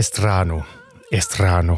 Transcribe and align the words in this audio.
Estrano. 0.00 0.60
Estrano. 1.12 1.76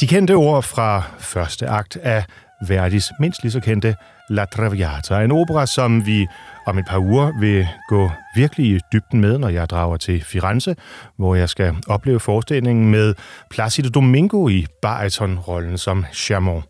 De 0.00 0.06
kendte 0.06 0.32
ord 0.32 0.62
fra 0.62 1.02
første 1.18 1.68
akt 1.68 1.96
af 1.96 2.24
Verdis 2.66 3.10
mindst 3.20 3.42
lige 3.42 3.52
så 3.52 3.60
kendte 3.60 3.96
La 4.30 4.44
Traviata. 4.44 5.20
En 5.20 5.32
opera, 5.32 5.66
som 5.66 6.06
vi 6.06 6.26
om 6.66 6.78
et 6.78 6.84
par 6.86 6.98
uger 6.98 7.40
vil 7.40 7.68
gå 7.88 8.10
virkelig 8.36 8.66
i 8.66 8.80
dybden 8.92 9.20
med, 9.20 9.38
når 9.38 9.48
jeg 9.48 9.70
drager 9.70 9.96
til 9.96 10.24
Firenze, 10.24 10.76
hvor 11.16 11.34
jeg 11.34 11.48
skal 11.48 11.76
opleve 11.86 12.20
forestillingen 12.20 12.90
med 12.90 13.14
Placido 13.50 13.88
Domingo 13.88 14.48
i 14.48 14.66
baritonrollen 14.82 15.78
som 15.78 16.04
Chamon. 16.14 16.62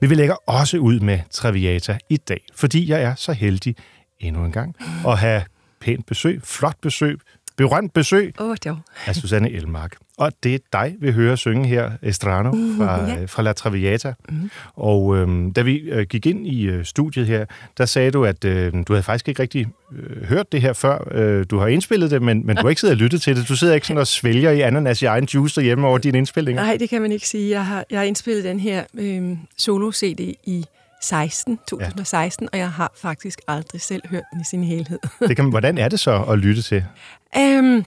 Vi 0.00 0.06
vil 0.06 0.32
også 0.46 0.78
ud 0.78 1.00
med 1.00 1.20
Traviata 1.30 1.98
i 2.08 2.16
dag, 2.16 2.44
fordi 2.54 2.90
jeg 2.90 3.02
er 3.02 3.14
så 3.14 3.32
heldig 3.32 3.76
endnu 4.20 4.44
en 4.44 4.52
gang 4.52 4.76
at 5.08 5.18
have 5.18 5.42
pænt 5.80 6.06
besøg, 6.06 6.40
flot 6.44 6.76
besøg, 6.82 7.20
berømt 7.56 7.92
besøg 7.92 8.34
oh, 8.38 8.56
af 9.06 9.16
Susanne 9.16 9.50
Elmark. 9.50 9.96
Og 10.18 10.32
det 10.42 10.54
er 10.54 10.58
dig, 10.72 10.94
vi 11.00 11.12
hører 11.12 11.36
synge 11.36 11.68
her, 11.68 11.90
Estrano, 12.02 12.50
uh, 12.50 12.76
fra, 12.76 13.10
ja. 13.10 13.24
fra 13.24 13.42
La 13.42 13.52
Traviata. 13.52 14.12
Mm. 14.28 14.50
Og 14.74 15.16
øhm, 15.16 15.52
da 15.52 15.62
vi 15.62 15.76
øh, 15.76 16.06
gik 16.06 16.26
ind 16.26 16.46
i 16.46 16.62
øh, 16.62 16.84
studiet 16.84 17.26
her, 17.26 17.44
der 17.78 17.86
sagde 17.86 18.10
du, 18.10 18.24
at 18.24 18.44
øh, 18.44 18.72
du 18.72 18.92
havde 18.92 19.02
faktisk 19.02 19.28
ikke 19.28 19.42
rigtig 19.42 19.66
øh, 19.92 20.24
hørt 20.24 20.52
det 20.52 20.60
her 20.60 20.72
før. 20.72 21.08
Øh, 21.10 21.46
du 21.50 21.58
har 21.58 21.66
indspillet 21.66 22.10
det, 22.10 22.22
men, 22.22 22.46
men 22.46 22.56
du 22.56 22.62
har 22.62 22.68
ikke 22.68 22.80
siddet 22.80 22.94
og 22.94 23.00
lyttet 23.00 23.22
til 23.22 23.36
det. 23.36 23.48
Du 23.48 23.56
sidder 23.56 23.74
ikke 23.74 23.86
sådan 23.86 24.00
og 24.00 24.06
svælger 24.06 24.50
i 24.50 24.60
ananas 24.60 25.02
i 25.02 25.04
egen 25.04 25.24
juice 25.24 25.60
derhjemme 25.60 25.86
over 25.86 25.98
dine 25.98 26.18
indspillinger. 26.18 26.62
Nej, 26.62 26.76
det 26.76 26.88
kan 26.88 27.02
man 27.02 27.12
ikke 27.12 27.28
sige. 27.28 27.50
Jeg 27.50 27.66
har, 27.66 27.84
jeg 27.90 27.98
har 27.98 28.04
indspillet 28.04 28.44
den 28.44 28.60
her 28.60 28.84
øh, 28.94 29.36
solo-CD 29.58 30.20
i 30.44 30.66
16, 31.06 31.58
2016, 31.68 32.44
ja. 32.44 32.48
og 32.52 32.58
jeg 32.58 32.72
har 32.72 32.92
faktisk 32.96 33.40
aldrig 33.48 33.80
selv 33.80 34.02
hørt 34.10 34.22
den 34.32 34.40
i 34.40 34.44
sin 34.44 34.64
helhed. 34.64 34.98
det 35.28 35.36
kan, 35.36 35.50
hvordan 35.50 35.78
er 35.78 35.88
det 35.88 36.00
så 36.00 36.22
at 36.22 36.38
lytte 36.38 36.62
til? 36.62 36.84
Øhm, 37.38 37.84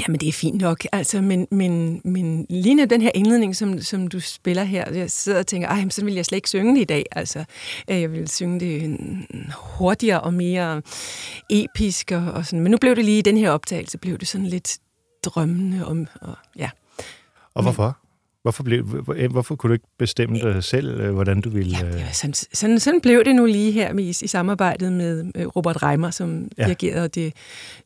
Jamen, 0.00 0.20
det 0.20 0.28
er 0.28 0.32
fint 0.32 0.60
nok, 0.60 0.86
altså, 0.92 1.20
men, 1.20 1.46
men, 1.50 2.00
men 2.04 2.46
lige 2.50 2.74
nu 2.74 2.84
den 2.84 3.02
her 3.02 3.10
indledning, 3.14 3.56
som, 3.56 3.80
som 3.80 4.08
du 4.08 4.20
spiller 4.20 4.64
her, 4.64 4.92
jeg 4.92 5.10
sidder 5.10 5.38
og 5.38 5.46
tænker, 5.46 5.68
ej, 5.68 5.88
så 5.88 6.04
vil 6.04 6.14
jeg 6.14 6.24
slet 6.24 6.36
ikke 6.36 6.48
synge 6.48 6.74
det 6.74 6.80
i 6.80 6.84
dag, 6.84 7.04
altså. 7.12 7.44
Øh, 7.90 8.00
jeg 8.00 8.12
vil 8.12 8.28
synge 8.28 8.60
det 8.60 8.98
hurtigere 9.54 10.20
og 10.20 10.34
mere 10.34 10.82
episk 11.50 12.12
og, 12.12 12.32
og 12.32 12.46
sådan. 12.46 12.60
Men 12.60 12.70
nu 12.70 12.78
blev 12.80 12.96
det 12.96 13.04
lige, 13.04 13.18
i 13.18 13.22
den 13.22 13.36
her 13.36 13.50
optagelse, 13.50 13.98
blev 13.98 14.18
det 14.18 14.28
sådan 14.28 14.46
lidt 14.46 14.78
drømmende 15.24 15.86
om, 15.86 16.06
og 16.20 16.34
ja. 16.58 16.70
Og 17.54 17.62
hvorfor? 17.62 17.98
Hvorfor, 18.44 18.62
blev, 18.62 18.84
hvorfor 19.30 19.54
kunne 19.54 19.68
du 19.68 19.72
ikke 19.72 19.86
bestemme 19.98 20.38
dig 20.38 20.64
selv, 20.64 21.00
øh, 21.00 21.14
hvordan 21.14 21.40
du 21.40 21.50
ville... 21.50 21.76
Ja, 21.80 21.98
ja, 21.98 22.12
sådan, 22.12 22.34
sådan, 22.34 22.80
sådan 22.80 23.00
blev 23.00 23.24
det 23.24 23.36
nu 23.36 23.46
lige 23.46 23.72
her 23.72 23.92
med, 23.92 24.04
i 24.04 24.12
samarbejdet 24.12 24.92
med 24.92 25.32
Robert 25.56 25.82
Reimer, 25.82 26.10
som 26.10 26.48
ja. 26.58 26.64
dirigerede 26.64 27.08
det 27.08 27.32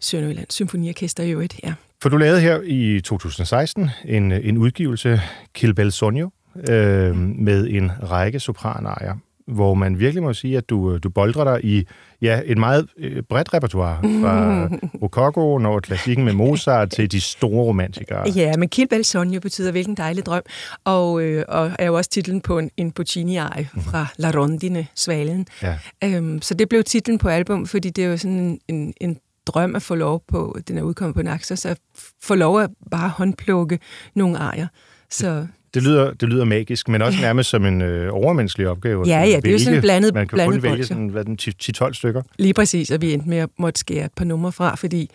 Sønderjyllands 0.01 0.55
Symfoniorkester 0.55 1.23
i 1.23 1.31
øvrigt. 1.31 1.61
Ja. 1.65 1.75
For 2.03 2.09
du 2.09 2.17
lavede 2.17 2.41
her 2.41 2.61
i 2.65 3.01
2016 3.01 3.91
en, 4.05 4.33
en 4.33 4.59
udgivelse, 4.59 5.21
Kill 5.55 5.75
Bell 5.75 5.93
Sonio, 5.93 6.31
øh, 6.69 7.17
med 7.17 7.67
en 7.71 7.93
række 8.11 8.41
sopranarier, 8.41 9.15
hvor 9.47 9.75
man 9.75 9.99
virkelig 9.99 10.23
må 10.23 10.33
sige, 10.33 10.57
at 10.57 10.71
du, 10.71 10.99
du 10.99 11.11
boldrer 11.11 11.45
dig 11.45 11.65
i 11.65 11.87
ja, 12.23 12.41
et 12.45 12.59
meget 12.59 12.89
øh, 12.99 13.23
bredt 13.23 13.55
repertoire, 13.55 13.99
fra 14.03 14.67
Rococo, 15.03 15.59
når 15.59 15.81
klassikken 15.81 16.25
med 16.25 16.33
Mozart, 16.33 16.91
til 16.91 17.13
de 17.13 17.21
store 17.21 17.65
romantikere. 17.65 18.31
Ja, 18.31 18.57
men 18.57 18.69
Kill 18.69 18.89
Bell 18.89 19.05
Sonio 19.05 19.41
betyder 19.41 19.71
hvilken 19.71 19.97
dejlig 19.97 20.27
drøm, 20.27 20.43
og, 20.85 21.23
øh, 21.23 21.45
og 21.49 21.71
er 21.79 21.87
jo 21.87 21.97
også 21.97 22.11
titlen 22.11 22.41
på 22.41 22.59
en, 22.59 22.71
en 22.77 22.93
Puccini-arie 22.93 23.69
mhm. 23.75 23.83
fra 23.83 24.07
La 24.17 24.31
Rondine, 24.31 24.87
Svalen. 24.95 25.47
Ja. 25.63 25.79
Øhm, 26.05 26.43
så 26.43 26.55
det 26.55 26.69
blev 26.69 26.85
titlen 26.85 27.19
på 27.19 27.29
album, 27.29 27.67
fordi 27.67 27.91
det 27.91 28.05
er 28.05 28.09
jo 28.09 28.17
sådan 28.17 28.61
en, 28.69 28.95
en 29.01 29.19
drøm 29.47 29.77
at 29.77 29.83
få 29.83 29.95
lov 29.95 30.25
på, 30.29 30.59
den 30.69 30.79
er 30.79 30.83
udkommet 30.83 31.15
på 31.15 31.23
Naxos, 31.23 31.59
så 31.59 31.77
få 32.23 32.35
lov 32.35 32.61
at 32.61 32.71
bare 32.91 33.09
håndplukke 33.09 33.79
nogle 34.15 34.37
ejer. 34.37 34.67
Så, 35.11 35.47
det 35.75 35.83
lyder, 35.83 36.13
det 36.13 36.29
lyder 36.29 36.45
magisk, 36.45 36.89
men 36.89 37.03
også 37.03 37.21
nærmest 37.21 37.51
som 37.51 37.65
en 37.65 37.83
øh, 37.83 38.15
overmenneskelig 38.15 38.69
opgave. 38.69 39.05
Ja, 39.07 39.21
ja, 39.21 39.37
det 39.37 39.47
er 39.47 39.53
jo 39.53 39.59
sådan 39.59 39.81
blandet 39.81 40.15
Man 40.15 40.29
kan 40.29 40.37
blandet 40.37 40.63
kun 40.63 40.71
vælge 40.71 40.85
sådan, 40.85 41.09
hvad 41.09 41.25
den, 41.25 41.39
10-12 41.43 41.93
stykker. 41.93 42.23
Lige 42.39 42.55
præcis, 42.55 42.91
og 42.91 43.01
vi 43.01 43.13
endte 43.13 43.29
med 43.29 43.39
at 43.39 43.51
måtte 43.59 43.81
skære 43.81 44.05
et 44.05 44.13
par 44.13 44.25
numre 44.25 44.53
fra, 44.53 44.75
fordi 44.75 45.11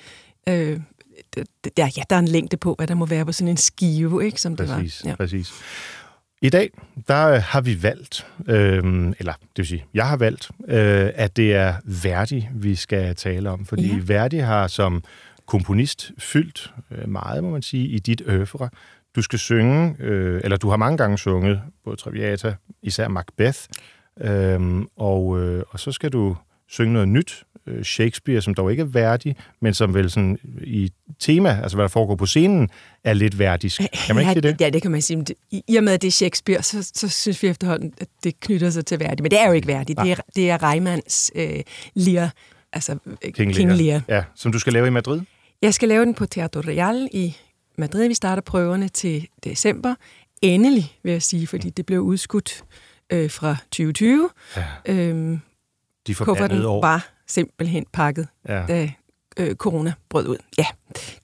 øh, 0.49 0.79
der, 1.77 1.89
ja, 1.97 2.01
der 2.09 2.15
er 2.15 2.19
en 2.19 2.27
længde 2.27 2.57
på, 2.57 2.75
hvad 2.77 2.87
der 2.87 2.95
må 2.95 3.05
være 3.05 3.25
på 3.25 3.31
sådan 3.31 3.49
en 3.49 3.57
skive, 3.57 4.25
ikke, 4.25 4.41
som 4.41 4.55
præcis, 4.55 4.97
det 4.97 5.05
var. 5.05 5.09
Ja. 5.09 5.15
Præcis, 5.15 5.53
i 6.43 6.49
dag, 6.49 6.69
der 7.07 7.39
har 7.39 7.61
vi 7.61 7.83
valgt, 7.83 8.27
øh, 8.47 9.13
eller 9.19 9.33
det 9.33 9.57
vil 9.57 9.65
sige, 9.65 9.85
jeg 9.93 10.07
har 10.07 10.17
valgt, 10.17 10.51
øh, 10.67 11.09
at 11.15 11.37
det 11.37 11.53
er 11.53 11.75
Verdi, 12.03 12.47
vi 12.53 12.75
skal 12.75 13.15
tale 13.15 13.49
om. 13.49 13.65
Fordi 13.65 13.87
ja. 13.87 13.99
Verdi 14.01 14.37
har 14.37 14.67
som 14.67 15.03
komponist 15.45 16.11
fyldt 16.17 16.73
øh, 16.91 17.09
meget, 17.09 17.43
må 17.43 17.49
man 17.49 17.61
sige, 17.61 17.87
i 17.87 17.99
dit 17.99 18.21
øvre. 18.25 18.69
Du 19.15 19.21
skal 19.21 19.39
synge, 19.39 19.95
øh, 19.99 20.41
eller 20.43 20.57
du 20.57 20.69
har 20.69 20.77
mange 20.77 20.97
gange 20.97 21.17
sunget, 21.17 21.61
både 21.85 21.95
Traviata, 21.95 22.55
især 22.83 23.07
Macbeth, 23.07 23.59
øh, 24.21 24.81
og, 24.97 25.39
øh, 25.39 25.63
og 25.69 25.79
så 25.79 25.91
skal 25.91 26.09
du 26.09 26.35
synge 26.67 26.93
noget 26.93 27.07
nyt, 27.07 27.43
øh, 27.67 27.83
Shakespeare, 27.83 28.41
som 28.41 28.53
dog 28.53 28.71
ikke 28.71 28.81
er 28.81 28.85
værdig, 28.85 29.35
men 29.61 29.73
som 29.73 29.93
vel 29.93 30.11
sådan 30.11 30.39
i 30.63 30.91
tema, 31.19 31.59
altså 31.63 31.77
hvad 31.77 31.83
der 31.83 31.89
foregår 31.89 32.15
på 32.15 32.25
scenen, 32.25 32.69
er 33.03 33.13
lidt 33.13 33.39
værdisk. 33.39 33.81
Kan 34.05 34.15
man 34.15 34.23
ja, 34.23 34.29
ikke 34.29 34.41
sige 34.41 34.53
det? 34.53 34.61
Ja, 34.61 34.69
det 34.69 34.81
kan 34.81 34.91
man 34.91 35.01
sige. 35.01 35.25
I, 35.51 35.75
og 35.77 35.83
med, 35.83 35.93
at 35.93 36.01
det 36.01 36.07
er 36.07 36.11
Shakespeare, 36.11 36.63
så, 36.63 36.91
så 36.93 37.09
synes 37.09 37.43
vi 37.43 37.47
efterhånden, 37.47 37.93
at 38.01 38.07
det 38.23 38.39
knytter 38.39 38.69
sig 38.69 38.85
til 38.85 38.99
værdig. 38.99 39.23
Men 39.23 39.31
det 39.31 39.39
er 39.39 39.47
jo 39.47 39.53
ikke 39.53 39.67
værdigt. 39.67 39.99
Det 39.99 40.11
er, 40.11 40.15
det 40.35 40.49
er 40.49 40.63
Reimanns 40.63 41.31
øh, 41.35 41.59
Lear, 41.93 42.33
altså 42.73 42.97
King, 43.33 43.53
King 43.53 43.69
Lear. 43.69 43.75
Lear. 43.77 44.01
Ja, 44.07 44.23
som 44.35 44.51
du 44.51 44.59
skal 44.59 44.73
lave 44.73 44.87
i 44.87 44.89
Madrid? 44.89 45.21
Jeg 45.61 45.73
skal 45.73 45.89
lave 45.89 46.05
den 46.05 46.13
på 46.13 46.25
Teatro 46.25 46.59
Real 46.59 47.09
i 47.11 47.37
Madrid. 47.77 48.07
Vi 48.07 48.13
starter 48.13 48.41
prøverne 48.41 48.87
til 48.87 49.27
december. 49.43 49.95
Endelig, 50.41 50.91
vil 51.03 51.11
jeg 51.11 51.21
sige, 51.21 51.47
fordi 51.47 51.69
det 51.69 51.85
blev 51.85 51.99
udskudt 51.99 52.63
øh, 53.09 53.31
fra 53.31 53.55
2020. 53.71 54.29
Ja. 54.57 54.63
Øhm, 54.85 55.41
De 56.07 56.15
forbandede 56.15 56.67
år. 56.67 56.81
var 56.81 57.09
simpelthen 57.27 57.85
pakket, 57.93 58.27
ja. 58.49 58.65
da 58.67 58.91
øh, 59.37 59.55
corona 59.55 59.93
brød 60.09 60.27
ud. 60.27 60.37
Ja, 60.57 60.65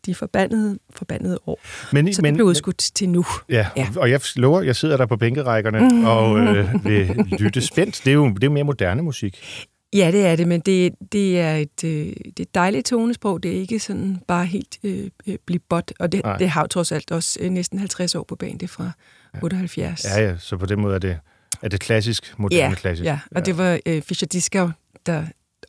de 0.05 0.15
forbandede, 0.15 0.79
forbandede 0.89 1.39
år. 1.47 1.59
Men, 1.93 2.13
så 2.13 2.21
men, 2.21 2.33
det 2.33 2.37
blev 2.37 2.45
udskudt 2.45 2.89
men, 2.91 2.93
til 2.95 3.09
nu. 3.09 3.25
Ja, 3.49 3.67
ja, 3.77 3.87
og 3.95 4.11
jeg 4.11 4.21
lover, 4.35 4.61
jeg 4.61 4.75
sidder 4.75 4.97
der 4.97 5.05
på 5.05 5.17
bænkerækkerne 5.17 5.79
mm. 5.89 6.05
og 6.05 6.39
øh, 6.39 6.85
vil 6.85 7.07
lytte 7.39 7.61
spændt. 7.61 8.01
Det 8.05 8.11
er 8.11 8.15
jo 8.15 8.29
det 8.29 8.43
er 8.43 8.49
mere 8.49 8.63
moderne 8.63 9.01
musik. 9.01 9.67
Ja, 9.93 10.11
det 10.11 10.25
er 10.25 10.35
det, 10.35 10.47
men 10.47 10.59
det, 10.59 10.93
det 11.11 11.39
er 11.39 11.55
et, 11.55 11.83
øh, 11.83 11.89
det 11.91 12.39
er 12.39 12.43
et 12.43 12.55
dejligt 12.55 12.85
tonesprog. 12.85 13.43
Det 13.43 13.55
er 13.55 13.59
ikke 13.59 13.79
sådan 13.79 14.17
bare 14.27 14.45
helt 14.45 14.79
øh, 14.83 15.09
øh 15.27 15.35
blive 15.45 15.59
bot, 15.69 15.91
og 15.99 16.11
det, 16.11 16.21
det 16.39 16.49
har 16.49 16.61
jo 16.61 16.67
trods 16.67 16.91
alt 16.91 17.11
også 17.11 17.39
øh, 17.41 17.49
næsten 17.49 17.79
50 17.79 18.15
år 18.15 18.23
på 18.23 18.35
banen. 18.35 18.57
Det 18.57 18.63
er 18.63 18.67
fra 18.67 18.91
ja. 19.33 19.39
78. 19.43 20.05
Ja, 20.05 20.21
ja, 20.21 20.37
så 20.37 20.57
på 20.57 20.65
den 20.65 20.81
måde 20.81 20.95
er 20.95 20.99
det, 20.99 21.17
er 21.61 21.69
det 21.69 21.79
klassisk, 21.79 22.33
moderne 22.37 22.63
ja, 22.63 22.73
klassisk. 22.73 23.05
Ja, 23.05 23.19
og 23.31 23.37
ja. 23.37 23.41
det 23.41 23.57
var 23.57 23.79
øh, 23.85 24.01
Fischer 24.01 24.27
Dieskau, 24.27 24.69
der 25.05 25.25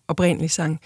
oprindeligt 0.08 0.52
sang, 0.52 0.80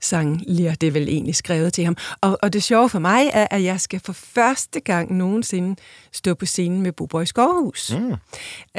sang 0.00 0.42
Lear. 0.46 0.74
Det 0.74 0.86
er 0.86 0.90
vel 0.90 1.08
egentlig 1.08 1.34
skrevet 1.34 1.72
til 1.72 1.84
ham. 1.84 1.96
Og, 2.20 2.38
og 2.42 2.52
det 2.52 2.62
sjove 2.62 2.88
for 2.88 2.98
mig 2.98 3.30
er, 3.32 3.46
at 3.50 3.62
jeg 3.62 3.80
skal 3.80 4.00
for 4.00 4.12
første 4.12 4.80
gang 4.80 5.16
nogensinde 5.16 5.76
stå 6.12 6.34
på 6.34 6.46
scenen 6.46 6.82
med 6.82 6.92
Boboy 6.92 7.24
Skovhus, 7.24 7.96
mm. 7.98 8.14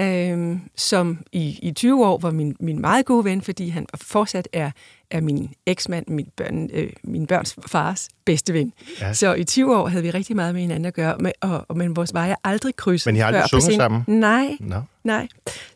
øhm, 0.04 0.62
som 0.75 1.19
i, 1.31 1.60
i 1.62 1.71
20 1.71 2.06
år 2.06 2.18
var 2.18 2.31
min, 2.31 2.56
min 2.60 2.81
meget 2.81 3.06
gode 3.06 3.25
ven, 3.25 3.42
fordi 3.42 3.69
han 3.69 3.86
fortsat 3.95 4.48
er 4.54 4.71
er 5.12 5.21
min 5.21 5.54
eksmand, 5.66 6.06
min, 6.07 6.27
børn, 6.38 6.69
øh, 6.74 6.89
min 7.04 7.27
børns 7.27 7.56
fars 7.68 8.10
bedste 8.25 8.54
ven. 8.54 8.74
Ja. 9.01 9.13
Så 9.13 9.33
i 9.33 9.44
20 9.44 9.77
år 9.77 9.88
havde 9.88 10.04
vi 10.04 10.12
rigtig 10.12 10.36
meget 10.36 10.54
med 10.54 10.62
hinanden 10.62 10.86
at 10.86 10.94
gøre, 10.94 11.18
med, 11.19 11.31
og, 11.42 11.66
og, 11.68 11.77
men 11.77 11.95
vores 11.95 12.13
veje 12.13 12.36
aldrig 12.44 12.75
krydset. 12.75 13.07
Men 13.07 13.16
I 13.16 13.19
har 13.19 13.27
aldrig 13.27 13.50
sunget 13.50 13.75
sammen? 13.75 14.04
Nej, 14.07 14.57
no. 14.60 14.81
nej. 15.04 15.27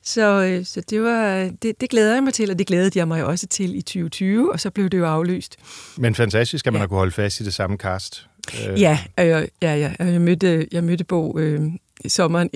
Så, 0.01 0.43
øh, 0.43 0.65
så 0.65 0.81
det, 0.89 1.03
var, 1.03 1.51
det, 1.61 1.81
det 1.81 1.89
glæder 1.89 2.13
jeg 2.13 2.23
mig 2.23 2.33
til, 2.33 2.51
og 2.51 2.59
det 2.59 2.67
glædede 2.67 2.99
jeg 2.99 3.07
mig 3.07 3.25
også 3.25 3.47
til 3.47 3.75
i 3.75 3.81
2020, 3.81 4.53
og 4.53 4.59
så 4.59 4.69
blev 4.69 4.89
det 4.89 4.97
jo 4.97 5.05
aflyst. 5.05 5.32
Men 5.97 6.15
fantastisk, 6.15 6.67
at 6.67 6.73
man 6.73 6.77
ja. 6.77 6.81
har 6.81 6.87
kunne 6.87 6.97
holde 6.97 7.11
fast 7.11 7.39
i 7.39 7.43
det 7.43 7.53
samme 7.53 7.77
cast 7.77 8.27
Øh. 8.67 8.81
Ja, 8.81 8.99
øh, 9.19 9.25
ja, 9.25 9.75
ja, 9.75 9.93
jeg 9.99 10.21
mødte, 10.21 10.67
jeg 10.71 10.83
mødte 10.83 11.03
Bo 11.03 11.39
øh, 11.39 11.61
sommeren 12.07 12.49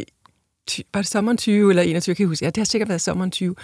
var 0.94 1.02
det 1.02 1.10
sommeren 1.10 1.38
20 1.38 1.70
eller 1.70 1.84
21, 1.84 2.12
jeg 2.12 2.18
kan 2.18 2.28
huske. 2.28 2.46
Ja, 2.46 2.50
det 2.50 2.58
har 2.58 2.66
sikkert 2.66 2.90
været 2.90 3.02
sommeren 3.02 3.32
20. 3.32 3.56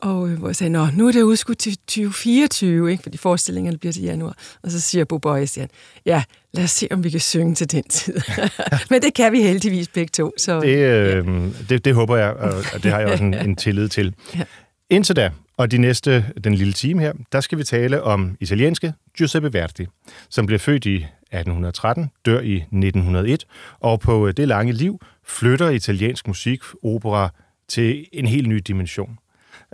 Og 0.00 0.28
øh, 0.28 0.38
hvor 0.38 0.48
jeg 0.48 0.56
sagde, 0.56 0.70
Nå, 0.72 0.86
nu 0.96 1.08
er 1.08 1.12
det 1.12 1.22
udskudt 1.22 1.58
til 1.58 1.76
2024, 1.76 2.90
ikke? 2.90 3.02
fordi 3.02 3.16
forestillingerne 3.16 3.78
bliver 3.78 3.92
til 3.92 4.02
januar. 4.02 4.36
Og 4.62 4.70
så 4.70 4.80
siger 4.80 5.04
Bo 5.04 5.18
Bøjes, 5.18 5.58
ja, 6.06 6.22
lad 6.52 6.64
os 6.64 6.70
se, 6.70 6.88
om 6.90 7.04
vi 7.04 7.10
kan 7.10 7.20
synge 7.20 7.54
til 7.54 7.72
den 7.72 7.82
tid. 7.82 8.14
Men 8.90 9.02
det 9.02 9.14
kan 9.14 9.32
vi 9.32 9.42
heldigvis 9.42 9.88
begge 9.88 10.10
to. 10.10 10.32
Så, 10.38 10.60
det, 10.60 10.76
øh, 10.76 11.26
ja. 11.26 11.48
det, 11.68 11.84
det 11.84 11.94
håber 11.94 12.16
jeg, 12.16 12.32
og 12.32 12.82
det 12.82 12.92
har 12.92 13.00
jeg 13.00 13.08
også 13.08 13.24
en, 13.24 13.34
en 13.48 13.56
tillid 13.56 13.88
til. 13.88 14.14
Ja. 14.36 14.44
Indtil 14.90 15.16
da, 15.16 15.30
og 15.56 15.70
de 15.70 15.78
næste, 15.78 16.24
den 16.44 16.54
lille 16.54 16.72
time 16.72 17.00
her, 17.00 17.12
der 17.32 17.40
skal 17.40 17.58
vi 17.58 17.64
tale 17.64 18.02
om 18.02 18.36
italienske 18.40 18.92
Giuseppe 19.16 19.52
Verdi, 19.52 19.86
som 20.28 20.46
blev 20.46 20.58
født 20.58 20.86
i 20.86 20.96
1813, 20.96 22.10
dør 22.26 22.40
i 22.40 22.54
1901, 22.56 23.46
og 23.80 24.00
på 24.00 24.32
det 24.32 24.48
lange 24.48 24.72
liv 24.72 25.00
flytter 25.26 25.68
italiensk 25.68 26.26
musik, 26.26 26.60
opera, 26.82 27.28
til 27.68 28.06
en 28.12 28.26
helt 28.26 28.48
ny 28.48 28.56
dimension. 28.56 29.18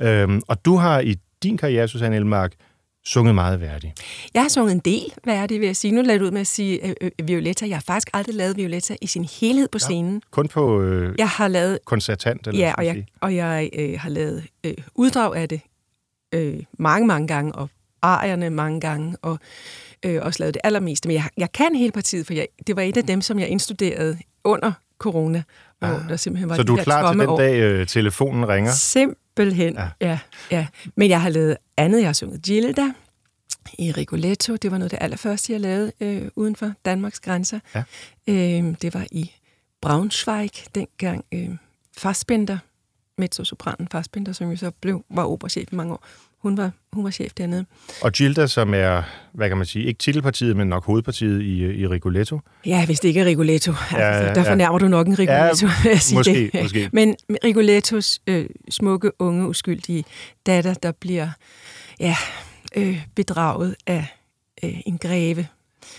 Øhm, 0.00 0.42
og 0.48 0.64
du 0.64 0.76
har 0.76 1.00
i 1.00 1.16
din 1.42 1.56
karriere, 1.56 1.88
Susanne 1.88 2.16
Elmark, 2.16 2.52
sunget 3.04 3.34
meget 3.34 3.60
Verdi. 3.60 3.92
Jeg 4.34 4.42
har 4.42 4.48
sunget 4.48 4.72
en 4.72 4.78
del 4.78 5.12
Verdi, 5.24 5.58
vil 5.58 5.66
jeg 5.66 5.76
sige. 5.76 5.92
Nu 5.92 6.02
lader 6.02 6.18
du 6.18 6.24
ud 6.24 6.30
med 6.30 6.40
at 6.40 6.46
sige 6.46 6.86
øh, 6.86 6.94
øh, 7.00 7.28
Violetta. 7.28 7.68
Jeg 7.68 7.76
har 7.76 7.82
faktisk 7.86 8.10
aldrig 8.12 8.34
lavet 8.34 8.56
Violetta 8.56 8.96
i 9.02 9.06
sin 9.06 9.24
helhed 9.40 9.68
på 9.72 9.78
scenen. 9.78 10.14
Ja, 10.14 10.20
kun 10.30 10.48
på 10.48 10.82
øh, 10.82 11.14
jeg 11.18 11.28
har 11.28 11.48
lavet, 11.48 11.78
koncertant? 11.84 12.46
Eller 12.46 12.60
ja, 12.60 12.74
og 12.78 12.86
jeg, 12.86 13.06
og 13.20 13.36
jeg 13.36 13.70
øh, 13.72 14.00
har 14.00 14.08
lavet 14.08 14.44
øh, 14.64 14.74
uddrag 14.94 15.36
af 15.36 15.48
det 15.48 15.60
øh, 16.32 16.62
mange, 16.78 17.06
mange 17.06 17.28
gange, 17.28 17.52
og 17.52 17.68
arierne 18.02 18.50
mange 18.50 18.80
gange, 18.80 19.16
og 19.22 19.38
øh, 20.02 20.22
også 20.22 20.42
lavet 20.42 20.54
det 20.54 20.60
allermeste. 20.64 21.08
Men 21.08 21.14
jeg, 21.14 21.28
jeg 21.36 21.52
kan 21.52 21.74
hele 21.74 21.92
partiet, 21.92 22.26
for 22.26 22.34
jeg, 22.34 22.46
det 22.66 22.76
var 22.76 22.82
et 22.82 22.96
af 22.96 23.06
dem, 23.06 23.20
som 23.20 23.38
jeg 23.38 23.48
indstuderede 23.48 24.18
under 24.44 24.72
corona. 24.98 25.42
Hvor 25.78 25.88
ah, 25.88 26.08
der 26.08 26.16
simpelthen 26.16 26.48
var 26.48 26.56
så 26.56 26.62
du 26.62 26.76
er 26.76 26.82
klar 26.82 27.12
til 27.12 27.20
den 27.20 27.28
år. 27.28 27.38
dag, 27.38 27.60
øh, 27.60 27.86
telefonen 27.86 28.48
ringer? 28.48 28.72
Simpelthen, 28.72 29.74
ja. 29.74 29.88
ja. 30.00 30.18
ja. 30.50 30.66
Men 30.96 31.08
jeg 31.08 31.22
har 31.22 31.28
lavet 31.28 31.56
andet. 31.76 31.98
Jeg 31.98 32.08
har 32.08 32.12
sunget 32.12 32.42
Gilda 32.42 32.92
i 33.78 33.92
Rigoletto. 33.92 34.56
Det 34.56 34.70
var 34.70 34.78
noget 34.78 34.92
af 34.92 34.98
det 34.98 35.04
allerførste, 35.04 35.52
jeg 35.52 35.60
lavede 35.60 35.92
øh, 36.00 36.22
uden 36.36 36.56
for 36.56 36.72
Danmarks 36.84 37.20
grænser. 37.20 37.60
Ja. 37.74 37.82
Øh, 38.28 38.74
det 38.82 38.94
var 38.94 39.06
i 39.12 39.32
Braunschweig, 39.82 40.50
dengang 40.74 41.24
øh, 41.32 41.48
Fassbinder, 41.98 42.58
mezzo-sopranen 43.20 43.88
Fassbinder, 43.93 44.32
som 44.32 44.50
jo 44.50 44.56
så 44.56 44.70
blev, 44.81 45.05
var 45.11 45.25
operachef 45.25 45.72
i 45.72 45.76
mange 45.76 45.93
år, 45.93 46.06
hun 46.43 46.56
var, 46.56 46.70
hun 46.93 47.05
var 47.05 47.11
chef 47.11 47.32
dernede. 47.32 47.64
Og 48.02 48.12
Gilda, 48.12 48.46
som 48.46 48.75
er, 48.75 49.02
hvad 49.32 49.49
kan 49.49 49.56
man 49.56 49.67
sige, 49.67 49.84
ikke 49.84 49.99
titelpartiet, 49.99 50.56
men 50.56 50.69
nok 50.69 50.84
hovedpartiet 50.84 51.43
i, 51.43 51.81
i 51.81 51.87
Rigoletto. 51.87 52.40
Ja, 52.67 52.87
hvis 52.87 53.00
det 53.00 53.08
ikke 53.08 53.20
er 53.20 53.25
Rigoletto. 53.25 53.72
Ja, 53.93 53.99
altså, 53.99 54.40
der 54.40 54.49
fornærmer 54.49 54.78
ja. 54.81 54.84
du 54.84 54.88
nok 54.88 55.06
en 55.06 55.19
Rigoletto, 55.19 55.67
ja, 55.67 55.90
jeg 55.90 56.00
sige 56.00 56.19
måske, 56.19 56.50
det. 56.52 56.62
måske. 56.62 56.90
Men 56.93 57.17
Rigolettos 57.44 58.20
øh, 58.26 58.46
smukke, 58.70 59.12
unge, 59.19 59.49
uskyldige 59.49 60.05
datter, 60.46 60.75
der 60.75 60.93
bliver 60.93 61.28
ja, 62.00 62.16
øh, 62.76 63.05
bedraget 63.16 63.76
af 63.87 64.06
øh, 64.64 64.81
en 64.87 64.99
greve, 64.99 65.46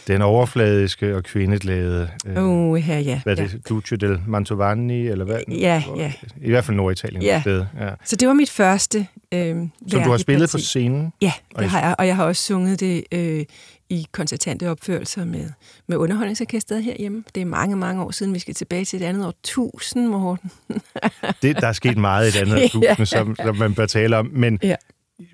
den 0.08 0.22
overfladiske 0.22 1.16
og 1.16 1.24
kvindeglade... 1.24 2.10
Øh, 2.26 2.44
uh, 2.44 2.76
her, 2.76 3.00
ja. 3.00 3.22
Hvad 3.24 3.38
er 3.38 3.44
det? 3.44 3.54
Ja. 3.54 3.58
Duce 3.70 3.98
del 3.98 4.20
Mantovani, 4.28 5.08
eller 5.08 5.26
hvad? 5.26 5.40
Ja, 5.48 5.84
ja. 5.98 6.14
I 6.42 6.50
hvert 6.50 6.66
fald 6.66 6.78
Norditalien. 6.78 7.22
Ja. 7.24 7.42
Sted. 7.42 7.66
ja. 7.80 7.90
Så 8.06 8.16
det 8.16 8.28
var 8.28 8.34
mit 8.34 8.50
første 8.50 9.08
øh, 9.34 9.56
Som 9.88 10.04
du 10.04 10.10
har 10.10 10.18
spillet 10.18 10.50
parti. 10.50 10.62
på 10.62 10.66
scenen? 10.66 11.14
Ja, 11.22 11.34
det 11.60 11.70
har 11.70 11.82
jeg. 11.82 11.96
Og 11.98 12.08
jeg 12.08 12.16
har 12.16 12.26
også 12.26 12.44
sunget 12.44 12.80
det 12.80 13.04
øh, 13.12 13.46
i 13.90 14.08
koncertante 14.12 14.70
opførelser 14.70 15.26
med, 15.26 15.50
med 15.88 15.98
underholdningsorkestret 15.98 16.84
herhjemme. 16.84 17.24
Det 17.36 17.42
er 17.42 17.46
mange, 17.46 17.76
mange 17.76 18.04
år 18.04 18.12
siden. 18.12 18.34
Vi 18.34 18.40
skal 18.40 18.54
tilbage 18.54 18.86
til 18.86 19.02
et 19.02 19.06
andet 19.06 19.26
år. 19.28 19.34
Tusind, 19.44 20.08
Morten. 20.08 20.52
det, 21.42 21.56
der 21.56 21.68
er 21.68 21.74
sket 21.74 21.98
meget 21.98 22.26
i 22.26 22.38
et 22.38 22.42
andet 22.42 22.56
år 22.56 22.68
tusind, 22.72 22.84
ja. 22.84 23.06
som, 23.06 23.36
som 23.36 23.56
man 23.56 23.74
bør 23.74 23.86
tale 23.86 24.18
om. 24.18 24.30
Men 24.34 24.60
ja. 24.64 24.76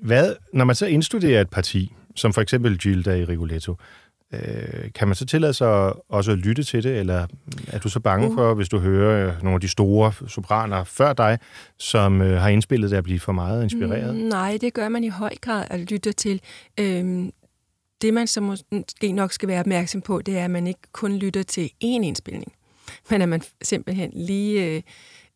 hvad, 0.02 0.36
når 0.54 0.66
man 0.66 0.76
så 0.76 0.86
indstuderer 0.86 1.42
et 1.42 1.50
parti, 1.50 1.94
som 2.16 2.34
for 2.34 2.42
eksempel 2.42 2.78
Gilda 2.78 3.16
i 3.16 3.24
Rigoletto, 3.24 3.76
Øh, 4.34 4.92
kan 4.96 5.08
man 5.08 5.16
så 5.16 5.26
tillade 5.26 5.54
sig 5.54 5.94
også 6.10 6.32
at 6.32 6.38
lytte 6.38 6.64
til 6.64 6.84
det, 6.84 7.00
eller 7.00 7.28
er 7.68 7.80
du 7.80 7.90
så 7.90 8.00
bange 8.00 8.30
uh. 8.30 8.36
for, 8.36 8.54
hvis 8.54 8.70
du 8.70 8.80
hører 8.80 9.28
øh, 9.28 9.44
nogle 9.44 9.56
af 9.56 9.62
de 9.62 9.68
store 9.68 10.14
sopraner 10.28 10.84
før 10.84 11.14
dig, 11.14 11.40
som 11.78 12.22
øh, 12.22 12.42
har 12.42 12.50
indspillet 12.50 12.92
det 12.92 12.98
at 12.98 13.04
blive 13.04 13.20
for 13.20 13.32
meget 13.32 13.64
inspireret? 13.64 14.16
Mm, 14.16 14.22
nej, 14.22 14.58
det 14.62 14.74
gør 14.74 14.90
man 14.90 15.04
i 15.04 15.10
høj 15.10 15.36
grad 15.42 15.66
at 15.70 15.80
lytte 15.80 16.12
til. 16.12 16.42
Øhm, 16.80 17.32
det 18.02 18.14
man 18.14 18.28
så 18.28 18.42
måske 18.42 19.12
nok 19.12 19.32
skal 19.32 19.50
være 19.50 19.60
opmærksom 19.60 20.02
på, 20.02 20.22
det 20.22 20.38
er, 20.38 20.46
at 20.46 20.52
man 20.52 20.68
ikke 20.68 20.92
kun 20.92 21.16
lytter 21.16 21.44
til 21.44 21.66
én 21.66 21.88
indspilning, 21.88 22.54
men 23.10 23.22
at 23.22 23.30
man 23.30 23.42
simpelthen 23.62 24.12
lige... 24.16 24.76
Øh, 24.76 24.82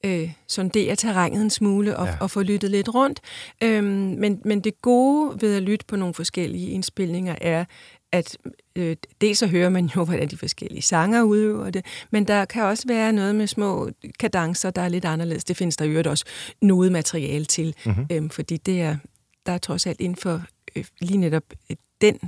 øh, 0.06 0.32
sondere 0.48 0.96
terrænet 0.96 1.42
en 1.42 1.50
smule 1.50 1.98
og, 1.98 2.08
ja. 2.08 2.16
og 2.20 2.32
få 2.32 2.42
lyttet 2.42 2.72
lidt 2.72 2.94
rundt. 2.96 3.20
Øhm, 3.64 3.86
men, 4.18 4.42
men 4.46 4.62
det 4.62 4.82
gode 4.82 5.42
ved 5.42 5.56
at 5.56 5.62
lytte 5.62 5.86
på 5.86 5.96
nogle 5.96 6.14
forskellige 6.14 6.70
indspilninger 6.70 7.36
er, 7.42 7.66
at 8.12 8.38
øh, 8.76 8.96
dels 9.22 9.40
så 9.40 9.48
hører 9.48 9.70
man 9.70 9.86
jo, 9.86 10.04
hvordan 10.06 10.28
de 10.28 10.38
forskellige 10.38 10.82
sanger 10.82 11.24
udøver 11.24 11.70
det, 11.70 11.86
men 12.12 12.28
der 12.28 12.46
kan 12.46 12.64
også 12.64 12.84
være 12.88 13.14
noget 13.14 13.36
med 13.36 13.48
små 13.48 13.90
kadencer, 14.20 14.70
der 14.72 14.82
er 14.82 14.90
lidt 14.90 15.06
anderledes. 15.06 15.44
Det 15.44 15.58
findes 15.58 15.78
der 15.78 15.86
jo 15.86 16.04
også 16.06 16.26
noget 16.62 16.92
materiale 16.92 17.46
til, 17.46 17.76
mm-hmm. 17.86 18.06
øhm, 18.12 18.30
fordi 18.30 18.58
det 18.58 18.82
er, 18.82 18.98
der 19.46 19.52
er 19.52 19.58
trods 19.58 19.88
alt 19.88 20.02
inden 20.02 20.16
for 20.16 20.42
øh, 20.76 20.86
lige 21.00 21.18
netop 21.18 21.44
den, 22.02 22.20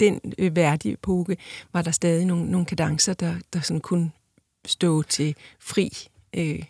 den 0.00 0.20
øh, 0.38 0.56
værdige 0.56 0.92
epoke, 0.92 1.36
var 1.72 1.82
der 1.82 1.90
stadig 1.90 2.26
nogle, 2.26 2.50
nogle 2.50 2.66
kadencer, 2.66 3.14
der, 3.14 3.34
der 3.52 3.60
sådan 3.60 3.80
kunne 3.80 4.10
stå 4.66 5.02
til 5.02 5.34
fri 5.60 5.90
øh, 6.36 6.62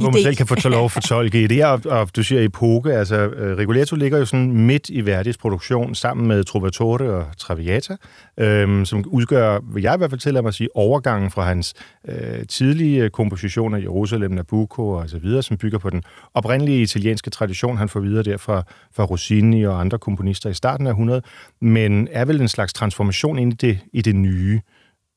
hvor 0.00 0.10
man 0.10 0.22
selv 0.22 0.36
kan 0.36 0.46
få 0.46 0.68
lov 0.68 0.84
at 0.84 0.92
fortolke 0.92 1.42
i 1.42 1.46
det. 1.46 1.64
Og, 1.64 1.80
og 1.86 2.16
du 2.16 2.22
siger 2.22 2.44
epoke, 2.44 2.92
altså 2.92 3.26
uh, 3.26 3.58
Rigoletto 3.58 3.96
ligger 3.96 4.18
jo 4.18 4.24
sådan 4.24 4.52
midt 4.52 4.88
i 4.88 5.06
Verdis 5.06 5.36
produktion 5.36 5.94
sammen 5.94 6.28
med 6.28 6.44
Trovatore 6.44 7.10
og 7.10 7.26
Traviata, 7.38 7.96
øhm, 8.38 8.84
som 8.84 9.04
udgør, 9.06 9.58
vil 9.72 9.82
jeg 9.82 9.94
i 9.94 9.98
hvert 9.98 10.10
fald 10.10 10.20
tillade 10.20 10.42
mig 10.42 10.48
at 10.48 10.54
sige, 10.54 10.68
overgangen 10.74 11.30
fra 11.30 11.42
hans 11.44 11.74
øh, 12.08 12.46
tidlige 12.48 13.10
kompositioner, 13.10 13.78
Jerusalem, 13.78 14.30
Nabucco 14.30 14.88
og 14.88 15.08
så 15.08 15.18
videre, 15.18 15.42
som 15.42 15.56
bygger 15.56 15.78
på 15.78 15.90
den 15.90 16.02
oprindelige 16.34 16.82
italienske 16.82 17.30
tradition, 17.30 17.76
han 17.76 17.88
får 17.88 18.00
videre 18.00 18.22
der 18.22 18.36
fra, 18.36 18.62
fra 18.96 19.04
Rossini 19.04 19.66
og 19.66 19.80
andre 19.80 19.98
komponister 19.98 20.50
i 20.50 20.54
starten 20.54 20.86
af 20.86 20.90
100, 20.90 21.22
men 21.60 22.08
er 22.12 22.24
vel 22.24 22.40
en 22.40 22.48
slags 22.48 22.72
transformation 22.72 23.38
ind 23.38 23.52
i 23.52 23.56
det, 23.56 23.78
i 23.92 24.02
det 24.02 24.16
nye 24.16 24.60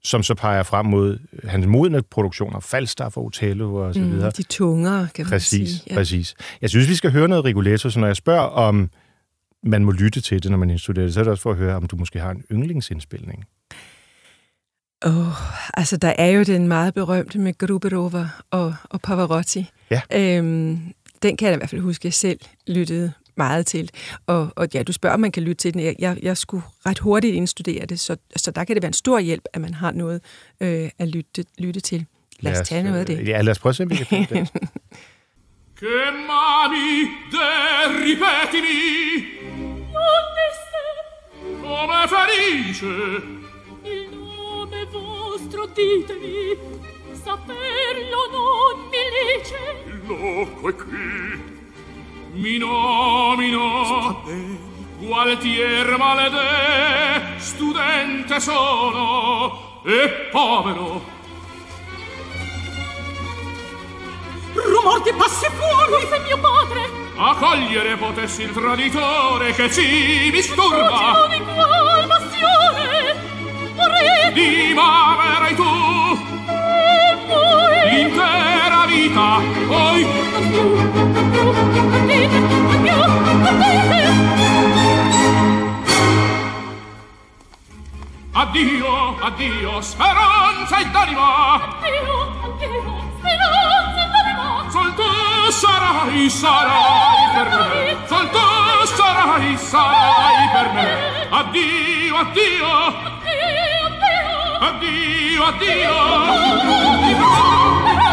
som 0.03 0.23
så 0.23 0.35
peger 0.35 0.63
frem 0.63 0.85
mod 0.85 1.19
hans 1.43 1.67
modne 1.67 2.01
produktioner, 2.01 2.59
Falstaff 2.59 3.17
og 3.17 3.25
Otello 3.25 3.75
og 3.75 3.93
så 3.93 3.99
mm, 3.99 4.11
videre. 4.11 4.27
Mm, 4.27 4.33
de 4.37 4.43
tungere, 4.43 5.07
kan 5.15 5.25
man 5.25 5.29
præcis, 5.29 5.69
sige. 5.69 5.83
Ja. 5.89 5.95
Præcis. 5.95 6.35
Jeg 6.61 6.69
synes, 6.69 6.89
vi 6.89 6.95
skal 6.95 7.11
høre 7.11 7.27
noget 7.27 7.45
Rigoletto, 7.45 7.89
så 7.89 7.99
når 7.99 8.07
jeg 8.07 8.15
spørger, 8.15 8.41
om 8.41 8.89
man 9.63 9.85
må 9.85 9.91
lytte 9.91 10.21
til 10.21 10.43
det, 10.43 10.51
når 10.51 10.57
man 10.57 10.69
instuderer 10.69 11.05
det, 11.05 11.13
så 11.13 11.19
er 11.19 11.23
det 11.23 11.31
også 11.31 11.43
for 11.43 11.51
at 11.51 11.57
høre, 11.57 11.75
om 11.75 11.87
du 11.87 11.95
måske 11.95 12.19
har 12.19 12.31
en 12.31 12.43
yndlingsindspilning. 12.51 13.45
Åh, 15.05 15.17
oh, 15.17 15.33
altså 15.77 15.97
der 15.97 16.13
er 16.17 16.27
jo 16.27 16.43
den 16.43 16.67
meget 16.67 16.93
berømte 16.93 17.39
med 17.39 17.57
Gruberova 17.57 18.29
og, 18.51 18.75
og 18.83 19.01
Pavarotti. 19.01 19.69
Ja. 19.91 20.01
Øhm, 20.15 20.79
den 21.23 21.37
kan 21.37 21.47
jeg 21.47 21.53
i 21.53 21.57
hvert 21.57 21.69
fald 21.69 21.81
huske, 21.81 22.01
at 22.01 22.05
jeg 22.05 22.13
selv 22.13 22.39
lyttede 22.67 23.11
meget 23.41 23.65
til. 23.65 23.89
Og, 24.27 24.53
og 24.55 24.67
ja, 24.73 24.83
du 24.83 24.91
spørger, 24.91 25.13
om 25.13 25.19
man 25.19 25.31
kan 25.31 25.43
lytte 25.43 25.61
til 25.63 25.73
den. 25.73 25.81
Jeg, 25.81 25.95
jeg, 25.99 26.17
jeg 26.21 26.37
skulle 26.37 26.63
ret 26.85 26.99
hurtigt 26.99 27.35
indstudere 27.35 27.85
det, 27.85 27.99
så, 27.99 28.15
så 28.35 28.51
der 28.51 28.63
kan 28.63 28.75
det 28.75 28.83
være 28.83 28.89
en 28.89 28.93
stor 28.93 29.19
hjælp, 29.19 29.45
at 29.53 29.61
man 29.61 29.73
har 29.73 29.91
noget 29.91 30.21
øh, 30.61 30.89
at 30.99 31.07
lytte, 31.07 31.45
lytte 31.57 31.79
til. 31.79 32.05
Lad 32.39 32.61
os 32.61 32.67
tage 32.67 32.83
noget 32.83 32.99
af 32.99 33.05
det. 33.05 33.27
Ja, 33.27 33.41
lad 33.41 33.51
os 33.51 33.59
prøve 33.59 33.71
at 33.71 33.75
se, 33.75 33.83
om 33.83 33.89
vi 33.89 33.95
kan 33.95 34.05
finde 34.05 34.35
det. 34.35 34.49
Che 35.81 36.11
mani 36.27 37.09
ripetimi 38.03 38.79
Donde 39.93 40.45
sei 40.69 40.91
Come 41.61 41.99
felice 42.13 42.93
Il 43.83 44.09
nome 44.11 44.85
vostro 44.91 45.65
ditemi 45.65 46.55
Saperlo 47.23 48.21
non 48.35 48.75
mi 48.91 49.03
lice 49.15 49.61
Il 49.87 50.01
loco 50.05 50.69
è 50.69 50.75
qui 50.75 51.60
mi 52.33 52.57
nomino 52.57 54.23
Gualtier 54.99 55.97
maledè 55.97 57.37
studente 57.37 58.39
sono 58.39 59.81
e 59.83 60.09
povero. 60.31 61.01
Rumor 64.53 65.01
di 65.01 65.11
passi 65.13 65.47
fuori. 65.49 66.07
Sei 66.07 66.21
mio 66.21 66.37
padre. 66.37 66.89
A 67.15 67.35
cogliere 67.35 67.95
potessi 67.97 68.43
il 68.43 68.51
traditore 68.51 69.53
che 69.53 69.71
ci 69.71 70.29
disturba. 70.29 71.23
Oh, 71.23 71.27
di 71.27 71.39
qual 71.39 72.07
passione 72.07 73.15
vorrei 73.75 74.33
di 74.33 74.73
mamerai 74.73 75.55
tu 75.55 75.90
vita 79.21 79.41
poi 79.67 80.07
addio, 88.33 89.17
addio, 89.21 89.81
speranza 89.81 90.77
e 90.79 90.85
d'anima. 90.85 91.53
Addio, 91.53 92.31
addio, 92.43 93.03
speranza 93.19 94.03
d'anima. 94.11 94.69
Sol 94.69 94.93
tu 94.95 95.51
sarai, 95.51 96.29
sarai 96.29 97.29
per 97.33 97.47
me. 97.49 97.97
Sol 98.07 98.29
tu 98.29 98.85
sarai, 98.95 99.57
sarai 99.57 100.49
per 100.53 100.73
me. 100.73 100.89
Addio, 101.29 102.15
addio, 102.17 102.67
Addio, 103.07 103.69
addio. 103.87 104.67
addio, 104.67 105.43
addio. 105.45 105.95
Vivrò, 107.01 108.10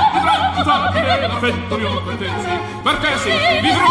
immutabile 0.58 1.26
l'affetto 1.28 1.76
mio 1.76 2.02
per 2.02 2.16
te, 2.16 2.26
sì, 2.26 2.58
per 2.82 2.96
te 2.96 3.18
sì. 3.18 3.30
Vivrò, 3.60 3.86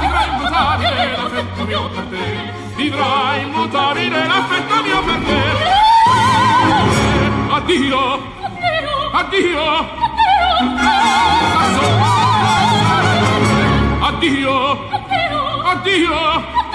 vivrò, 0.00 0.24
immutabile 0.24 1.16
l'affetto 1.16 1.64
mio 1.64 1.88
per 1.90 2.04
te. 2.04 2.52
Vivrà 2.74 3.36
immutabile 3.36 4.26
l'affetto 4.26 4.82
mio 4.82 5.02
per 5.02 5.18
te. 5.26 5.40
Addio, 7.50 8.22
addio. 9.12 9.96
Addio, 14.00 14.88
addio. 15.10 15.66
addio. 15.66 16.67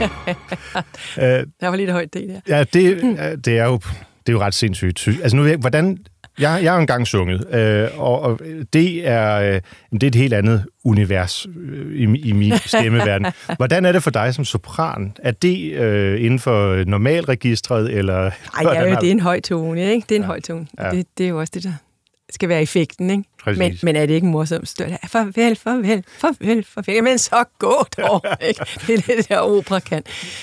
Øh, 1.18 1.24
Der 1.60 1.68
var 1.68 1.76
lidt 1.76 1.90
højt 1.90 2.14
det 2.14 2.28
der. 2.28 2.56
Ja, 2.56 2.64
det, 2.72 3.16
det 3.44 3.58
er 3.58 3.64
jo 3.64 3.80
det 4.26 4.28
er 4.28 4.32
jo 4.32 4.40
ret 4.40 4.54
sindssygt. 4.54 4.98
Sy- 4.98 5.08
Altså 5.22 5.36
nu 5.36 5.56
hvordan... 5.56 5.98
Jeg, 6.40 6.60
jeg 6.62 6.72
har 6.72 6.78
engang 6.80 7.06
sunget, 7.06 7.54
øh, 7.54 7.88
og, 8.00 8.20
og 8.20 8.40
det 8.72 9.08
er 9.08 9.36
øh, 9.40 9.60
det 9.92 10.02
er 10.02 10.06
et 10.06 10.14
helt 10.14 10.34
andet 10.34 10.64
univers 10.84 11.46
øh, 11.58 11.94
i, 11.94 12.02
i 12.02 12.32
min 12.32 12.52
stemmeverden. 12.66 13.26
Hvordan 13.56 13.84
er 13.84 13.92
det 13.92 14.02
for 14.02 14.10
dig 14.10 14.34
som 14.34 14.44
sopran? 14.44 15.12
Er 15.22 15.30
det 15.30 15.72
øh, 15.72 16.24
inden 16.24 16.38
for 16.38 16.84
normalregistret, 16.84 17.90
eller... 17.92 18.18
Ej, 18.20 18.32
ja, 18.62 18.96
det 19.00 19.06
er 19.06 19.10
en 19.12 19.20
høj 19.20 19.40
tone, 19.40 19.92
ikke? 19.92 20.06
Det 20.08 20.14
er 20.14 20.16
en 20.16 20.22
ja. 20.22 20.26
høj 20.26 20.40
tone. 20.40 20.66
Ja. 20.80 20.90
Det, 20.90 21.06
det 21.18 21.24
er 21.26 21.30
jo 21.30 21.40
også 21.40 21.50
det, 21.54 21.62
der 21.64 21.72
skal 22.30 22.48
være 22.48 22.62
effekten, 22.62 23.10
ikke? 23.10 23.22
Præcis. 23.42 23.58
Men, 23.58 23.78
men 23.82 23.96
er 23.96 24.06
det 24.06 24.14
ikke 24.14 24.26
morsomt? 24.26 24.68
Stør, 24.68 24.86
farvel, 25.06 25.56
farvel, 25.56 26.04
farvel, 26.18 26.64
farvel. 26.64 27.04
Men 27.04 27.18
så 27.18 27.44
gå 27.58 27.84
dog, 27.98 28.24
ikke? 28.48 28.64
Det 28.86 28.94
er 28.98 29.16
det, 29.16 29.28
der 29.28 29.38
opera 29.38 29.80
kan. 29.80 30.02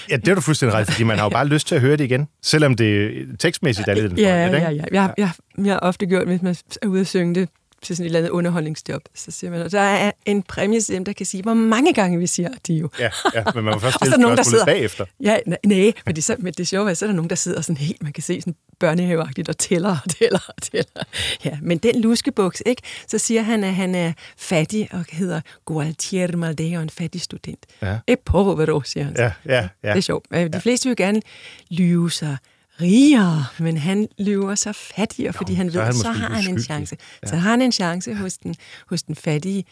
Ja, 0.09 0.15
det 0.15 0.27
er 0.27 0.35
du 0.35 0.41
fuldstændig 0.41 0.77
ret, 0.77 0.87
fordi 0.87 1.03
man 1.03 1.17
har 1.17 1.25
jo 1.25 1.29
bare 1.29 1.47
lyst 1.47 1.67
til 1.67 1.75
at 1.75 1.81
høre 1.81 1.97
det 1.97 2.03
igen, 2.03 2.27
selvom 2.43 2.75
det 2.75 3.11
tekstmæssigt 3.39 3.87
er 3.87 3.93
lidt 3.93 4.11
en 4.11 4.17
Ja, 4.19 4.45
ikke? 4.45 4.57
ja, 4.57 4.69
ja. 4.71 4.81
Jeg, 4.91 5.13
jeg, 5.17 5.29
jeg 5.65 5.73
har 5.73 5.79
ofte 5.79 6.05
gjort, 6.05 6.27
hvis 6.27 6.41
man 6.41 6.55
er 6.81 6.87
ude 6.87 7.01
og 7.01 7.07
synge 7.07 7.35
det 7.35 7.49
til 7.81 7.95
sådan 7.95 8.05
et 8.05 8.07
eller 8.07 8.19
andet 8.19 8.29
underholdningsjob, 8.29 9.01
så 9.15 9.31
siger 9.31 9.51
man, 9.51 9.61
at 9.61 9.71
der 9.71 9.79
er 9.79 10.11
en 10.25 10.43
præmie 10.43 10.81
til 10.81 10.95
dem, 10.95 11.05
der 11.05 11.13
kan 11.13 11.25
sige, 11.25 11.43
hvor 11.43 11.53
mange 11.53 11.93
gange 11.93 12.19
vi 12.19 12.27
siger 12.27 12.49
de 12.67 12.73
jo. 12.73 12.89
Ja, 12.99 13.09
ja, 13.35 13.43
men 13.55 13.63
man 13.63 13.73
må 13.73 13.79
først 13.85 13.95
Og 14.01 14.07
stille 14.07 14.21
nogen, 14.21 14.37
der 14.37 14.43
sidder- 14.43 14.65
bagefter. 14.65 15.05
Ja, 15.23 15.37
nej, 15.45 15.57
nej 15.65 15.91
men 16.05 16.15
det, 16.15 16.23
så, 16.23 16.35
men 16.39 16.53
det 16.53 16.67
sjove 16.67 16.89
er, 16.89 16.93
så 16.93 17.05
er 17.05 17.07
der 17.07 17.15
nogen, 17.15 17.29
der 17.29 17.35
sidder 17.35 17.61
sådan 17.61 17.77
helt, 17.77 18.03
man 18.03 18.13
kan 18.13 18.23
se 18.23 18.41
sådan 18.41 18.55
børnehaveagtigt 18.79 19.49
og 19.49 19.57
tæller 19.57 19.97
og 20.05 20.09
tæller 20.19 20.39
og 20.57 20.61
tæller. 20.61 21.03
Ja, 21.45 21.57
men 21.61 21.77
den 21.77 22.01
luskebuks, 22.01 22.63
ikke? 22.65 22.81
Så 23.07 23.17
siger 23.17 23.41
han, 23.41 23.63
at 23.63 23.75
han 23.75 23.95
er 23.95 24.13
fattig 24.37 24.89
og 24.91 25.05
hedder 25.11 25.41
Gualtier 25.65 26.35
Maldeo, 26.37 26.81
en 26.81 26.89
fattig 26.89 27.21
student. 27.21 27.65
Ja. 27.81 27.97
E 28.07 28.15
povero, 28.25 28.81
siger 28.81 29.03
han. 29.03 29.15
så. 29.15 29.21
Ja, 29.21 29.31
ja, 29.45 29.67
ja. 29.83 29.89
Det 29.89 29.97
er 29.97 30.01
sjovt. 30.01 30.25
De 30.31 30.61
fleste 30.61 30.89
vil 30.89 30.95
gerne 30.97 31.21
lyve 31.69 32.11
sig 32.11 32.37
rigere, 32.81 33.45
men 33.59 33.77
han 33.77 34.07
lyver 34.19 34.55
sig 34.55 34.75
fattigere, 34.75 35.33
fordi 35.33 35.53
han 35.53 35.71
så 35.71 35.77
ved, 35.77 35.85
han 35.85 35.93
så 35.93 36.11
har 36.11 36.29
han 36.29 36.49
en 36.53 36.61
chance. 36.61 36.95
Så 37.25 37.35
har 37.35 37.49
han 37.49 37.61
en 37.61 37.71
chance 37.71 38.15
hos 38.15 38.37
den, 38.37 38.55
hos 38.89 39.03
den 39.03 39.15
fattige 39.15 39.65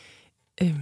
øh, 0.61 0.73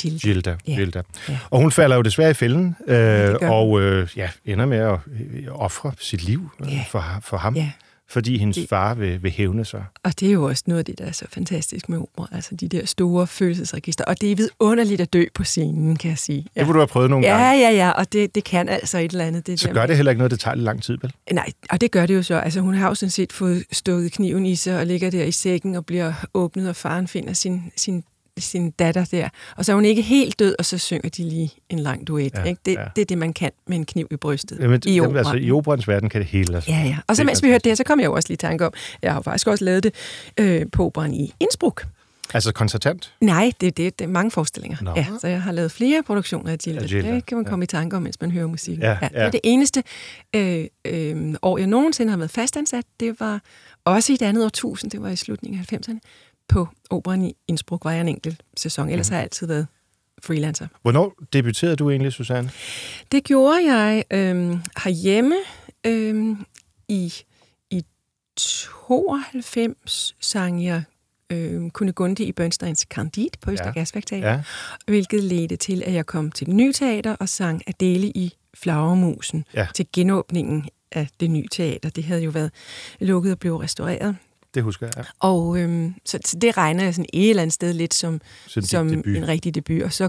Gilda. 0.00 0.18
Gilda, 0.18 0.56
Ja. 0.66 0.74
Gilda. 0.74 1.02
Ja. 1.28 1.38
Og 1.50 1.60
hun 1.60 1.72
falder 1.72 1.96
jo 1.96 2.02
desværre 2.02 2.30
i 2.30 2.34
fælden, 2.34 2.76
øh, 2.86 2.96
gør 2.96 3.48
og 3.50 3.80
øh, 3.82 4.08
ja, 4.16 4.30
ender 4.44 4.66
med 4.66 4.78
at 4.78 4.98
øh, 5.20 5.46
ofre 5.50 5.92
sit 6.00 6.22
liv 6.22 6.50
øh, 6.60 6.72
Ja. 6.72 6.84
for, 6.90 7.04
for 7.22 7.36
ham, 7.36 7.56
Ja. 7.56 7.70
Fordi 8.10 8.38
hendes 8.38 8.56
Det- 8.56 8.68
far 8.68 8.94
vil, 8.94 9.22
vil 9.22 9.30
hævne 9.30 9.64
sig. 9.64 9.84
Og 10.04 10.20
det 10.20 10.28
er 10.28 10.32
jo 10.32 10.44
også 10.44 10.64
noget 10.66 10.78
af 10.78 10.84
det, 10.84 10.98
der 10.98 11.04
er 11.04 11.12
så 11.12 11.24
fantastisk 11.32 11.88
med 11.88 11.98
opera, 11.98 12.28
altså 12.32 12.54
de 12.54 12.68
der 12.68 12.86
store 12.86 13.26
følelsesregister. 13.26 14.04
Og 14.04 14.20
det 14.20 14.32
er 14.32 14.36
vidunderligt 14.36 15.00
at 15.00 15.12
dø 15.12 15.24
på 15.34 15.44
scenen, 15.44 15.96
kan 15.96 16.10
jeg 16.10 16.18
sige. 16.18 16.46
Det 16.56 16.64
kunne 16.64 16.74
du 16.74 16.78
have 16.78 16.86
prøvet 16.86 17.10
nogle 17.10 17.26
Ja, 17.26 17.32
gange. 17.42 17.60
ja, 17.60 17.70
ja, 17.70 17.90
og 17.90 18.12
det, 18.12 18.34
det 18.34 18.44
kan 18.44 18.68
altså 18.68 18.98
et 18.98 19.12
eller 19.12 19.24
andet. 19.24 19.46
Det 19.46 19.60
Så 19.60 19.66
der 19.68 19.74
gør 19.74 19.80
med- 19.80 19.88
det 19.88 19.96
heller 19.96 20.10
ikke 20.10 20.18
noget, 20.18 20.30
det 20.30 20.40
tager 20.40 20.54
lidt 20.54 20.64
lang 20.64 20.82
tid, 20.82 20.98
vel? 21.02 21.12
Nej, 21.32 21.50
og 21.70 21.80
det 21.80 21.90
gør 21.90 22.06
det 22.06 22.14
jo 22.14 22.22
så. 22.22 22.34
Altså, 22.34 22.60
hun 22.60 22.74
har 22.74 22.88
jo 22.88 22.94
sådan 22.94 23.10
set 23.10 23.32
fået 23.32 23.64
stukket 23.72 24.12
kniven 24.12 24.46
i 24.46 24.56
sig 24.56 24.78
og 24.78 24.86
ligger 24.86 25.10
der 25.10 25.24
i 25.24 25.32
sækken 25.32 25.74
og 25.74 25.86
bliver 25.86 26.12
åbnet, 26.34 26.68
og 26.68 26.76
faren 26.76 27.08
finder 27.08 27.32
sin, 27.32 27.62
sin, 27.76 28.04
sin 28.38 28.70
datter 28.70 29.04
der. 29.04 29.28
Og 29.56 29.64
så 29.64 29.72
er 29.72 29.74
hun 29.74 29.84
ikke 29.84 30.02
helt 30.02 30.38
død, 30.38 30.54
og 30.58 30.64
så 30.64 30.78
synger 30.78 31.08
de 31.08 31.22
lige 31.22 31.50
en 31.68 31.78
lang 31.78 32.06
duet. 32.06 32.32
Ja, 32.34 32.40
Ja, 32.40 32.44
ikke? 32.44 32.60
Det, 32.66 32.74
ja. 32.74 32.80
ja. 32.80 32.86
det 32.96 33.02
er 33.02 33.06
det, 33.06 33.18
man 33.18 33.32
kan 33.32 33.50
med 33.66 33.76
en 33.76 33.84
kniv 33.84 34.08
i 34.10 34.16
brystet 34.16 34.58
Jamen, 34.60 34.82
i 34.86 34.94
jamen, 34.94 35.16
altså, 35.16 35.34
I 35.34 35.50
operans 35.50 35.88
verden 35.88 36.08
kan 36.08 36.20
det 36.20 36.28
hele. 36.28 36.54
Altså. 36.54 36.70
Ja, 36.70 36.82
ja. 36.82 36.98
Og 37.06 37.16
så 37.16 37.22
Det 37.22 37.26
mens 37.26 37.42
vi 37.42 37.48
hørte 37.48 37.68
det 37.68 37.78
så 37.78 37.84
kom 37.84 38.00
jeg 38.00 38.06
jo 38.06 38.12
også 38.12 38.28
lige 38.28 38.34
i 38.34 38.36
tanke 38.36 38.66
om, 38.66 38.72
jeg 39.02 39.12
har 39.12 39.22
faktisk 39.22 39.46
også 39.46 39.64
lavet 39.64 39.82
det 39.82 39.94
øh, 40.38 40.66
på 40.72 40.86
operan 40.86 41.14
i 41.14 41.34
Innsbruck. 41.40 41.86
Altså 42.34 42.52
koncertant? 42.52 43.14
Nej, 43.20 43.52
det, 43.60 43.76
det, 43.76 43.98
det 43.98 44.04
er 44.04 44.08
mange 44.08 44.30
forestillinger. 44.30 44.78
Nå. 44.82 44.92
Ja, 44.96 45.06
så 45.20 45.28
jeg 45.28 45.42
har 45.42 45.52
lavet 45.52 45.72
flere 45.72 46.02
produktioner 46.02 46.52
af 46.52 46.58
Gilda. 46.58 46.82
Af 46.82 46.88
Gilda, 46.88 47.14
Det 47.14 47.26
kan 47.26 47.36
man 47.36 47.44
komme 47.44 47.62
i 47.62 47.66
tanke 47.66 47.96
om, 47.96 48.02
mens 48.02 48.20
man 48.20 48.30
hører 48.30 48.46
musik. 48.46 48.78
Ja, 48.78 48.90
det 49.00 49.08
ja. 49.12 49.20
er 49.20 49.30
det 49.30 49.40
eneste 49.44 49.82
øh, 50.36 50.64
øh, 50.84 51.34
år, 51.42 51.58
jeg 51.58 51.66
nogensinde 51.66 52.10
har 52.10 52.16
været 52.18 52.30
fastansat. 52.30 52.84
Det 53.00 53.20
var 53.20 53.40
også 53.84 54.12
i 54.12 54.14
et 54.14 54.22
andet 54.22 54.44
årtusind, 54.44 54.90
det 54.90 55.02
var 55.02 55.08
i 55.08 55.16
slutningen 55.16 55.60
af 55.60 55.72
90'erne. 55.72 55.98
På 56.50 56.68
operan 56.90 57.22
i 57.24 57.34
Innsbruck 57.48 57.84
var 57.84 57.90
jeg 57.92 58.00
en 58.00 58.08
enkelt 58.08 58.42
sæson, 58.56 58.88
ellers 58.88 59.08
Mhm. 59.08 59.12
har 59.12 59.18
jeg 59.18 59.22
altid 59.24 59.46
været 59.46 59.66
freelancer. 60.22 60.66
Hvornår 60.82 61.14
debuterede 61.32 61.76
du 61.76 61.90
egentlig, 61.90 62.12
Susanne? 62.12 62.50
Det 63.12 63.24
gjorde 63.24 63.72
jeg 63.74 64.04
øh, 64.10 64.50
herhjemme 64.84 65.34
øh, 65.86 66.36
i, 66.88 67.12
i 67.70 67.84
92, 68.36 70.16
sang 70.20 70.64
jeg 70.64 70.82
øh, 71.32 71.70
Kunigunde 71.70 72.24
i 72.24 72.32
Bernsteins 72.32 72.80
Candide 72.80 73.30
på 73.40 73.50
Øster 73.50 73.72
Ja. 73.76 74.32
Ja, 74.32 74.42
hvilket 74.86 75.24
ledte 75.24 75.56
til, 75.56 75.82
at 75.86 75.92
jeg 75.94 76.06
kom 76.06 76.32
til 76.32 76.46
det 76.46 76.54
nye 76.54 76.72
teater 76.72 77.16
og 77.20 77.28
sang 77.28 77.62
Adele 77.66 78.06
i 78.06 78.34
Flagermusen 78.54 79.44
Ja. 79.54 79.66
til 79.74 79.86
genåbningen 79.92 80.68
af 80.92 81.08
det 81.20 81.30
nye 81.30 81.48
teater. 81.50 81.90
Det 81.90 82.04
havde 82.04 82.22
jo 82.22 82.30
været 82.30 82.50
lukket 83.00 83.32
og 83.32 83.38
blev 83.38 83.56
restaureret. 83.56 84.16
Det 84.54 84.62
husker 84.62 84.86
jeg. 84.86 84.92
Ja. 84.96 85.02
Og 85.20 85.58
øhm, 85.58 85.94
så, 86.04 86.18
så 86.24 86.38
det 86.38 86.56
regner 86.56 86.84
jeg 86.84 86.94
sådan 86.94 87.06
et 87.12 87.30
eller 87.30 87.42
andet 87.42 87.54
sted 87.54 87.72
lidt 87.72 87.94
som, 87.94 88.20
Som 88.46 88.62
som 88.62 88.88
debut. 88.88 89.16
en 89.16 89.28
rigtig 89.28 89.54
debut. 89.54 89.82
Og 89.82 89.92
så 89.92 90.08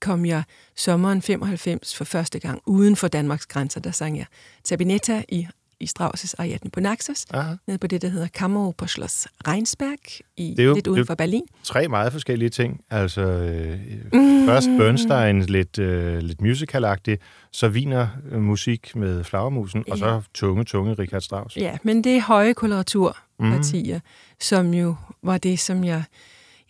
kom 0.00 0.26
jeg 0.26 0.42
sommeren 0.76 1.22
95 1.22 1.96
for 1.96 2.04
første 2.04 2.38
gang 2.38 2.60
uden 2.66 2.96
for 2.96 3.08
Danmarks 3.08 3.46
grænser. 3.46 3.80
Der 3.80 3.90
sang 3.90 4.16
jeg 4.18 4.26
Sabinetta 4.64 5.22
i, 5.28 5.46
i 5.80 5.88
Strauss' 5.98 6.34
Ariadne 6.38 6.70
på 6.70 6.80
Naxos, 6.80 7.24
Aha. 7.30 7.54
nede 7.66 7.78
på 7.78 7.86
det, 7.86 8.02
der 8.02 8.08
hedder 8.08 8.28
Kammer 8.34 8.72
på 8.72 8.86
Schloss 8.86 9.28
Reinsberg, 9.48 9.98
i, 10.36 10.50
Det 10.56 10.58
er 10.62 10.64
jo- 10.64 10.74
lidt 10.74 10.84
det- 10.84 10.90
uden 10.90 11.06
for 11.06 11.14
Berlin. 11.14 11.42
Tre 11.62 11.88
meget 11.88 12.12
forskellige 12.12 12.48
ting. 12.48 12.80
Altså, 12.90 13.20
øh, 13.20 13.78
Mm. 14.12 14.46
først 14.46 14.68
Bernstein, 14.78 15.42
lidt, 15.42 15.78
øh, 15.78 16.18
lidt 16.18 16.40
musicalagtigt, 16.40 17.22
så 17.52 17.68
viner 17.68 18.08
øh, 18.32 18.40
musik 18.40 18.96
med 18.96 19.24
flagermusen, 19.24 19.84
og 19.90 19.98
så 19.98 20.22
tunge, 20.34 20.64
tunge 20.64 20.94
Richard 20.94 21.20
Strauss. 21.20 21.56
Ja, 21.56 21.76
men 21.82 22.04
det 22.04 22.16
er 22.16 22.20
høje 22.22 22.52
koloraturpartier, 22.54 23.23
mm. 23.38 24.00
som 24.40 24.74
jo 24.74 24.94
var 25.22 25.38
det, 25.38 25.58
som 25.58 25.84
jeg 25.84 26.02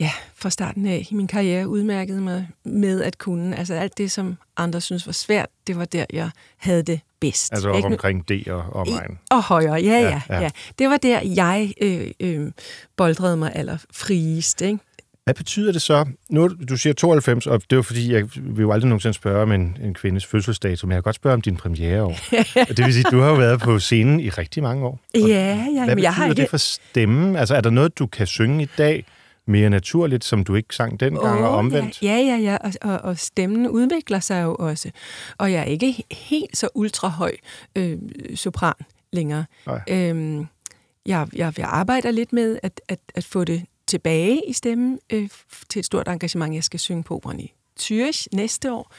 ja, 0.00 0.10
fra 0.34 0.50
starten 0.50 0.86
af 0.86 1.06
i 1.10 1.14
min 1.14 1.26
karriere 1.26 1.68
udmærkede 1.68 2.20
mig 2.20 2.48
med 2.64 3.02
at 3.02 3.18
kunne. 3.18 3.56
Altså 3.56 3.74
alt 3.74 3.98
det, 3.98 4.10
som 4.10 4.36
andre 4.56 4.80
synes 4.80 5.06
var 5.06 5.12
svært, 5.12 5.48
det 5.66 5.76
var 5.76 5.84
der, 5.84 6.04
jeg 6.12 6.30
havde 6.56 6.82
det 6.82 7.00
bedst. 7.20 7.52
Altså 7.52 7.68
op 7.68 7.76
Ikke? 7.76 7.86
omkring 7.86 8.28
D 8.28 8.32
og 8.48 8.62
omegn. 8.72 9.18
Og 9.30 9.42
højere, 9.42 9.74
ja, 9.74 9.80
Ja, 9.80 10.00
ja, 10.00 10.08
ja. 10.28 10.34
ja. 10.34 10.40
ja. 10.42 10.50
Det 10.78 10.90
var 10.90 10.96
der, 10.96 11.20
jeg 11.20 11.72
øh, 11.80 12.10
øh, 12.20 12.52
boldrede 12.96 13.36
mig 13.36 13.52
allerfriest. 13.54 14.62
Ikke? 14.62 14.78
Hvad 15.24 15.34
betyder 15.34 15.72
det 15.72 15.82
så? 15.82 16.06
Nu, 16.30 16.48
du 16.68 16.76
siger 16.76 16.92
92, 16.92 17.46
og 17.46 17.62
det 17.62 17.72
er 17.72 17.76
jo 17.76 17.82
fordi, 17.82 18.12
jeg 18.12 18.24
vil 18.34 18.62
jo 18.62 18.72
aldrig 18.72 18.88
nogensinde 18.88 19.14
spørge 19.14 19.42
om 19.42 19.52
en, 19.52 19.76
en 19.82 19.94
kvindes 19.94 20.26
fødselsdato, 20.26 20.86
men 20.86 20.92
jeg 20.92 20.96
kan 20.96 21.02
godt 21.02 21.16
spørge 21.16 21.34
om 21.34 21.40
din 21.40 21.56
premiereår. 21.56 22.16
det 22.76 22.84
vil 22.84 22.94
sige, 22.94 23.04
du 23.10 23.20
har 23.20 23.28
jo 23.28 23.34
været 23.34 23.60
på 23.60 23.78
scenen 23.78 24.20
i 24.20 24.28
rigtig 24.28 24.62
mange 24.62 24.86
år. 24.86 25.00
Ja, 25.14 25.20
ja, 25.20 25.84
Hvad 25.84 25.96
betyder 25.96 26.02
jeg 26.02 26.14
har 26.14 26.24
ikke... 26.24 26.42
det 26.42 26.50
for 26.50 26.56
stemmen? 26.56 27.36
Altså, 27.36 27.54
er 27.54 27.60
der 27.60 27.70
noget, 27.70 27.98
du 27.98 28.06
kan 28.06 28.26
synge 28.26 28.62
i 28.62 28.68
dag 28.78 29.04
mere 29.46 29.70
naturligt, 29.70 30.24
som 30.24 30.44
du 30.44 30.54
ikke 30.54 30.74
sang 30.74 31.00
dengang, 31.00 31.44
og 31.44 31.50
Åh, 31.50 31.58
omvendt? 31.58 32.02
Ja, 32.02 32.16
ja, 32.16 32.36
ja, 32.36 32.56
og, 32.56 32.72
og, 32.82 32.98
og 32.98 33.18
stemmen 33.18 33.68
udvikler 33.68 34.20
sig 34.20 34.42
jo 34.42 34.54
også. 34.58 34.90
Og 35.38 35.52
jeg 35.52 35.60
er 35.60 35.64
ikke 35.64 36.04
helt 36.10 36.56
så 36.56 36.68
ultrahøj 36.74 37.32
øh, 37.76 37.98
sopran 38.34 38.74
længere. 39.12 39.44
Nej. 39.66 39.80
Øhm, 39.88 40.46
jeg, 41.06 41.28
jeg, 41.36 41.52
jeg 41.58 41.68
arbejder 41.68 42.10
lidt 42.10 42.32
med 42.32 42.58
at, 42.62 42.80
at, 42.88 42.98
at 43.14 43.24
få 43.24 43.44
det 43.44 43.62
tilbage 43.86 44.42
i 44.48 44.52
stemmen 44.52 44.98
øh, 45.12 45.28
til 45.68 45.78
et 45.78 45.86
stort 45.86 46.08
engagement, 46.08 46.54
jeg 46.54 46.64
skal 46.64 46.80
synge 46.80 47.02
på 47.02 47.16
operan 47.16 47.40
i 47.40 47.52
Zürich 47.80 48.26
næste 48.32 48.72
år, 48.72 48.94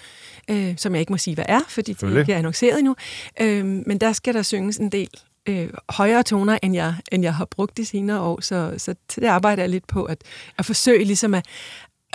øh, 0.50 0.74
som 0.78 0.94
jeg 0.94 1.00
ikke 1.00 1.14
må 1.14 1.18
sige, 1.18 1.36
hvad 1.36 1.46
er, 1.48 1.62
fordi 1.68 1.94
det 1.94 2.20
ikke 2.20 2.34
er 2.34 2.38
annonceret 2.38 2.80
endnu. 2.80 2.96
Øh, 3.42 3.66
men 3.66 3.98
der 3.98 4.14
skal 4.14 4.34
der 4.34 4.42
synges 4.42 4.78
en 4.78 4.90
del 4.90 5.10
øh, 5.46 5.70
højere 5.90 6.24
toner, 6.24 6.58
end 6.64 6.74
jeg, 6.74 6.96
end 7.12 7.24
jeg 7.24 7.36
har 7.36 7.46
brugt 7.46 7.78
de 7.78 7.86
senere 7.86 8.20
år, 8.20 8.42
så, 8.42 8.74
så 8.78 8.96
det 9.16 9.26
arbejder 9.26 9.64
jeg 9.64 9.70
lidt 9.70 9.88
på 9.88 10.04
at, 10.04 10.18
at 10.58 10.66
forsøge 10.66 11.04
ligesom 11.04 11.34
at, 11.34 11.46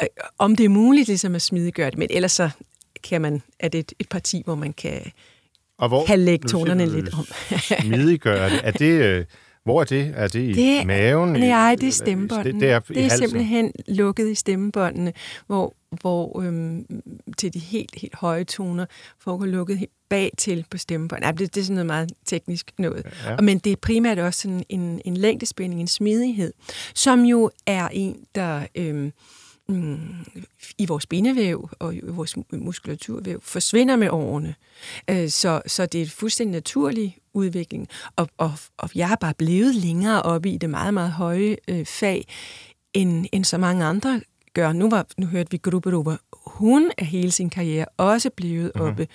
øh, 0.03 0.07
om 0.39 0.57
det 0.57 0.65
er 0.65 0.69
muligt 0.69 1.09
ligesom 1.09 1.35
at 1.35 1.43
smidiggøre 1.43 1.91
det, 1.91 1.99
men 1.99 2.09
ellers 2.11 2.33
så 2.33 2.51
kan 3.03 3.21
man, 3.21 3.43
er 3.59 3.69
det 3.69 3.79
et, 3.79 3.93
et 3.99 4.09
parti, 4.09 4.43
hvor 4.45 4.55
man 4.55 4.73
kan, 4.73 5.13
Og 5.79 5.89
hvor, 5.89 6.07
kan 6.07 6.19
lægge 6.19 6.49
tonerne 6.49 6.87
lidt 6.87 7.15
om. 7.15 7.27
Smidiggøre 7.87 8.51
det. 8.51 8.61
Er 8.65 8.71
det... 8.71 9.05
Øh, 9.05 9.25
hvor 9.65 9.81
er 9.81 9.85
det? 9.85 10.13
Er 10.17 10.29
det 10.29 10.41
i 10.41 10.53
Det- 10.53 10.87
maven? 10.87 11.29
Nej, 11.33 11.75
det 11.81 11.89
er 11.89 11.93
stemmebåndene. 11.93 12.53
Det, 12.53 12.61
det 12.61 12.71
er, 12.71 12.79
det 12.79 13.05
er 13.05 13.09
simpelthen 13.09 13.73
lukket 13.89 14.31
i 14.31 14.35
stemmebåndene, 14.35 15.13
hvor, 15.47 15.75
hvor 16.01 16.41
øhm, 16.43 16.87
til 17.39 17.55
de 17.55 17.59
helt, 17.59 17.95
helt 18.01 18.15
høje 18.17 18.45
toner 18.45 18.87
foregår 19.19 19.47
lukket 19.47 19.79
helt 19.79 19.91
bag 20.11 20.31
til 20.39 20.65
på 20.71 20.79
stemmebåndene. 20.79 21.27
Ja, 21.27 21.33
det, 21.33 21.55
det 21.55 21.61
er 21.61 21.65
sådan 21.65 21.75
noget 21.75 21.87
meget 21.87 22.13
teknisk 22.27 22.71
noget. 22.79 23.07
Ja. 23.27 23.37
Men 23.41 23.59
det 23.59 23.73
er 23.73 23.77
primært 23.77 24.19
også 24.19 24.41
sådan 24.41 24.63
en, 24.69 25.01
en 25.05 25.17
længdespænding, 25.17 25.81
en 25.81 25.89
smidighed, 25.89 26.53
som 26.95 27.25
jo 27.25 27.51
er 27.67 27.89
en, 27.89 28.17
der 28.35 28.67
øhm, 28.75 29.13
mm, 29.69 29.99
i 30.79 30.87
vores 30.87 31.07
bindevæv 31.07 31.71
og 31.79 31.95
i 31.95 32.01
vores 32.05 32.37
muskulaturvæv 32.53 33.41
forsvinder 33.43 33.97
med 33.97 34.09
årene. 34.11 34.55
Øh, 35.11 35.29
Så, 35.29 35.63
så 35.67 35.87
det 35.87 35.99
er 36.01 36.05
en 36.05 36.11
fuldstændig 36.11 36.53
naturlig 36.53 37.17
udvikling. 37.35 37.89
Og, 38.17 38.29
og, 38.39 38.53
og 38.79 38.91
jeg 38.95 39.11
er 39.13 39.17
bare 39.17 39.35
blevet 39.39 39.75
længere 39.75 40.23
oppe 40.23 40.51
i 40.51 40.59
det 40.59 40.71
meget, 40.71 40.95
meget 40.95 41.13
høje 41.13 41.57
øh, 41.69 41.87
fag, 41.87 42.25
end, 42.95 43.27
end 43.33 43.45
så 43.45 43.59
mange 43.59 43.85
andre 43.85 44.21
gør. 44.55 44.73
Nu, 44.73 44.91
var, 44.91 45.07
nu 45.19 45.27
hørte 45.27 45.51
vi 45.51 45.57
Gruberova. 45.57 46.17
Hun 46.47 46.91
er 46.99 47.05
hele 47.05 47.31
sin 47.31 47.51
karriere 47.51 47.85
også 47.97 48.31
blevet 48.37 48.73
Mhm. 48.75 48.85
oppe. 48.85 49.09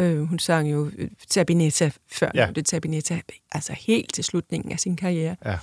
Øh, 0.00 0.22
hun 0.22 0.38
sang 0.38 0.70
jo 0.72 0.90
øh, 0.98 1.08
Tabinetta 1.28 1.90
før, 2.12 2.30
Ja. 2.34 2.44
ja. 2.46 2.50
det 2.52 2.66
Tabinetta, 2.66 3.20
altså 3.52 3.72
helt 3.72 4.14
til 4.14 4.24
slutningen 4.24 4.72
af 4.72 4.80
sin 4.80 4.96
karriere. 4.96 5.36
Ja. 5.44 5.56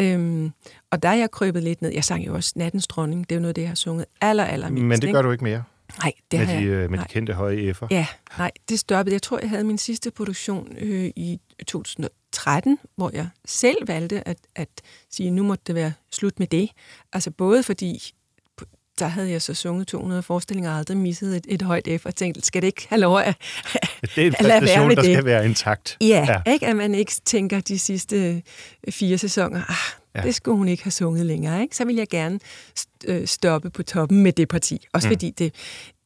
Øhm, 0.00 0.52
og 0.90 1.02
der 1.02 1.08
er 1.08 1.14
jeg 1.14 1.30
krøbet 1.30 1.62
lidt 1.62 1.82
ned. 1.82 1.90
Jeg 1.92 2.04
sang 2.04 2.26
jo 2.26 2.34
også 2.34 2.52
Nattens 2.56 2.86
Dronning. 2.86 3.28
Det 3.28 3.34
er 3.34 3.36
jo 3.36 3.40
noget, 3.42 3.56
det 3.56 3.62
jeg 3.62 3.70
har 3.70 3.74
sunget 3.74 4.06
aller, 4.20 4.44
aller 4.44 4.68
mindst. 4.68 4.82
Men 4.84 4.96
det 5.00 5.04
ikke? 5.04 5.12
gør 5.16 5.22
du 5.22 5.30
ikke 5.30 5.44
mere 5.44 5.62
Nej, 5.98 6.12
det 6.30 6.38
med 6.38 6.46
har 6.46 6.54
de, 6.54 6.60
jeg. 6.60 6.70
øh, 6.70 6.78
med 6.80 6.88
de 6.88 6.96
nej. 6.96 7.06
kendte 7.10 7.32
høje 7.32 7.70
F'er. 7.82 7.86
Ja, 7.90 8.06
nej, 8.38 8.50
det 8.68 8.78
stoppede. 8.78 9.14
Jeg 9.14 9.22
tror, 9.22 9.38
jeg 9.38 9.48
havde 9.50 9.64
min 9.64 9.78
sidste 9.78 10.10
produktion 10.10 10.76
øh, 10.80 11.04
i 11.16 11.40
2013, 11.66 12.78
hvor 12.96 13.10
jeg 13.14 13.28
selv 13.44 13.76
valgte 13.88 14.28
at, 14.28 14.38
at 14.56 14.68
sige, 15.10 15.30
nu 15.30 15.42
måtte 15.42 15.62
det 15.66 15.74
være 15.74 15.92
slut 16.12 16.38
med 16.38 16.46
det. 16.46 16.70
Altså 17.12 17.30
både 17.30 17.62
fordi, 17.62 18.12
der 18.98 19.06
havde 19.06 19.30
jeg 19.30 19.42
så 19.42 19.54
sunget 19.54 19.86
200 19.86 20.22
forestillinger 20.22 20.70
og 20.70 20.78
aldrig 20.78 20.96
misset 20.96 21.36
et, 21.36 21.46
et 21.48 21.62
højt 21.62 21.88
F, 22.00 22.06
og 22.06 22.14
tænkte, 22.14 22.42
skal 22.42 22.62
det 22.62 22.66
ikke 22.66 22.86
have 22.88 23.00
lov 23.00 23.18
at, 23.18 23.36
Det 24.14 24.18
er 24.18 24.26
en 24.26 24.32
Lad 24.40 24.48
være 24.50 24.60
præstation, 24.60 24.88
med 24.88 24.96
der 24.96 25.02
det. 25.02 25.12
skal 25.14 25.24
være 25.24 25.44
intakt. 25.44 25.96
Ja, 26.00 26.40
ja, 26.46 26.52
ikke? 26.52 26.66
At 26.66 26.76
man 26.76 26.94
ikke 26.94 27.12
tænker 27.24 27.60
de 27.60 27.78
sidste 27.78 28.42
fire 28.90 29.18
sæsoner, 29.18 29.62
ah, 29.70 29.76
Ja. 30.14 30.22
det 30.22 30.34
skulle 30.34 30.56
hun 30.56 30.68
ikke 30.68 30.84
have 30.84 30.90
sunget 30.90 31.26
længere. 31.26 31.62
Ikke? 31.62 31.76
Så 31.76 31.84
vil 31.84 31.96
jeg 31.96 32.08
gerne 32.08 32.40
øh, 33.06 33.26
stoppe 33.26 33.70
på 33.70 33.82
toppen 33.82 34.22
med 34.22 34.32
det 34.32 34.48
parti. 34.48 34.86
Også 34.92 35.08
mm. 35.08 35.12
fordi 35.14 35.30
det, 35.30 35.54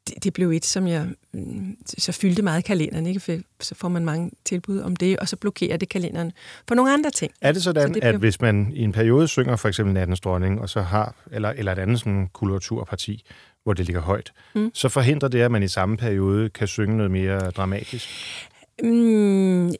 det, 0.09 0.25
det 0.25 0.33
blev 0.33 0.51
et, 0.51 0.65
som 0.65 0.87
jeg 0.87 1.07
mm, 1.33 1.77
så 1.99 2.13
fyldte 2.13 2.43
meget 2.43 2.65
kalenderen. 2.65 3.07
Ikke? 3.07 3.21
For 3.21 3.37
så 3.61 3.75
får 3.75 3.89
man 3.89 4.05
mange 4.05 4.31
tilbud 4.45 4.81
om 4.81 4.97
det, 4.97 5.17
og 5.19 5.29
så 5.29 5.37
blokerer 5.37 5.77
det 5.77 5.89
kalenderen 5.89 6.33
for 6.69 6.75
nogle 6.75 6.93
andre 6.93 7.11
ting. 7.11 7.33
Er 7.41 7.53
det 7.53 7.63
sådan, 7.63 7.89
Så 7.89 7.95
det 7.95 8.03
at 8.05 8.13
blev- 8.15 8.19
hvis 8.21 8.41
man 8.41 8.73
i 8.75 8.83
en 8.83 8.93
periode 8.93 9.29
synger 9.29 9.57
for 9.57 9.69
eksempel 9.69 9.95
Nattens 9.95 10.21
Dronning, 10.21 10.61
og 10.61 10.69
så 10.69 10.83
har, 10.83 11.15
eller, 11.33 11.49
eller 11.51 11.73
et 11.73 11.79
andet 11.79 11.99
sådan 11.99 12.29
kulturparti, 12.33 13.25
hvor 13.65 13.73
det 13.73 13.87
ligger 13.87 14.03
højt, 14.03 14.33
mm. 14.55 14.71
så 14.75 14.89
forhindrer 14.89 15.29
det, 15.29 15.41
at 15.41 15.51
man 15.51 15.63
i 15.63 15.69
samme 15.69 15.97
periode 15.97 16.51
kan 16.51 16.67
synge 16.67 16.97
noget 16.97 17.11
mere 17.11 17.51
dramatisk? 17.51 18.09
Mm, 18.83 19.75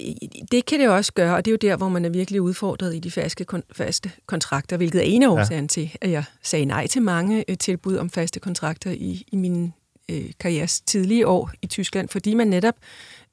det 0.53 0.67
kan 0.67 0.81
det 0.81 0.89
også 0.89 1.13
gøre, 1.13 1.37
og 1.37 1.45
det 1.45 1.51
er 1.51 1.53
jo 1.53 1.71
der, 1.71 1.77
hvor 1.77 1.89
man 1.89 2.05
er 2.05 2.09
virkelig 2.09 2.41
udfordret 2.43 2.95
i 2.95 2.99
de 2.99 3.11
faste, 3.11 3.47
kon- 3.53 3.73
faste 3.73 4.11
kontrakter, 4.27 4.77
hvilket 4.77 4.99
er 4.99 5.05
en 5.05 5.23
af 5.23 5.29
årsagen 5.29 5.65
ja. 5.65 5.69
til, 5.69 5.97
at 6.01 6.11
jeg 6.11 6.25
sagde 6.43 6.65
nej 6.65 6.87
til 6.87 7.03
mange 7.03 7.45
øh, 7.49 7.59
tilbud 7.59 7.97
om 7.97 8.11
faste 8.11 8.41
kontrakter 8.41 8.91
i, 8.91 9.25
i 9.33 9.37
min 9.37 9.73
øh, 10.11 10.25
karrieres 10.41 10.81
tidlige 10.81 11.27
år 11.27 11.51
i 11.63 11.67
Tyskland, 11.67 12.09
fordi 12.09 12.35
man 12.35 12.47
netop 12.49 12.75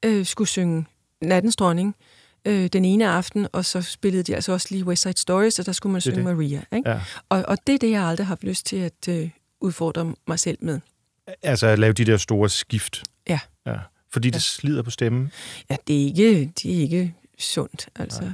øh, 0.04 0.26
skulle 0.26 0.48
synge 0.48 0.84
Nattens 1.22 1.56
Dronning 1.56 1.94
øh, 2.44 2.66
den 2.66 2.84
ene 2.84 3.08
aften, 3.08 3.46
og 3.52 3.64
så 3.64 3.82
spillede 3.82 4.22
de 4.22 4.34
altså 4.34 4.52
også 4.52 4.66
lige 4.70 4.84
West 4.84 5.02
Side 5.02 5.16
Stories, 5.16 5.58
og 5.58 5.66
der 5.66 5.72
skulle 5.72 5.92
man 5.92 6.00
synge 6.00 6.16
det. 6.16 6.24
Maria. 6.24 6.62
Ikke? 6.72 6.90
Ja. 6.90 7.00
Og, 7.28 7.44
og 7.48 7.58
det 7.66 7.74
er 7.74 7.78
det, 7.78 7.90
jeg 7.90 8.02
aldrig 8.02 8.26
har 8.26 8.28
haft 8.28 8.44
lyst 8.44 8.66
til 8.66 8.76
at 8.76 9.08
øh, 9.08 9.30
udfordre 9.60 10.14
mig 10.26 10.38
selv 10.38 10.58
med. 10.60 10.80
Altså 11.42 11.66
at 11.66 11.78
lave 11.78 11.92
de 11.92 12.04
der 12.04 12.16
store 12.16 12.48
skift. 12.48 13.02
Ja. 13.28 13.38
ja. 13.66 13.76
Fordi 14.16 14.30
det 14.30 14.42
slider 14.42 14.82
på 14.82 14.90
stemmen. 14.90 15.30
Ja, 15.70 15.76
det 15.86 16.02
er 16.02 16.06
ikke, 16.06 16.52
det 16.62 16.76
er 16.76 16.80
ikke 16.80 17.14
sundt, 17.38 17.88
altså. 17.96 18.32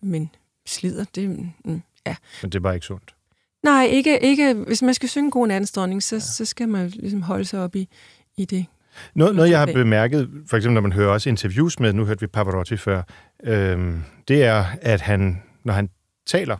Men 0.00 0.30
slider, 0.66 1.04
det... 1.14 1.28
Mm, 1.64 1.82
ja. 2.06 2.16
Men 2.42 2.52
det 2.52 2.58
er 2.58 2.60
bare 2.60 2.74
ikke 2.74 2.86
sundt. 2.86 3.14
Nej, 3.62 3.84
ikke, 3.84 4.18
ikke, 4.22 4.54
hvis 4.54 4.82
man 4.82 4.94
skal 4.94 5.08
synge 5.08 5.30
God 5.30 5.46
Nattens 5.46 5.72
Dronning, 5.72 6.02
så, 6.02 6.16
ja. 6.16 6.20
så 6.20 6.44
skal 6.44 6.68
man 6.68 6.88
ligesom 6.88 7.22
holde 7.22 7.44
sig 7.44 7.60
op 7.60 7.76
i, 7.76 7.88
i 8.36 8.44
det. 8.44 8.66
Noget, 9.14 9.36
noget, 9.36 9.50
jeg 9.50 9.58
har 9.58 9.66
bemærket, 9.66 10.30
for 10.46 10.56
eksempel 10.56 10.74
når 10.74 10.80
man 10.80 10.92
hører 10.92 11.12
også 11.12 11.28
interviews 11.28 11.80
med, 11.80 11.92
nu 11.92 12.04
hørte 12.04 12.20
vi 12.20 12.26
Pavarotti 12.26 12.76
før, 12.76 13.02
øhm, 13.44 14.02
det 14.28 14.44
er, 14.44 14.64
at 14.82 15.00
han, 15.00 15.42
når 15.64 15.72
han 15.72 15.90
taler, 16.26 16.56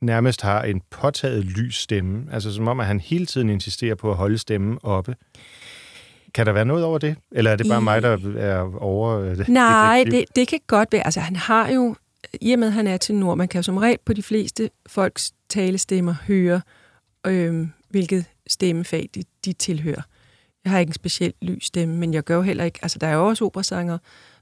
nærmest 0.00 0.42
har 0.42 0.62
en 0.62 0.82
påtaget 0.90 1.44
lys 1.44 1.76
stemme. 1.76 2.26
Altså 2.32 2.54
som 2.54 2.68
om, 2.68 2.80
at 2.80 2.86
han 2.86 3.00
hele 3.00 3.26
tiden 3.26 3.50
insisterer 3.50 3.94
på 3.94 4.10
at 4.10 4.16
holde 4.16 4.38
stemmen 4.38 4.78
oppe. 4.82 5.16
Kan 6.38 6.46
der 6.46 6.52
være 6.52 6.64
noget 6.64 6.84
over 6.84 6.98
det? 6.98 7.16
Eller 7.32 7.50
er 7.50 7.56
det 7.56 7.66
bare 7.68 7.80
I- 7.80 7.84
mig, 7.84 8.02
der 8.02 8.18
er 8.36 8.76
over 8.82 9.18
øh, 9.20 9.36
det? 9.36 9.48
Nej, 9.48 10.02
det, 10.04 10.12
det, 10.12 10.24
det 10.36 10.48
kan 10.48 10.60
godt 10.66 10.92
være. 10.92 11.04
Altså, 11.04 11.20
han 11.20 11.36
har 11.36 11.68
jo, 11.70 11.96
i 12.40 12.52
og 12.52 12.58
med, 12.58 12.66
at 12.66 12.72
han 12.72 12.86
er 12.86 12.96
til 12.96 13.14
nord, 13.14 13.36
man 13.38 13.48
kan 13.48 13.58
jo 13.58 13.62
som 13.62 13.76
regel 13.76 13.98
på 14.06 14.12
de 14.12 14.22
fleste 14.22 14.70
folks 14.86 15.32
talestemmer 15.48 16.14
høre, 16.26 16.60
øh, 17.26 17.66
hvilket 17.90 18.24
stemmefag 18.46 19.08
de, 19.14 19.22
de 19.44 19.52
tilhører. 19.52 20.02
Jeg 20.64 20.72
har 20.72 20.78
ikke 20.78 20.90
en 20.90 20.94
speciel 20.94 21.32
lys 21.42 21.64
stemme, 21.66 21.96
men 21.96 22.14
jeg 22.14 22.22
gør 22.24 22.34
jo 22.36 22.42
heller 22.42 22.64
ikke... 22.64 22.78
Altså, 22.82 22.98
der 22.98 23.06
er 23.06 23.14
jo 23.14 23.28
også 23.28 23.44
operasanger, 23.44 23.98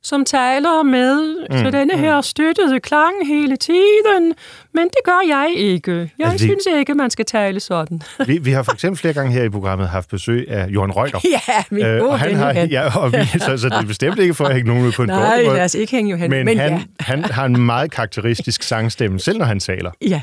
som 0.06 0.24
taler 0.24 0.82
med 0.82 1.36
mm, 1.50 1.58
så 1.64 1.70
denne 1.70 1.98
her 1.98 2.20
støttede 2.20 2.80
klang 2.80 3.26
hele 3.26 3.56
tiden, 3.56 4.34
men 4.74 4.84
det 4.84 4.98
gør 5.04 5.20
jeg 5.28 5.54
ikke. 5.56 6.10
Jeg 6.18 6.26
Altså, 6.26 6.46
synes 6.46 6.66
ikke, 6.78 6.94
man 6.94 7.10
skal 7.10 7.24
tale 7.24 7.60
sådan. 7.60 8.02
vi, 8.26 8.38
vi 8.38 8.50
har 8.52 8.62
for 8.62 8.72
eksempel 8.72 8.98
flere 8.98 9.14
gange 9.14 9.32
her 9.32 9.42
i 9.42 9.48
programmet 9.48 9.88
haft 9.88 10.08
besøg 10.10 10.46
af 10.50 10.66
Johan 10.68 10.90
Reuter. 10.90 11.18
ja, 11.48 11.62
min 11.70 11.82
gode 11.84 12.02
og 12.10 12.18
han 12.18 12.34
har, 12.34 12.48
Johan. 12.52 12.68
ja, 12.70 12.98
og 12.98 13.12
vi, 13.12 13.18
så, 13.38 13.56
så 13.58 13.68
det 13.68 13.76
er 13.76 13.86
bestemt 13.86 14.18
ikke 14.18 14.34
for 14.34 14.44
at 14.44 14.54
hænge 14.54 14.68
nogen 14.68 14.86
ud 14.86 14.92
på 14.92 15.02
en 15.02 15.08
Nej, 15.08 15.30
dårlig 15.30 15.46
måde. 15.46 15.56
lad 15.56 15.64
os 15.64 15.74
ikke 15.74 15.96
hænge 15.96 16.10
Johan. 16.10 16.30
Men, 16.30 16.44
men 16.44 16.58
han, 16.58 16.72
ja. 16.72 16.82
han 17.00 17.24
har 17.24 17.44
en 17.44 17.60
meget 17.66 17.90
karakteristisk 17.90 18.62
sangstemme, 18.62 19.20
selv 19.20 19.38
når 19.38 19.44
han 19.44 19.60
taler. 19.60 19.90
ja. 20.12 20.22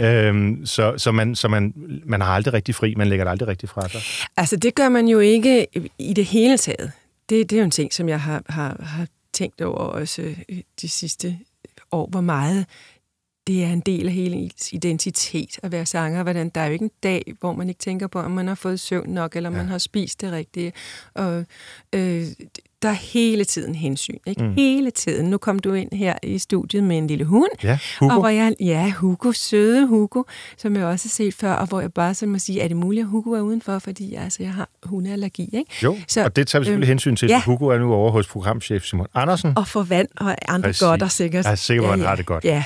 Øhm, 0.00 0.66
så 0.66 0.94
så, 0.96 1.12
man, 1.12 1.34
så 1.34 1.48
man, 1.48 1.72
man 2.06 2.20
har 2.20 2.28
aldrig 2.34 2.54
rigtig 2.54 2.74
fri, 2.74 2.94
man 2.96 3.06
lægger 3.08 3.24
det 3.24 3.30
aldrig 3.30 3.48
rigtig 3.48 3.68
fra 3.68 3.88
sig. 3.88 4.00
Altså, 4.36 4.56
det 4.56 4.74
gør 4.74 4.88
man 4.88 5.08
jo 5.08 5.18
ikke 5.18 5.66
i 5.98 6.12
det 6.12 6.24
hele 6.24 6.58
taget. 6.58 6.92
Det, 7.28 7.50
det 7.50 7.56
er 7.56 7.60
jo 7.60 7.64
en 7.64 7.70
ting, 7.70 7.92
som 7.92 8.08
jeg 8.08 8.20
har, 8.20 8.42
har, 8.48 8.82
har 8.82 9.06
tænkt 9.32 9.60
over 9.60 9.76
også 9.76 10.22
øh, 10.22 10.60
de 10.80 10.88
sidste 10.88 11.38
år, 11.92 12.06
hvor 12.06 12.20
meget 12.20 12.66
det 13.46 13.64
er 13.64 13.72
en 13.72 13.80
del 13.80 14.06
af 14.06 14.12
hele 14.12 14.36
ens 14.36 14.72
identitet 14.72 15.58
at 15.62 15.72
være 15.72 15.86
sanger. 15.86 16.22
Hvordan, 16.22 16.48
der 16.48 16.60
er 16.60 16.66
jo 16.66 16.72
ikke 16.72 16.84
en 16.84 16.90
dag, 17.02 17.34
hvor 17.40 17.52
man 17.52 17.68
ikke 17.68 17.78
tænker 17.78 18.06
på, 18.06 18.18
om 18.18 18.30
man 18.30 18.48
har 18.48 18.54
fået 18.54 18.80
søvn 18.80 19.08
nok, 19.08 19.36
eller 19.36 19.48
om 19.48 19.54
ja. 19.54 19.60
man 19.60 19.68
har 19.68 19.78
spist 19.78 20.20
det 20.20 20.32
rigtige. 20.32 20.72
Og, 21.14 21.44
øh, 21.94 22.26
der 22.82 22.88
er 22.88 22.92
hele 22.92 23.44
tiden 23.44 23.74
hensyn. 23.74 24.18
Ikke? 24.26 24.42
Mm. 24.42 24.54
Hele 24.54 24.90
tiden. 24.90 25.30
Nu 25.30 25.38
kom 25.38 25.58
du 25.58 25.72
ind 25.72 25.92
her 25.92 26.14
i 26.22 26.38
studiet 26.38 26.84
med 26.84 26.98
en 26.98 27.06
lille 27.06 27.24
hund. 27.24 27.50
Ja, 27.62 27.78
Hugo. 28.00 28.14
Og 28.14 28.20
hvor 28.20 28.28
jeg, 28.28 28.54
ja, 28.60 28.90
Hugo, 28.90 29.32
søde 29.32 29.86
Hugo, 29.86 30.22
som 30.56 30.76
jeg 30.76 30.84
også 30.84 31.06
har 31.08 31.10
set 31.10 31.34
før, 31.34 31.52
og 31.52 31.66
hvor 31.66 31.80
jeg 31.80 31.92
bare 31.92 32.14
så 32.14 32.26
må 32.26 32.38
sige, 32.38 32.60
er 32.60 32.68
det 32.68 32.76
muligt, 32.76 33.04
at 33.04 33.08
Hugo 33.08 33.30
er 33.30 33.40
udenfor, 33.40 33.78
fordi 33.78 34.14
altså, 34.14 34.42
jeg 34.42 34.52
har 34.52 34.68
hundeallergi, 34.82 35.50
ikke? 35.52 35.70
Jo, 35.82 35.96
så, 36.08 36.24
og 36.24 36.36
det 36.36 36.46
tager 36.46 36.60
vi 36.60 36.64
selvfølgelig 36.64 36.86
øhm, 36.86 36.88
hensyn 36.88 37.16
til. 37.16 37.28
ja. 37.28 37.42
Hugo 37.46 37.66
er 37.66 37.78
nu 37.78 37.92
over 37.92 38.10
hos 38.10 38.26
programchef 38.26 38.84
Simon 38.84 39.06
Andersen. 39.14 39.58
Og 39.58 39.68
få 39.68 39.82
vand 39.82 40.08
og 40.16 40.36
andre 40.48 40.68
Præcis. 40.68 40.82
godter 40.82 41.08
sikkert. 41.08 41.44
Jeg 41.44 41.52
er 41.52 41.56
sikker 41.56 41.84
at 41.84 41.90
han 41.90 42.00
har 42.00 42.16
det 42.16 42.26
godt. 42.26 42.44
Ja, 42.44 42.64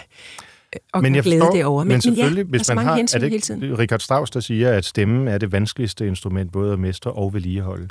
og 0.93 1.03
men 1.03 1.15
jeg 1.15 1.23
glæde 1.23 1.41
forstår, 1.41 1.57
derovre. 1.57 1.85
men, 1.85 1.93
men 1.93 2.01
selvfølgelig, 2.01 2.45
ja, 2.45 2.49
hvis 2.51 2.69
man 2.69 2.79
har... 2.79 2.93
Er 2.93 3.19
det 3.19 3.33
ikke 3.33 3.79
Richard 3.79 4.01
Strauss, 4.01 4.31
der 4.31 4.41
siger, 4.41 4.73
at 4.73 4.85
stemmen 4.85 5.29
er 5.29 5.39
det 5.39 5.53
vanskeligste 5.53 6.07
instrument 6.07 6.53
både 6.53 6.73
at 6.73 6.79
mestre 6.79 7.13
og 7.13 7.35
vedligeholde? 7.35 7.89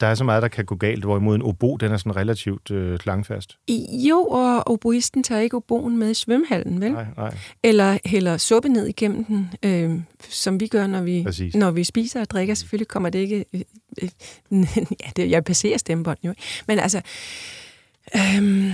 Der 0.00 0.06
er 0.06 0.14
så 0.14 0.24
meget, 0.24 0.42
der 0.42 0.48
kan 0.48 0.64
gå 0.64 0.74
galt, 0.74 1.04
hvorimod 1.04 1.34
en 1.34 1.42
obo, 1.42 1.76
den 1.76 1.92
er 1.92 1.96
sådan 1.96 2.16
relativt 2.16 2.70
øh, 2.70 2.98
klangfast. 2.98 3.58
Jo, 4.08 4.18
og 4.20 4.68
oboisten 4.68 5.22
tager 5.22 5.40
ikke 5.40 5.56
oboen 5.56 5.98
med 5.98 6.10
i 6.10 6.14
svømmehallen, 6.14 6.80
vel? 6.80 6.92
Nej, 6.92 7.06
nej. 7.16 7.36
Eller 7.62 7.98
hælder 8.04 8.36
suppe 8.36 8.68
ned 8.68 8.86
igennem 8.86 9.24
den, 9.24 9.50
øh, 9.62 10.00
som 10.28 10.60
vi 10.60 10.66
gør, 10.66 10.86
når 10.86 11.00
vi, 11.00 11.22
Præcis. 11.26 11.54
når 11.54 11.70
vi 11.70 11.84
spiser 11.84 12.20
og 12.20 12.30
drikker. 12.30 12.54
Selvfølgelig 12.54 12.88
kommer 12.88 13.10
det 13.10 13.18
ikke... 13.18 13.44
Øh, 13.54 13.60
øh, 14.02 14.08
ja, 15.04 15.10
det, 15.16 15.30
jeg 15.30 15.44
passerer 15.44 15.78
stemmebånd 15.78 16.18
jo. 16.24 16.34
Men 16.68 16.78
altså... 16.78 17.00
Øhm, 18.16 18.72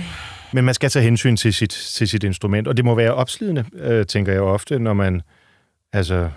Men 0.53 0.65
man 0.65 0.73
skal 0.73 0.89
tage 0.89 1.03
hensyn 1.03 1.35
til 1.35 1.53
sit, 1.53 1.69
til 1.69 2.07
sit 2.07 2.23
instrument, 2.23 2.67
og 2.67 2.77
det 2.77 2.85
må 2.85 2.95
være 2.95 3.13
opslidende, 3.13 3.65
øh, 3.73 4.05
tænker 4.05 4.31
jeg 4.31 4.41
ofte, 4.41 4.79
når 4.79 4.93
man 4.93 5.21
altså 5.93 6.29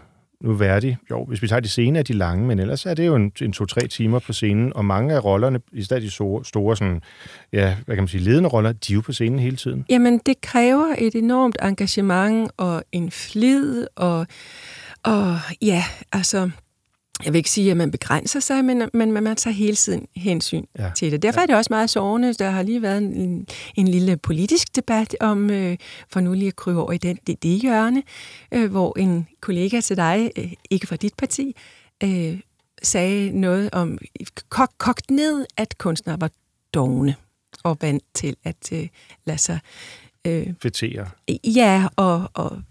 nu 0.44 0.53
værdig. 0.53 0.96
Jo, 1.11 1.24
hvis 1.24 1.42
vi 1.42 1.48
tager 1.48 1.61
de 1.61 1.68
scene, 1.68 1.98
er 1.98 2.03
de 2.03 2.12
lange, 2.12 2.46
men 2.46 2.59
ellers 2.59 2.87
er 2.87 2.94
det 2.94 3.07
jo 3.07 3.14
en, 3.14 3.33
en 3.42 3.53
to-tre 3.53 3.87
timer 3.87 4.18
på 4.18 4.33
scenen, 4.33 4.72
og 4.77 4.85
mange 4.85 5.14
af 5.14 5.24
rollerne, 5.24 5.61
i 5.72 5.83
stedet 5.83 6.03
de 6.03 6.11
store, 6.11 6.44
store 6.44 6.77
sådan, 6.77 7.01
ja, 7.53 7.77
hvad 7.85 7.96
kan 7.96 8.03
man 8.03 8.09
sige, 8.09 8.24
ledende 8.24 8.48
roller, 8.48 8.72
de 8.72 8.92
er 8.92 8.94
jo 8.94 9.01
på 9.01 9.12
scenen 9.12 9.38
hele 9.38 9.57
tiden. 9.57 9.85
Jamen, 9.90 10.20
det 10.27 10.40
kræver 10.40 10.94
et 10.98 11.14
enormt 11.14 11.59
engagement 11.62 12.51
og 12.57 12.83
en 12.92 13.11
flid, 13.11 13.87
og, 13.96 14.27
og 15.03 15.38
ja, 15.62 15.85
altså, 16.12 16.51
jeg 17.24 17.33
vil 17.33 17.38
ikke 17.38 17.50
sige, 17.50 17.70
at 17.70 17.76
man 17.76 17.90
begrænser 17.90 18.40
sig, 18.40 18.64
men, 18.64 18.83
men 18.94 19.12
man 19.12 19.37
tager 19.37 19.54
hele 19.54 19.76
tiden 19.76 20.07
hensyn 20.16 20.64
ja. 20.78 20.90
til 20.96 21.12
det. 21.12 21.22
Derfor 21.22 21.40
ja. 21.40 21.42
er 21.42 21.46
det 21.46 21.57
også 21.57 21.68
meget 21.70 21.90
sårende. 21.90 22.35
Der 22.35 22.50
har 22.50 22.62
lige 22.62 22.83
været 22.83 22.98
en, 22.98 23.46
en 23.74 23.88
lille 23.88 24.16
politisk 24.16 24.76
debat 24.76 25.16
om, 25.20 25.50
øh, 25.50 25.76
for 26.09 26.20
nu 26.20 26.33
lige 26.33 26.48
at 26.48 26.57
krybe 26.57 26.81
over 26.81 26.92
i 26.92 26.98
den, 26.98 27.18
det, 27.26 27.42
det 27.42 27.61
hjørne, 27.61 28.02
øh, 28.52 28.70
hvor 28.70 28.98
en 28.98 29.26
kollega 29.40 29.81
til 29.81 29.96
dig, 29.96 30.31
øh, 30.37 30.52
ikke 30.70 30.87
fra 30.87 30.96
dit 30.96 31.14
parti, 31.18 31.57
øh, 32.04 32.40
sagde 32.83 33.40
noget 33.40 33.70
om, 33.72 33.98
kok, 34.48 34.70
kogt 34.78 35.11
ned, 35.11 35.46
at 35.57 35.78
kunstnere 35.78 36.20
var 36.20 36.31
dogne 36.74 37.14
og 37.64 37.78
vant 37.81 38.04
til 38.14 38.37
at 38.44 38.72
øh, 38.72 38.88
lade 39.24 39.38
sig... 39.38 39.59
Øh, 40.26 40.46
Fetere. 40.62 41.09
Ja, 41.44 41.88
og, 41.96 42.31
og 42.35 42.62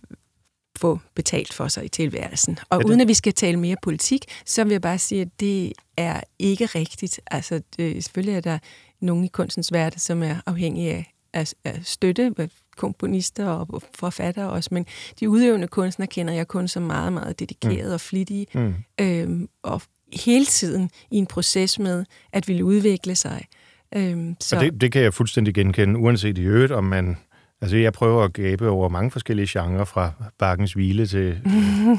få 0.77 0.99
betalt 1.15 1.53
for 1.53 1.67
sig 1.67 1.85
i 1.85 1.89
tilværelsen. 1.89 2.59
Og 2.69 2.81
uden 2.85 3.01
at 3.01 3.07
vi 3.07 3.13
skal 3.13 3.33
tale 3.33 3.57
mere 3.59 3.75
politik, 3.81 4.25
så 4.45 4.63
vil 4.63 4.71
jeg 4.71 4.81
bare 4.81 4.97
sige, 4.97 5.21
at 5.21 5.39
det 5.39 5.73
er 5.97 6.21
ikke 6.39 6.65
rigtigt. 6.65 7.19
Altså, 7.31 7.61
det, 7.77 8.03
selvfølgelig 8.03 8.35
er 8.35 8.41
der 8.41 8.57
nogen 9.01 9.23
i 9.23 9.27
kunstens 9.27 9.73
verden, 9.73 9.99
som 9.99 10.23
er 10.23 10.35
afhængige 10.45 10.93
af, 10.93 11.13
af, 11.33 11.53
af 11.63 11.79
støtte, 11.83 12.33
komponister 12.77 13.45
og 13.49 13.81
forfattere 13.95 14.49
også, 14.49 14.69
men 14.71 14.85
de 15.19 15.29
udøvende 15.29 15.67
kunstnere 15.67 16.07
kender 16.07 16.33
jeg 16.33 16.47
kun 16.47 16.67
som 16.67 16.83
meget, 16.83 17.13
meget 17.13 17.39
dedikerede 17.39 17.87
mm. 17.87 17.93
og 17.93 18.01
flittige, 18.01 18.45
mm. 18.53 18.73
øhm, 19.01 19.49
og 19.63 19.81
hele 20.13 20.45
tiden 20.45 20.89
i 21.11 21.17
en 21.17 21.25
proces 21.25 21.79
med 21.79 22.05
at 22.33 22.47
ville 22.47 22.65
udvikle 22.65 23.15
sig. 23.15 23.45
Øhm, 23.95 24.35
så. 24.39 24.55
Og 24.55 24.63
det, 24.63 24.81
det 24.81 24.91
kan 24.91 25.01
jeg 25.01 25.13
fuldstændig 25.13 25.53
genkende, 25.53 25.99
uanset 25.99 26.37
i 26.37 26.41
øvrigt, 26.41 26.71
om 26.71 26.83
man 26.83 27.17
Altså, 27.61 27.77
jeg 27.77 27.93
prøver 27.93 28.23
at 28.23 28.33
gabe 28.33 28.69
over 28.69 28.89
mange 28.89 29.11
forskellige 29.11 29.47
genrer, 29.59 29.85
fra 29.85 30.11
Bakkens 30.39 30.73
Hvile 30.73 31.07
til, 31.07 31.37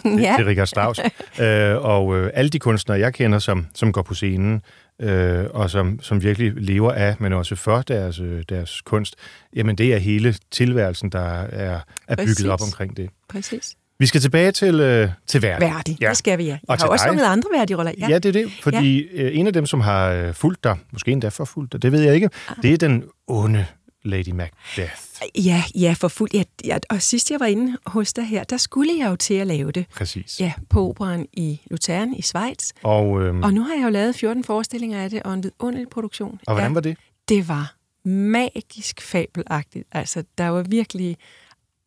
til, 0.03 0.21
ja. 0.21 0.35
til 0.37 0.45
Richard 0.45 0.67
Strauss. 0.67 1.01
øh, 1.41 1.77
og 1.85 2.17
øh, 2.17 2.31
alle 2.35 2.49
de 2.49 2.59
kunstnere, 2.59 2.99
jeg 2.99 3.15
kender, 3.15 3.39
som, 3.39 3.67
som 3.75 3.93
går 3.93 4.03
på 4.03 4.15
scenen, 4.15 4.63
øh, 5.01 5.45
og 5.51 5.71
som, 5.71 5.99
som 6.03 6.23
virkelig 6.23 6.53
lever 6.57 6.93
af, 6.93 7.17
men 7.19 7.33
også 7.33 7.57
for 7.57 7.83
deres, 7.83 8.21
øh, 8.21 8.43
deres 8.49 8.81
kunst, 8.81 9.17
jamen 9.57 9.79
det 9.79 9.95
er 9.95 9.99
hele 9.99 10.35
tilværelsen, 10.51 11.11
der 11.11 11.43
er, 11.43 11.81
er 12.09 12.17
bygget 12.17 12.51
op 12.51 12.63
omkring 12.63 12.97
det. 12.97 13.11
Præcis. 13.29 13.77
Vi 14.01 14.07
skal 14.07 14.21
tilbage 14.21 14.53
til, 14.53 14.81
øh, 14.81 15.09
til 15.27 15.43
Verdi. 15.43 15.65
Verdi, 15.65 15.97
ja. 16.01 16.09
det 16.09 16.17
skal 16.17 16.39
vi, 16.39 16.45
ja. 16.45 16.51
Jeg 16.51 16.59
og 16.69 16.79
har 16.79 16.89
også 16.89 17.05
sunget 17.09 17.25
andre 17.25 17.51
Verdi-roller. 17.55 17.93
Ja. 17.99 18.09
ja, 18.09 18.19
det 18.19 18.29
er 18.29 18.33
det, 18.33 18.53
fordi 18.63 19.09
ja. 19.17 19.23
øh, 19.23 19.39
en 19.39 19.47
af 19.47 19.53
dem, 19.53 19.67
som 19.67 19.81
har 19.81 20.11
øh, 20.11 20.35
fulgt 20.35 20.65
dig, 20.65 20.77
måske 20.93 21.11
endda 21.11 21.29
for 21.29 21.45
fulgt 21.45 21.73
dig, 21.73 21.83
det 21.83 21.93
ved 21.93 22.01
jeg 22.01 22.15
ikke, 22.15 22.31
ah. 22.49 22.57
det 22.63 22.73
er 22.73 22.77
den 22.77 23.05
onde 23.27 23.67
Lady 24.05 24.29
Macbeth. 24.29 25.23
Ja, 25.35 25.63
ja, 25.75 25.95
for 25.99 26.09
fuld. 26.09 26.31
Ja, 26.35 26.43
ja, 26.65 26.79
og 26.91 27.03
sidst 27.03 27.31
jeg 27.31 27.41
var 27.41 27.47
inde 27.47 27.77
hos 27.87 28.13
dig 28.13 28.27
her, 28.27 28.45
der 28.45 28.57
skulle 28.57 28.93
jeg 28.99 29.11
jo 29.11 29.17
til 29.17 29.35
at 29.35 29.47
lave 29.47 29.73
det. 29.73 29.87
Præcis. 29.95 30.41
Ja, 30.41 30.53
på 30.69 30.89
operan 30.89 31.27
i 31.33 31.61
Luzern 31.71 32.15
i 32.15 32.23
Schweiz. 32.23 32.71
Og, 32.83 33.23
øhm, 33.23 33.43
og 33.43 33.55
nu 33.55 33.63
har 33.63 33.75
jeg 33.75 33.85
jo 33.85 33.89
lavet 33.89 34.15
14 34.15 34.45
forestillinger 34.45 35.03
af 35.03 35.11
det, 35.11 35.23
og 35.23 35.35
en 35.35 35.43
vidunderlig 35.43 35.89
produktion. 35.89 36.41
Og 36.47 36.55
hvordan 36.55 36.71
ja, 36.71 36.75
var 36.75 36.81
det? 36.81 36.97
Det 37.29 37.49
var 37.49 37.75
magisk 38.09 39.01
fabelagtigt. 39.01 39.89
Altså, 39.93 40.25
der 40.39 40.49
var 40.49 40.63
virkelig 40.63 41.17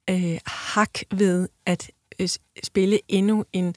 øh, 0.09 0.37
hak 0.45 0.99
ved 1.11 1.49
at 1.65 1.91
øh, 2.19 2.27
spille 2.63 2.99
endnu 3.07 3.45
en... 3.53 3.75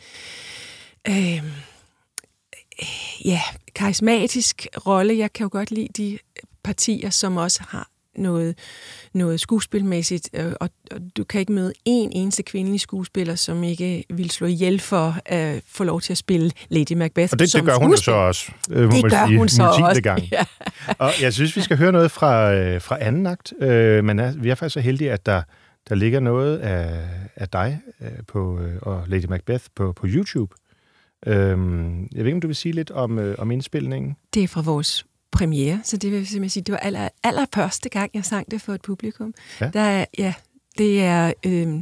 Øh, 1.08 1.42
ja, 3.24 3.40
karismatisk 3.74 4.66
rolle. 4.86 5.18
Jeg 5.18 5.32
kan 5.32 5.44
jo 5.44 5.48
godt 5.52 5.70
lide 5.70 5.88
de 5.96 6.18
partier, 6.62 7.10
som 7.10 7.36
også 7.36 7.62
har 7.68 7.88
noget, 8.16 8.58
noget 9.12 9.40
skuespilmæssigt, 9.40 10.30
øh, 10.34 10.52
og, 10.60 10.70
og 10.90 11.00
du 11.16 11.24
kan 11.24 11.40
ikke 11.40 11.52
møde 11.52 11.72
en 11.84 12.12
eneste 12.12 12.42
kvindelig 12.42 12.80
skuespiller, 12.80 13.34
som 13.34 13.64
ikke 13.64 14.04
vil 14.10 14.30
slå 14.30 14.46
ihjel 14.46 14.80
for 14.80 15.16
at 15.26 15.62
få 15.68 15.84
lov 15.84 16.00
til 16.00 16.12
at 16.12 16.18
spille 16.18 16.50
Lady 16.68 16.92
Macbeth 16.92 17.32
Og 17.32 17.38
det, 17.38 17.52
det 17.52 17.64
gør 17.64 17.74
hun 17.74 17.96
så 17.96 18.12
også, 18.12 18.52
øh, 18.70 18.92
det 18.92 19.10
gør 19.10 19.26
sige, 19.26 19.38
hun 19.38 19.48
så 19.48 19.62
også. 19.62 20.02
Gang. 20.02 20.22
Ja. 20.32 20.44
og 20.98 21.10
jeg 21.22 21.32
synes, 21.32 21.56
vi 21.56 21.60
skal 21.60 21.76
høre 21.76 21.92
noget 21.92 22.10
fra, 22.10 22.54
øh, 22.54 22.80
fra 22.80 22.98
anden 23.00 23.26
akt, 23.26 23.52
øh, 23.60 24.04
men 24.04 24.18
er, 24.18 24.32
vi 24.36 24.50
er 24.50 24.54
faktisk 24.54 24.74
så 24.74 24.80
heldige, 24.80 25.12
at 25.12 25.26
der, 25.26 25.42
der 25.88 25.94
ligger 25.94 26.20
noget 26.20 26.58
af, 26.58 27.08
af 27.36 27.48
dig 27.48 27.80
øh, 28.00 28.08
på, 28.26 28.60
øh, 28.60 28.74
og 28.82 29.04
Lady 29.06 29.24
Macbeth 29.24 29.64
på, 29.76 29.92
på 29.92 30.06
YouTube. 30.08 30.54
Øh, 31.26 31.34
jeg 31.34 32.18
ved 32.18 32.24
ikke, 32.24 32.34
om 32.34 32.40
du 32.40 32.46
vil 32.46 32.56
sige 32.56 32.72
lidt 32.72 32.90
om, 32.90 33.18
øh, 33.18 33.34
om 33.38 33.50
indspilningen? 33.50 34.16
Det 34.34 34.42
er 34.42 34.48
fra 34.48 34.62
vores 34.62 35.06
premiere, 35.34 35.80
så 35.84 35.96
det 35.96 36.12
vil 36.12 36.26
simpelthen 36.26 36.48
sige, 36.48 36.62
det 36.62 36.72
var 36.72 36.78
aller, 36.78 37.08
aller 37.22 37.46
første 37.54 37.88
gang, 37.88 38.10
jeg 38.14 38.24
sang 38.24 38.50
det 38.50 38.60
for 38.60 38.74
et 38.74 38.82
publikum. 38.82 39.34
Ja. 39.60 39.70
Der, 39.72 40.04
ja, 40.18 40.34
det 40.78 41.02
er 41.02 41.32
øh, 41.46 41.80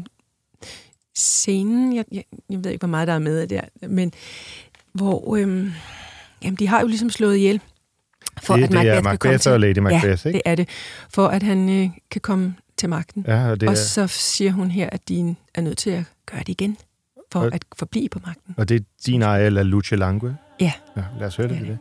scenen, 1.16 1.96
jeg, 1.96 2.04
jeg, 2.12 2.24
jeg 2.50 2.64
ved 2.64 2.70
ikke, 2.70 2.80
hvor 2.80 2.88
meget 2.88 3.08
der 3.08 3.14
er 3.14 3.18
med 3.18 3.46
der, 3.46 3.60
men 3.88 4.12
hvor, 4.92 5.36
øh, 5.36 5.72
jamen, 6.42 6.56
de 6.58 6.68
har 6.68 6.80
jo 6.80 6.86
ligesom 6.86 7.10
slået 7.10 7.36
ihjel, 7.36 7.60
for 8.42 8.56
det, 8.56 8.64
at 8.64 8.70
Macbeth, 8.70 8.90
det 8.90 8.98
er 8.98 9.02
Macbeth 9.02 9.48
og 9.50 9.60
Lady 9.60 9.78
Macbeth, 9.78 10.04
ja, 10.04 10.10
ikke? 10.10 10.32
det 10.32 10.42
er 10.44 10.54
det, 10.54 10.68
for 11.10 11.26
at 11.26 11.42
han 11.42 11.68
øh, 11.68 11.90
kan 12.10 12.20
komme 12.20 12.54
til 12.76 12.88
magten. 12.88 13.24
Ja, 13.28 13.50
og, 13.50 13.60
det 13.60 13.68
og 13.68 13.72
er... 13.72 13.76
så 13.76 14.06
siger 14.06 14.52
hun 14.52 14.70
her, 14.70 14.88
at 14.92 15.08
de 15.08 15.34
er 15.54 15.60
nødt 15.60 15.78
til 15.78 15.90
at 15.90 16.04
gøre 16.26 16.40
det 16.40 16.48
igen, 16.48 16.76
for 17.32 17.40
og, 17.40 17.54
at 17.54 17.64
forblive 17.76 18.08
på 18.08 18.18
magten. 18.26 18.54
Og 18.56 18.68
det 18.68 18.80
er 18.80 18.84
din 19.06 19.22
ejer, 19.22 19.46
eller 19.46 19.62
Luce 19.62 19.96
Langue? 19.96 20.36
Ja. 20.60 20.72
ja. 20.96 21.02
Lad 21.18 21.26
os 21.26 21.36
høre 21.36 21.48
det. 21.48 21.60
Ja, 21.60 21.60
det. 21.60 21.78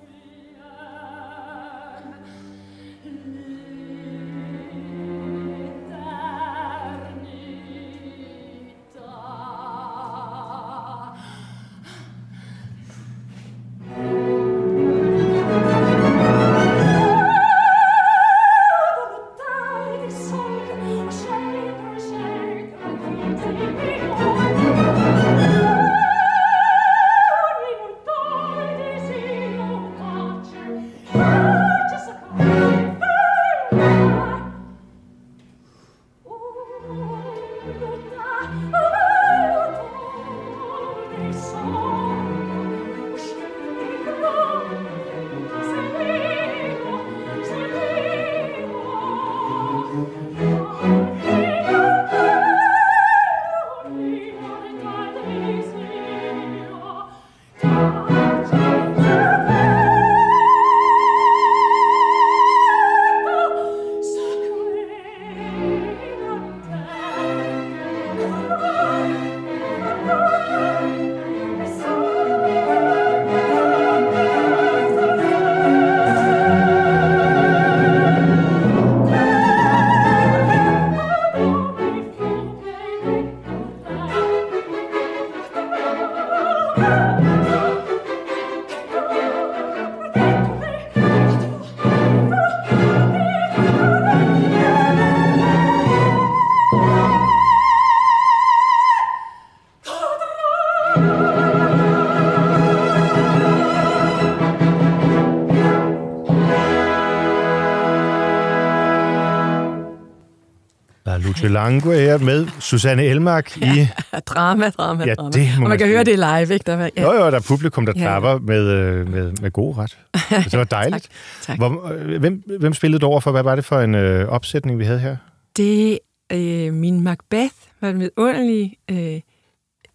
La 111.06 111.18
Luce 111.18 111.48
Langue 111.48 111.94
her 111.96 112.18
med 112.18 112.48
Susanne 112.60 113.04
Elmark 113.04 113.62
ja. 113.62 113.74
i... 113.76 113.88
drama, 114.26 114.70
drama, 114.70 115.06
Ja, 115.06 115.14
drama. 115.14 115.30
det 115.32 115.50
Og 115.56 115.60
man 115.62 115.70
man 115.70 115.78
kan 115.78 115.86
sige. 115.88 115.94
høre 115.96 116.04
det 116.04 116.20
live, 116.20 116.54
ikke? 116.54 116.64
Der, 116.66 116.76
var- 116.76 116.90
ja. 116.98 117.02
Jo, 117.02 117.12
jo, 117.14 117.32
der 117.32 117.38
er 117.38 117.44
publikum, 117.48 117.86
der 117.86 117.94
Ja. 117.96 118.02
klapper 118.02 118.40
med, 118.40 118.62
øh, 118.68 119.08
med, 119.12 119.32
med 119.42 119.52
god 119.52 119.78
ret. 119.78 119.98
Det 120.52 120.58
var 120.58 120.64
dejligt. 120.64 121.10
tak. 121.42 121.58
Hvor, 121.58 121.92
øh, 121.94 122.20
hvem, 122.20 122.44
hvem 122.60 122.74
spillede 122.74 123.00
du 123.02 123.06
over 123.06 123.20
for? 123.20 123.32
Hvad 123.32 123.44
var 123.44 123.56
det 123.56 123.66
for 123.66 123.80
en 123.80 123.96
øh, 123.96 124.28
opsætning, 124.28 124.80
vi 124.80 124.86
havde 124.86 125.00
her? 125.00 125.18
Det, 125.58 126.00
øh, 126.32 126.74
min 126.74 127.02
Macbeth 127.04 127.56
var 127.82 127.90
en 127.90 128.00
vidunderlig 128.00 128.78
øh, 128.92 129.20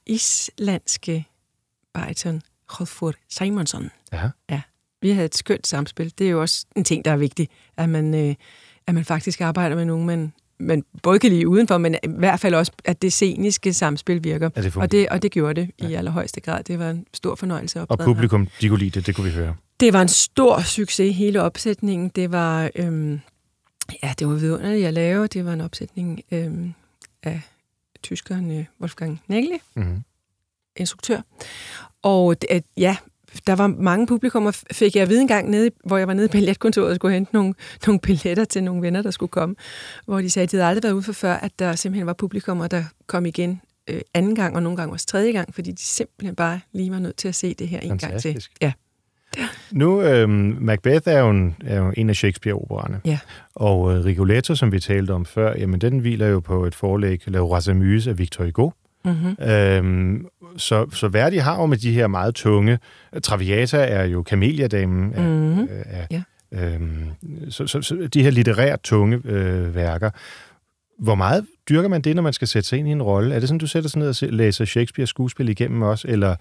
islandske 0.07 1.27
bariton, 1.95 2.42
Hrodfur 2.71 3.12
Simonsson. 3.31 3.90
Ja. 4.12 4.29
Ja, 4.51 4.61
vi 5.03 5.11
havde 5.11 5.25
et 5.25 5.35
skønt 5.37 5.66
samspil. 5.66 6.12
Det 6.19 6.27
er 6.27 6.31
jo 6.31 6.40
også 6.40 6.66
en 6.77 6.85
ting, 6.85 7.05
der 7.05 7.11
er 7.11 7.16
vigtig, 7.16 7.49
at 7.77 7.88
man, 7.88 8.14
øh, 8.29 8.35
at 8.87 8.95
man 8.95 9.05
faktisk 9.05 9.40
arbejder 9.40 9.77
med 9.77 9.85
nogen, 9.85 10.07
man, 10.07 10.33
man 10.59 10.85
både 11.03 11.19
kan 11.19 11.31
lide 11.31 11.49
udenfor, 11.49 11.79
men 11.79 11.95
i 11.95 12.09
hvert 12.09 12.40
fald 12.40 12.55
også, 12.55 12.73
at 12.85 13.03
det 13.03 13.12
sceniske 13.12 13.73
samspil 13.73 14.25
virker. 14.25 14.51
At 14.55 14.64
det 14.64 14.77
og, 14.77 14.92
det, 14.92 15.09
og 15.09 15.23
det 15.23 15.33
gjorde 15.33 15.61
det 15.61 15.71
ja. 15.83 15.88
i 15.88 15.95
allerhøjeste 15.95 16.40
grad. 16.40 16.64
Det 16.64 16.79
var 16.79 16.90
en 16.90 17.07
stor 17.14 17.35
fornøjelse 17.35 17.81
at 17.81 17.90
Og 17.90 17.99
publikum, 17.99 18.49
de 18.61 18.69
kunne 18.69 18.79
lide 18.79 18.90
det, 18.90 19.07
det 19.07 19.14
kunne 19.14 19.25
vi 19.25 19.35
høre. 19.35 19.57
Det 19.81 19.92
var 19.92 20.03
en 20.03 20.09
stor 20.09 20.61
succes, 20.61 21.16
hele 21.16 21.42
opsætningen. 21.42 22.09
Det 22.09 22.33
var, 22.33 22.71
øhm, 22.77 23.21
ja, 24.03 24.14
det 24.19 24.27
var 24.27 24.35
vidunderligt 24.35 24.87
at 24.87 24.95
lave. 24.95 25.27
Det 25.27 25.45
var 25.45 25.53
en 25.53 25.61
opsætning 25.61 26.21
øhm, 26.33 26.75
af 27.23 27.40
tyskeren 28.03 28.59
øh, 28.59 28.64
Wolfgang 28.81 29.23
Nägeli, 29.29 29.59
Mm-hmm. 29.75 30.03
instruktør. 30.77 31.21
Og 32.03 32.42
det, 32.42 32.51
at, 32.51 32.64
ja, 32.77 32.97
der 33.46 33.55
var 33.55 33.66
mange 33.66 34.07
publikummer, 34.07 34.62
fik 34.72 34.94
jeg 34.94 35.03
at 35.03 35.09
vide 35.09 35.20
en 35.20 35.29
gang, 35.29 35.51
nede, 35.51 35.70
hvor 35.85 35.96
jeg 35.96 36.09
var 36.09 36.14
nede 36.14 36.27
i 36.27 36.29
billetkontoret 36.29 36.88
og 36.88 36.96
skulle 36.96 37.14
hente 37.14 37.33
nogle, 37.35 37.55
nogle 37.87 38.01
billetter 38.01 38.44
til 38.44 38.64
nogle 38.64 38.83
venner, 38.83 39.03
der 39.03 39.11
skulle 39.11 39.31
komme, 39.31 39.55
hvor 40.07 40.20
de 40.20 40.31
sagde, 40.31 40.44
at 40.44 40.51
de 40.51 40.57
havde 40.57 40.68
aldrig 40.68 40.83
været 40.83 40.92
ude 40.92 41.03
for 41.03 41.12
før, 41.12 41.35
at 41.35 41.59
der 41.59 41.75
simpelthen 41.75 42.07
var 42.07 42.12
publikummer, 42.12 42.66
der 42.66 42.85
kom 43.07 43.27
igen 43.27 43.61
øh, 43.90 44.01
anden 44.14 44.35
gang, 44.35 44.57
og 44.57 44.62
nogle 44.62 44.77
gange 44.77 44.92
også 44.92 45.07
tredje 45.07 45.33
gang, 45.33 45.55
fordi 45.55 45.72
de 45.72 45.83
simpelthen 45.83 46.35
bare 46.35 46.61
lige 46.72 46.90
var 46.90 46.99
nødt 46.99 47.16
til 47.16 47.29
at 47.29 47.35
se 47.35 47.55
det 47.55 47.68
her 47.68 47.81
en 47.81 47.88
gang 47.88 48.01
til. 48.01 48.11
Fantastisk. 48.11 48.53
Ja. 48.62 48.72
Nu, 49.72 50.03
øh, 50.03 50.29
Macbeth 50.61 51.09
er 51.09 51.18
jo, 51.18 51.31
en, 51.31 51.57
er 51.64 51.79
jo 51.79 51.92
en 51.96 52.11
af 52.11 52.16
Shakespeare-opererne. 52.16 53.01
Ja. 53.05 53.18
Og 53.55 53.94
øh, 53.94 54.05
Rigoletto, 54.05 54.55
som 54.55 54.72
vi 54.72 54.81
talte 54.81 55.11
om 55.11 55.25
før, 55.25 55.55
jamen 55.59 55.81
den 55.81 55.99
hviler 55.99 56.27
jo 56.27 56.40
på 56.40 56.64
et 56.64 56.75
forlæg, 56.75 57.22
La 57.27 57.38
Rasamuse 57.38 58.11
af 58.11 58.18
Victor 58.18 58.44
Hugo. 58.44 58.70
Mm-hmm. 59.05 59.44
Øhm, 59.46 60.27
så, 60.57 60.87
så 60.90 61.09
Verdi 61.09 61.37
har 61.37 61.61
jo 61.61 61.66
med 61.66 61.77
de 61.77 61.92
her 61.92 62.07
meget 62.07 62.35
tunge... 62.35 62.79
Traviata 63.23 63.77
er 63.77 64.05
jo 64.05 64.25
Camelia-damen 64.29 65.12
af, 65.14 65.23
Mhm. 65.23 65.69
af, 65.71 66.07
Ja. 66.11 66.23
øhm, 66.53 67.05
så, 67.51 67.66
så, 67.66 67.83
så 67.83 68.09
de 68.14 68.23
her 68.23 68.31
litterært 68.31 68.81
tunge 68.83 69.21
øh, 69.25 69.75
værker. 69.75 70.11
Hvor 70.99 71.14
meget 71.14 71.47
dyrker 71.69 71.88
man 71.88 72.03
det, 72.03 72.16
når 72.16 72.23
man 72.23 72.33
skal 72.33 72.49
sætte 72.49 72.69
sig 72.69 72.79
ind 72.79 72.88
i 72.88 72.90
en 72.90 73.03
rolle? 73.03 73.35
Er 73.35 73.38
det 73.40 73.49
sådan, 73.49 73.59
du 73.59 73.66
sætter 73.66 73.90
sig 73.90 73.99
ned 73.99 74.09
og 74.09 74.16
se- 74.16 74.27
læser 74.31 74.64
Shakespeare 74.64 75.07
skuespil 75.07 75.49
igennem 75.49 75.83
også, 75.83 76.09
eller 76.09 76.37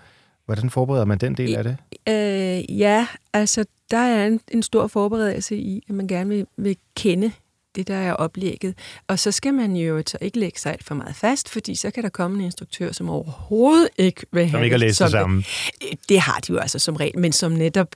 hvordan 0.46 0.70
forbereder 0.70 1.06
man 1.06 1.18
den 1.18 1.34
del 1.38 1.56
af 1.56 1.64
det? 1.64 1.78
Øh, 2.10 2.78
ja, 2.80 3.08
altså 3.34 3.66
der 3.92 3.98
er 3.98 4.28
en, 4.28 4.40
en 4.52 4.64
stor 4.64 4.88
forberedelse 4.88 5.56
i, 5.58 5.84
at 5.90 5.96
man 5.96 6.08
gerne 6.08 6.30
vil, 6.30 6.46
vil 6.58 6.78
kende 6.98 7.32
det, 7.76 7.88
der 7.88 7.96
er 7.96 8.14
oplægget. 8.14 8.76
Og 9.08 9.20
så 9.20 9.32
skal 9.32 9.54
man 9.54 9.76
jo 9.76 10.04
så 10.08 10.18
ikke 10.22 10.40
lægge 10.40 10.60
sig 10.60 10.72
alt 10.72 10.84
for 10.84 10.96
meget 10.96 11.16
fast, 11.16 11.50
fordi 11.50 11.76
så 11.76 11.92
kan 11.92 12.04
der 12.04 12.10
komme 12.10 12.38
en 12.38 12.46
instruktør, 12.46 12.92
som 12.92 13.10
overhovedet 13.10 13.90
ikke 13.98 14.26
vil 14.32 14.44
have 14.44 14.52
Som 14.52 14.64
ikke 14.64 14.74
har 14.74 14.80
læst 14.80 15.00
det 15.00 15.12
sammen. 15.12 15.46
Det, 15.82 16.10
det 16.10 16.20
har 16.20 16.40
de 16.40 16.54
jo 16.54 16.58
altså 16.58 16.80
som 16.80 16.96
regel, 16.96 17.20
men 17.20 17.32
som 17.32 17.52
netop 17.52 17.88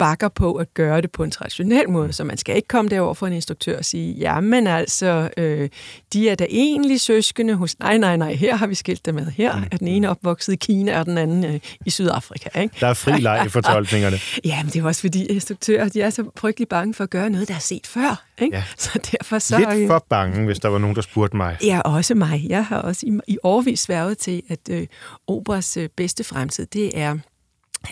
bakker 0.00 0.28
på 0.28 0.54
at 0.54 0.74
gøre 0.74 1.00
det 1.00 1.12
på 1.12 1.24
en 1.24 1.30
traditionel 1.30 1.90
måde, 1.90 2.12
så 2.12 2.24
man 2.24 2.36
skal 2.36 2.56
ikke 2.56 2.68
komme 2.68 2.88
derover 2.88 3.14
for 3.14 3.26
en 3.26 3.32
instruktør 3.32 3.78
og 3.78 3.84
sige, 3.84 4.12
ja, 4.12 4.40
men 4.40 4.66
altså, 4.66 5.30
øh, 5.36 5.68
de 6.12 6.28
er 6.28 6.34
da 6.34 6.46
egentlig 6.50 7.00
søskende 7.00 7.54
hos, 7.54 7.78
nej, 7.78 7.98
nej, 7.98 8.16
nej, 8.16 8.32
her 8.34 8.56
har 8.56 8.66
vi 8.66 8.74
skilt 8.74 9.06
dem 9.06 9.14
med, 9.14 9.26
her 9.26 9.56
Mm. 9.56 9.62
er 9.72 9.76
den 9.76 9.88
ene 9.88 10.10
opvokset 10.10 10.52
i 10.52 10.56
Kina, 10.56 11.00
og 11.00 11.06
den 11.06 11.18
anden 11.18 11.44
øh, 11.44 11.60
i 11.86 11.90
Sydafrika, 11.90 12.60
ikke? 12.60 12.76
Der 12.80 12.86
er 12.86 12.94
fri 12.94 13.20
leg 13.20 13.42
i 13.46 13.48
fortolkningerne. 13.48 14.16
Ja, 14.44 14.62
men 14.62 14.72
det 14.72 14.80
er 14.80 14.84
også 14.86 15.00
fordi 15.00 15.26
instruktører, 15.26 15.88
de 15.88 16.02
er 16.02 16.10
så 16.10 16.24
frygtelig 16.36 16.68
bange 16.68 16.94
for 16.94 17.04
at 17.04 17.10
gøre 17.10 17.30
noget, 17.30 17.48
der 17.48 17.54
er 17.54 17.58
set 17.58 17.86
før. 17.86 18.24
Ikke? 18.42 18.56
Ja. 18.56 18.64
Så 18.78 18.98
derfor 19.12 19.38
så... 19.38 19.58
Lidt 19.58 19.68
øh, 19.82 19.86
for 19.88 20.06
bange, 20.08 20.44
hvis 20.44 20.58
der 20.58 20.68
var 20.68 20.78
nogen, 20.78 20.96
der 20.96 21.02
spurgte 21.02 21.36
mig. 21.36 21.56
Ja, 21.64 21.80
også 21.80 22.14
mig. 22.14 22.46
Jeg 22.48 22.64
har 22.64 22.76
også 22.78 23.06
i, 23.06 23.18
i 23.28 23.38
årvis 23.42 23.80
sværget 23.80 24.18
til, 24.18 24.42
at 24.48 24.58
øh, 24.70 24.86
operas 25.26 25.76
øh, 25.76 25.88
bedste 25.96 26.24
fremtid, 26.24 26.66
det 26.66 26.90
er, 26.98 27.16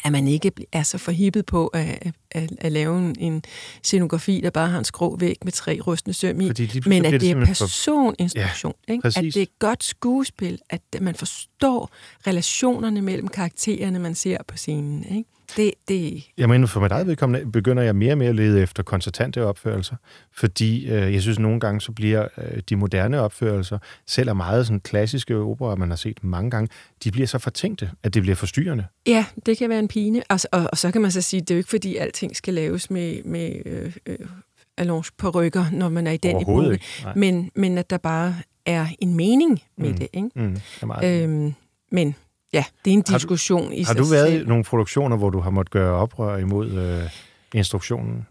at 0.04 0.12
man 0.12 0.28
ikke 0.28 0.52
er 0.72 0.82
så 0.82 0.98
forhippet 0.98 1.46
på 1.46 1.66
at, 1.66 2.12
at, 2.30 2.52
at 2.58 2.72
lave 2.72 2.98
en, 2.98 3.16
en 3.18 3.42
scenografi, 3.82 4.40
der 4.44 4.50
bare 4.50 4.68
har 4.68 4.78
en 4.78 4.84
skrå 4.84 5.16
væg 5.16 5.36
med 5.44 5.52
tre 5.52 5.80
rystende 5.86 6.14
søm 6.14 6.40
i, 6.40 6.44
pludselig 6.46 6.82
men 6.88 7.04
at 7.04 7.12
det 7.12 7.16
er 7.22 7.26
simpelthen 7.26 7.54
for- 7.56 7.64
personinstruktion. 7.64 8.74
Ja, 8.88 8.92
ikke? 8.92 9.06
At 9.06 9.14
det 9.24 9.36
er 9.36 9.46
godt 9.58 9.84
skuespil, 9.84 10.58
at 10.70 10.82
man 11.00 11.14
forstår 11.14 11.90
relationerne 12.26 13.02
mellem 13.02 13.28
karaktererne, 13.28 13.98
man 13.98 14.14
ser 14.14 14.38
på 14.48 14.56
scenen. 14.56 15.04
Ikke? 15.16 15.30
Det, 15.56 15.70
det, 15.88 16.24
Jeg 16.38 16.48
mener, 16.48 16.66
for 16.66 16.80
mit 16.80 16.92
eget 16.92 17.06
vedkommende 17.06 17.52
begynder 17.52 17.82
jeg 17.82 17.96
mere 17.96 18.12
og 18.12 18.18
mere 18.18 18.28
at 18.28 18.34
lede 18.34 18.62
efter 18.62 18.82
koncertante 18.82 19.44
opførelser, 19.44 19.96
fordi 20.32 20.86
øh, 20.90 21.12
jeg 21.14 21.22
synes, 21.22 21.38
nogle 21.38 21.60
gange 21.60 21.80
så 21.80 21.92
bliver 21.92 22.28
øh, 22.38 22.62
de 22.68 22.76
moderne 22.76 23.20
opførelser, 23.20 23.78
selv 24.06 24.28
af 24.28 24.36
meget 24.36 24.66
sådan 24.66 24.80
klassiske 24.80 25.36
operer, 25.36 25.76
man 25.76 25.88
har 25.88 25.96
set 25.96 26.24
mange 26.24 26.50
gange, 26.50 26.68
de 27.04 27.10
bliver 27.10 27.26
så 27.26 27.38
fortænkte, 27.38 27.90
at 28.02 28.14
det 28.14 28.22
bliver 28.22 28.36
forstyrrende. 28.36 28.84
Ja, 29.06 29.24
det 29.46 29.58
kan 29.58 29.68
være 29.70 29.78
en 29.78 29.88
pine. 29.88 30.22
Og, 30.28 30.40
og, 30.52 30.68
og 30.72 30.78
så 30.78 30.90
kan 30.90 31.00
man 31.02 31.10
så 31.10 31.20
sige, 31.22 31.40
det 31.40 31.50
er 31.50 31.54
jo 31.54 31.58
ikke 31.58 31.70
fordi, 31.70 31.96
alting 31.96 32.36
skal 32.36 32.54
laves 32.54 32.90
med, 32.90 33.22
med 33.24 33.52
øh, 33.66 33.96
øh, 34.06 34.18
allonge 34.76 35.10
på 35.18 35.30
rykker, 35.30 35.64
når 35.72 35.88
man 35.88 36.06
er 36.06 36.12
i 36.12 36.16
den 36.16 36.42
epoke. 36.42 36.80
Men, 37.16 37.50
men 37.54 37.78
at 37.78 37.90
der 37.90 37.98
bare 37.98 38.34
er 38.66 38.86
en 38.98 39.14
mening 39.14 39.60
med 39.78 39.90
Mm. 39.90 39.96
det. 39.98 40.08
Ikke? 40.12 40.28
Mm, 40.34 40.56
det. 41.00 41.22
Øhm, 41.22 41.54
men 41.92 42.14
ja, 42.52 42.64
det 42.84 42.90
er 42.90 42.94
en 42.94 42.98
Har 43.08 43.12
du- 43.12 43.14
diskussion 43.18 43.72
i 43.72 43.82
har 43.82 43.94
du 43.94 44.04
været 44.04 44.28
selv. 44.32 44.42
i 44.44 44.48
nogle 44.48 44.64
produktioner, 44.64 45.16
hvor 45.16 45.30
du 45.30 45.40
har 45.40 45.50
måttet 45.50 45.70
gøre 45.72 45.92
oprør 45.94 46.36
imod 46.36 46.70
øh, 46.70 47.10
instruktionen? 47.54 48.26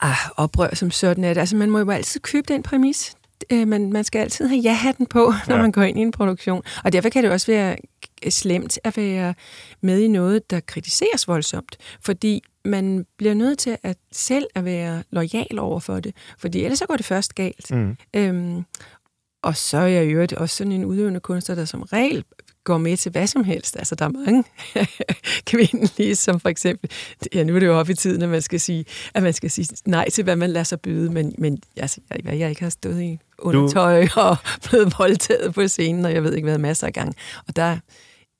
Ah, 0.00 0.16
oprør 0.36 0.74
som 0.74 0.90
sådan 0.90 1.24
er 1.24 1.34
det. 1.34 1.40
Altså, 1.40 1.56
man 1.56 1.70
må 1.70 1.78
jo 1.78 1.90
altid 1.90 2.20
købe 2.20 2.44
den 2.48 2.62
præmis. 2.62 3.14
Øh, 3.52 3.68
man, 3.68 3.92
man 3.92 4.04
skal 4.04 4.18
altid 4.18 4.46
have 4.48 4.60
ja-hatten 4.60 5.06
på, 5.06 5.32
når 5.48 5.56
ja. 5.56 5.62
man 5.62 5.72
går 5.72 5.82
ind 5.82 5.98
i 5.98 6.02
en 6.02 6.12
produktion. 6.12 6.62
Og 6.84 6.92
derfor 6.92 7.08
kan 7.08 7.24
det 7.24 7.32
også 7.32 7.46
være 7.52 7.76
slemt 8.30 8.78
at 8.84 8.96
være 8.96 9.34
med 9.80 10.00
i 10.00 10.08
noget, 10.08 10.50
der 10.50 10.60
kritiseres 10.60 11.28
voldsomt. 11.28 11.76
Fordi 12.00 12.42
man 12.64 13.06
bliver 13.18 13.34
nødt 13.34 13.58
til 13.58 13.76
at 13.82 13.96
selv 14.12 14.46
at 14.54 14.64
være 14.64 15.02
lojal 15.10 15.58
over 15.58 15.80
for 15.80 16.00
det. 16.00 16.14
Fordi 16.38 16.64
ellers 16.64 16.78
så 16.78 16.86
går 16.86 16.96
det 16.96 17.04
først 17.06 17.34
galt. 17.34 17.70
Mm. 17.70 17.96
Øhm, 18.16 18.64
og 19.42 19.56
så 19.56 19.76
er 19.78 19.86
jeg 19.86 20.04
i 20.04 20.08
øvrigt 20.08 20.32
også 20.32 20.56
sådan 20.56 20.72
en 20.72 20.84
udøvende 20.84 21.20
kunstner, 21.20 21.54
der 21.56 21.64
som 21.64 21.82
regel 21.82 22.24
går 22.64 22.78
med 22.78 22.96
til 22.96 23.12
hvad 23.12 23.26
som 23.26 23.44
helst. 23.44 23.76
Altså, 23.76 23.94
der 23.94 24.04
er 24.04 24.08
mange 24.08 24.44
kvindelige, 25.50 26.16
som 26.16 26.40
for 26.40 26.48
eksempel... 26.48 26.90
Ja, 27.34 27.44
nu 27.44 27.54
er 27.54 27.58
det 27.60 27.66
jo 27.66 27.78
oppe 27.78 27.92
i 27.92 27.94
tiden, 27.94 28.22
at 28.22 28.28
man 28.28 28.42
skal 28.42 28.60
sige, 28.60 28.84
at 29.14 29.22
man 29.22 29.32
skal 29.32 29.50
sige 29.50 29.76
nej 29.86 30.10
til, 30.10 30.24
hvad 30.24 30.36
man 30.36 30.50
lader 30.50 30.64
sig 30.64 30.80
byde, 30.80 31.10
men, 31.12 31.34
men 31.38 31.58
altså, 31.76 32.00
jeg, 32.24 32.38
jeg 32.38 32.48
ikke 32.50 32.62
har 32.62 32.70
stået 32.70 33.02
i 33.02 33.18
undertøj 33.38 34.08
og 34.16 34.36
blevet 34.68 34.94
voldtaget 34.98 35.54
på 35.54 35.68
scenen, 35.68 36.04
og 36.04 36.12
jeg 36.12 36.24
ved 36.24 36.34
ikke 36.34 36.48
hvad, 36.48 36.58
masser 36.58 36.86
af 36.86 36.92
gange. 36.92 37.14
Og 37.48 37.56
der 37.56 37.78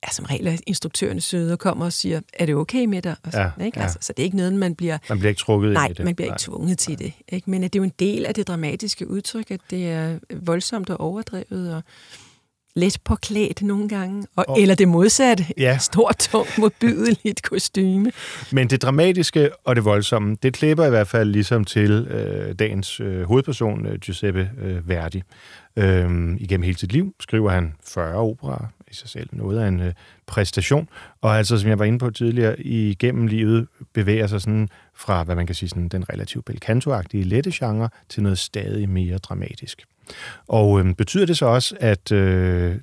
er 0.03 0.11
som 0.11 0.25
regel 0.25 0.47
at 0.47 0.61
instruktørerne 0.67 1.21
søde 1.21 1.53
og 1.53 1.59
kommer 1.59 1.85
og 1.85 1.93
siger, 1.93 2.21
er 2.33 2.45
det 2.45 2.55
okay 2.55 2.85
med 2.85 3.01
dig? 3.01 3.15
Og 3.23 3.31
så, 3.31 3.39
Ja, 3.59 3.65
ikke? 3.65 3.79
ja. 3.79 3.83
Altså, 3.83 3.97
så 4.01 4.13
det 4.13 4.23
er 4.23 4.25
ikke 4.25 4.37
noget, 4.37 4.53
man 4.53 4.75
bliver 4.75 4.97
Man 5.09 5.17
bliver 5.19 5.29
ikke 5.29 5.39
trukket 5.39 5.73
Nej, 5.73 5.85
ind 5.85 5.91
i 5.91 5.97
det. 5.97 6.05
man 6.05 6.15
bliver 6.15 6.27
ikke 6.27 6.39
tvunget 6.41 6.77
til 6.77 6.99
det. 6.99 7.13
Ikke? 7.29 7.49
Men 7.51 7.63
at 7.63 7.73
det 7.73 7.79
er 7.79 7.81
jo 7.81 7.83
en 7.83 7.93
del 7.99 8.25
af 8.25 8.33
det 8.33 8.47
dramatiske 8.47 9.09
udtryk, 9.09 9.51
at 9.51 9.59
det 9.69 9.89
er 9.89 10.19
voldsomt 10.41 10.89
og 10.89 10.99
overdrevet 10.99 11.75
og 11.75 11.83
let 12.75 12.97
påklædt 13.05 13.61
nogle 13.61 13.89
gange. 13.89 14.23
Og, 14.35 14.45
Og- 14.47 14.59
eller 14.61 14.75
det 14.75 14.87
modsatte. 14.87 15.45
Ja. 15.57 15.77
Stort, 15.77 16.17
tungt, 16.19 16.57
modbydeligt 16.57 17.41
kostyme. 17.49 18.11
Men 18.51 18.69
det 18.69 18.81
dramatiske 18.81 19.49
og 19.65 19.75
det 19.75 19.85
voldsomme, 19.85 20.37
det 20.43 20.53
klipper 20.53 20.85
i 20.85 20.89
hvert 20.89 21.07
fald 21.07 21.29
ligesom 21.31 21.63
til 21.65 21.91
øh, 21.91 22.55
dagens 22.59 22.99
øh, 22.99 23.23
hovedperson, 23.23 23.85
øh, 23.85 23.99
Giuseppe 23.99 24.49
øh, 24.61 24.89
Verdi. 24.89 25.23
Øhm, 25.75 26.37
igennem 26.39 26.63
hele 26.63 26.77
sit 26.77 26.91
liv 26.93 27.15
skriver 27.19 27.49
han 27.51 27.73
40 27.93 28.15
operer 28.15 28.65
i 28.91 28.95
sig 28.95 29.09
selv, 29.09 29.29
noget 29.31 29.59
af 29.59 29.67
en 29.67 29.79
øh, 29.79 29.93
præstation. 30.27 30.89
Og 31.21 31.37
altså, 31.37 31.57
som 31.57 31.69
jeg 31.69 31.79
var 31.79 31.85
inde 31.85 31.99
på 31.99 32.09
tidligere, 32.11 32.59
igennem 32.59 33.27
livet 33.27 33.67
bevæger 33.93 34.27
sig 34.27 34.41
sådan 34.41 34.69
fra, 34.95 35.23
hvad 35.23 35.35
man 35.35 35.45
kan 35.45 35.55
sige, 35.55 35.69
sådan 35.69 35.87
den 35.87 36.09
relativt 36.09 36.45
belcanto-agtige 36.49 37.23
lette 37.23 37.51
genre 37.53 37.89
til 38.09 38.23
noget 38.23 38.37
stadig 38.37 38.89
mere 38.89 39.17
dramatisk. 39.17 39.81
Og 40.47 40.79
øh, 40.79 40.95
betyder 40.95 41.25
det 41.25 41.37
så 41.37 41.45
også, 41.45 41.75
at 41.79 42.11
øh, 42.11 42.75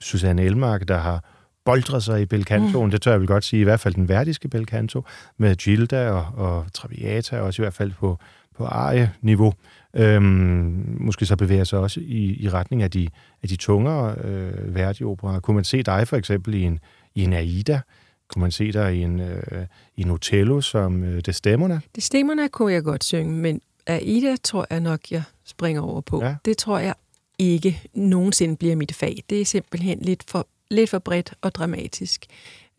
Susanne 0.00 0.42
Elmark, 0.42 0.88
der 0.88 0.98
har 0.98 1.24
boldret 1.64 2.02
sig 2.02 2.22
i 2.22 2.26
belcantoen, 2.26 2.86
mm. 2.86 2.90
det 2.90 3.02
tør 3.02 3.10
jeg 3.10 3.20
vel 3.20 3.28
godt 3.28 3.44
sige, 3.44 3.60
i 3.60 3.64
hvert 3.64 3.80
fald 3.80 3.94
den 3.94 4.08
værdiske 4.08 4.48
belcanto, 4.48 5.04
med 5.38 5.56
Gilda 5.56 6.10
og, 6.10 6.26
og 6.36 6.66
Traviata, 6.74 7.40
også 7.40 7.62
i 7.62 7.64
hvert 7.64 7.74
fald 7.74 7.92
på, 7.92 8.18
på 8.56 8.64
arie-niveau, 8.64 9.52
øhm, 9.94 10.96
måske 11.00 11.26
så 11.26 11.36
bevæger 11.36 11.64
sig 11.64 11.78
også 11.78 12.00
i, 12.00 12.44
i 12.44 12.48
retning 12.48 12.82
af 12.82 12.90
de, 12.90 13.08
af 13.42 13.48
de 13.48 13.56
tungere 13.56 14.14
øh, 14.24 14.74
Verdi-operer. 14.74 15.40
Kunne 15.40 15.54
man 15.54 15.64
se 15.64 15.82
dig 15.82 16.08
for 16.08 16.16
eksempel 16.16 16.54
i 16.54 16.62
en, 16.62 16.80
i 17.14 17.24
en 17.24 17.32
Aida? 17.32 17.80
Kunne 18.28 18.40
man 18.40 18.50
se 18.50 18.72
dig 18.72 18.96
i 18.96 19.02
en, 19.02 19.20
øh, 19.20 19.66
i 19.96 20.02
en 20.02 20.10
Otello 20.10 20.60
som 20.60 21.04
øh, 21.04 21.20
Desdemona? 21.26 21.80
Det 21.94 22.02
stemmerne 22.02 22.48
kunne 22.48 22.72
jeg 22.72 22.82
godt 22.82 23.04
synge, 23.04 23.32
men 23.32 23.60
Aida 23.86 24.36
tror 24.44 24.66
jeg 24.70 24.80
nok, 24.80 25.00
jeg 25.10 25.22
springer 25.48 25.82
over 25.82 26.00
på. 26.00 26.24
Ja. 26.24 26.36
Det 26.44 26.56
tror 26.56 26.78
jeg 26.78 26.94
ikke 27.38 27.82
nogensinde 27.94 28.56
bliver 28.56 28.76
mit 28.76 28.94
fag. 28.94 29.22
Det 29.30 29.40
er 29.40 29.44
simpelthen 29.44 29.98
lidt 29.98 30.24
for, 30.30 30.46
lidt 30.70 30.90
for 30.90 30.98
bredt 30.98 31.34
og 31.40 31.54
dramatisk. 31.54 32.26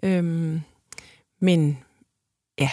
Øhm, 0.04 0.62
men 1.42 1.78
ja, 2.60 2.72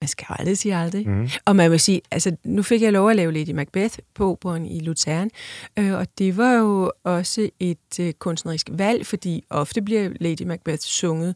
man 0.00 0.08
skal 0.08 0.26
jo 0.30 0.34
aldrig 0.38 0.58
sige 0.58 0.76
aldrig. 0.76 1.08
Mm. 1.08 1.28
Og 1.44 1.56
man 1.56 1.70
vil 1.70 1.80
sige, 1.80 2.00
altså 2.10 2.36
nu 2.44 2.62
fik 2.62 2.82
jeg 2.82 2.92
lov 2.92 3.10
at 3.10 3.16
lave 3.16 3.32
Lady 3.32 3.50
Macbeth 3.50 3.98
på 4.14 4.30
operan 4.30 4.66
i 4.66 4.80
Luzern, 4.80 5.30
øh, 5.78 5.92
og 5.92 6.06
det 6.18 6.36
var 6.36 6.52
jo 6.52 6.92
også 7.04 7.50
et 7.60 8.00
øh, 8.00 8.12
kunstnerisk 8.12 8.68
valg, 8.72 9.06
fordi 9.06 9.44
ofte 9.50 9.82
bliver 9.82 10.10
Lady 10.20 10.42
Macbeth 10.42 10.80
sunget 10.80 11.34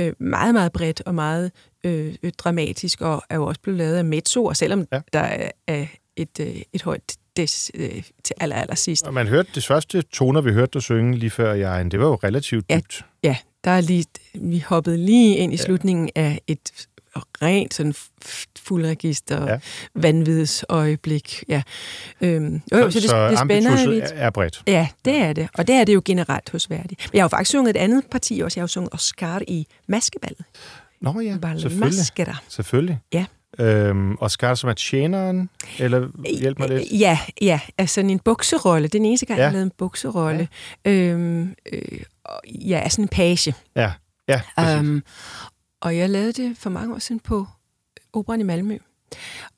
øh, 0.00 0.12
meget, 0.18 0.54
meget 0.54 0.72
bredt 0.72 1.02
og 1.06 1.14
meget 1.14 1.52
øh, 1.84 2.14
dramatisk, 2.38 3.00
og 3.00 3.22
er 3.28 3.36
jo 3.36 3.46
også 3.46 3.60
blevet 3.60 3.78
lavet 3.78 3.96
af 3.96 4.04
mezzo, 4.04 4.44
og 4.44 4.56
selvom 4.56 4.86
ja. 4.92 5.00
der 5.12 5.20
er, 5.20 5.50
er 5.66 5.86
et, 6.16 6.40
øh, 6.40 6.56
et 6.72 6.82
højt 6.82 7.16
des, 7.36 7.70
øh, 7.74 8.02
til 8.24 8.36
aller, 8.40 8.56
aller 8.56 8.74
sidst. 8.74 9.06
Og 9.06 9.14
man 9.14 9.28
hørte 9.28 9.48
de 9.54 9.62
første 9.62 10.02
toner, 10.02 10.40
vi 10.40 10.52
hørte 10.52 10.70
dig 10.74 10.82
synge 10.82 11.18
lige 11.18 11.30
før 11.30 11.54
jeg, 11.54 11.92
det 11.92 12.00
var 12.00 12.06
jo 12.06 12.14
relativt 12.14 12.70
dybt. 12.70 13.04
Ja, 13.22 13.28
ja 13.28 13.36
der 13.64 13.70
er 13.70 13.80
lige, 13.80 14.04
vi 14.34 14.58
hoppede 14.58 14.96
lige 14.96 15.36
ind 15.36 15.52
i 15.52 15.56
ja. 15.56 15.62
slutningen 15.62 16.10
af 16.14 16.40
et 16.46 16.88
rent 17.16 17.74
sådan 17.74 17.94
fuldregister, 18.58 19.52
ja. 19.52 19.58
vanvids 19.94 20.64
øjeblik. 20.68 21.44
Ja. 21.48 21.62
Øhm, 22.20 22.54
jo, 22.54 22.60
så, 22.70 22.90
så, 22.90 23.00
det, 23.00 23.10
så 23.10 23.28
det 23.28 23.38
spænder 23.38 24.08
er 24.14 24.30
bredt. 24.30 24.62
Ja, 24.66 24.88
det 25.04 25.16
er 25.16 25.32
det. 25.32 25.48
Og 25.54 25.66
det 25.66 25.74
er 25.74 25.84
det 25.84 25.94
jo 25.94 26.02
generelt 26.04 26.50
hos 26.50 26.70
Verdi. 26.70 26.94
Men 26.98 27.10
jeg 27.12 27.22
har 27.22 27.24
jo 27.24 27.28
faktisk 27.28 27.50
sunget 27.50 27.76
et 27.76 27.80
andet 27.80 28.04
parti 28.10 28.40
også. 28.40 28.60
Jeg 28.60 28.62
har 28.62 28.64
jo 28.64 28.68
sunget 28.68 28.94
Oscar 28.94 29.42
i 29.48 29.66
Maskeballet. 29.86 30.44
Nå 31.00 31.20
ja, 31.20 31.36
Balle 31.42 31.60
selvfølgelig. 31.60 32.04
Selvfølgelig. 32.48 32.98
Ja. 33.12 33.24
Øhm, 33.58 34.16
Oscar 34.20 34.54
som 34.54 34.70
er 34.70 34.74
tjeneren, 34.74 35.50
eller 35.78 36.08
hjælp 36.38 36.58
mig 36.58 36.68
lidt? 36.68 36.82
Ja, 36.92 37.18
ja, 37.40 37.60
altså 37.78 38.00
en 38.00 38.18
bukserolle. 38.18 38.88
Den 38.88 39.04
eneste 39.04 39.26
gang, 39.26 39.38
ja. 39.38 39.44
jeg 39.44 39.52
lavede 39.52 39.66
en 39.66 39.72
bukserolle. 39.78 40.48
Ja. 40.84 40.90
Øhm, 40.90 41.54
øh, 41.72 42.02
ja, 42.46 42.88
sådan 42.88 43.04
en 43.04 43.08
page. 43.08 43.54
Ja, 43.76 43.92
ja, 44.28 44.40
øhm, 44.58 45.02
og 45.80 45.96
jeg 45.96 46.10
lavede 46.10 46.32
det 46.32 46.58
for 46.58 46.70
mange 46.70 46.94
år 46.94 46.98
siden 46.98 47.20
på 47.20 47.46
Operan 48.12 48.40
i 48.40 48.44
Malmø. 48.44 48.78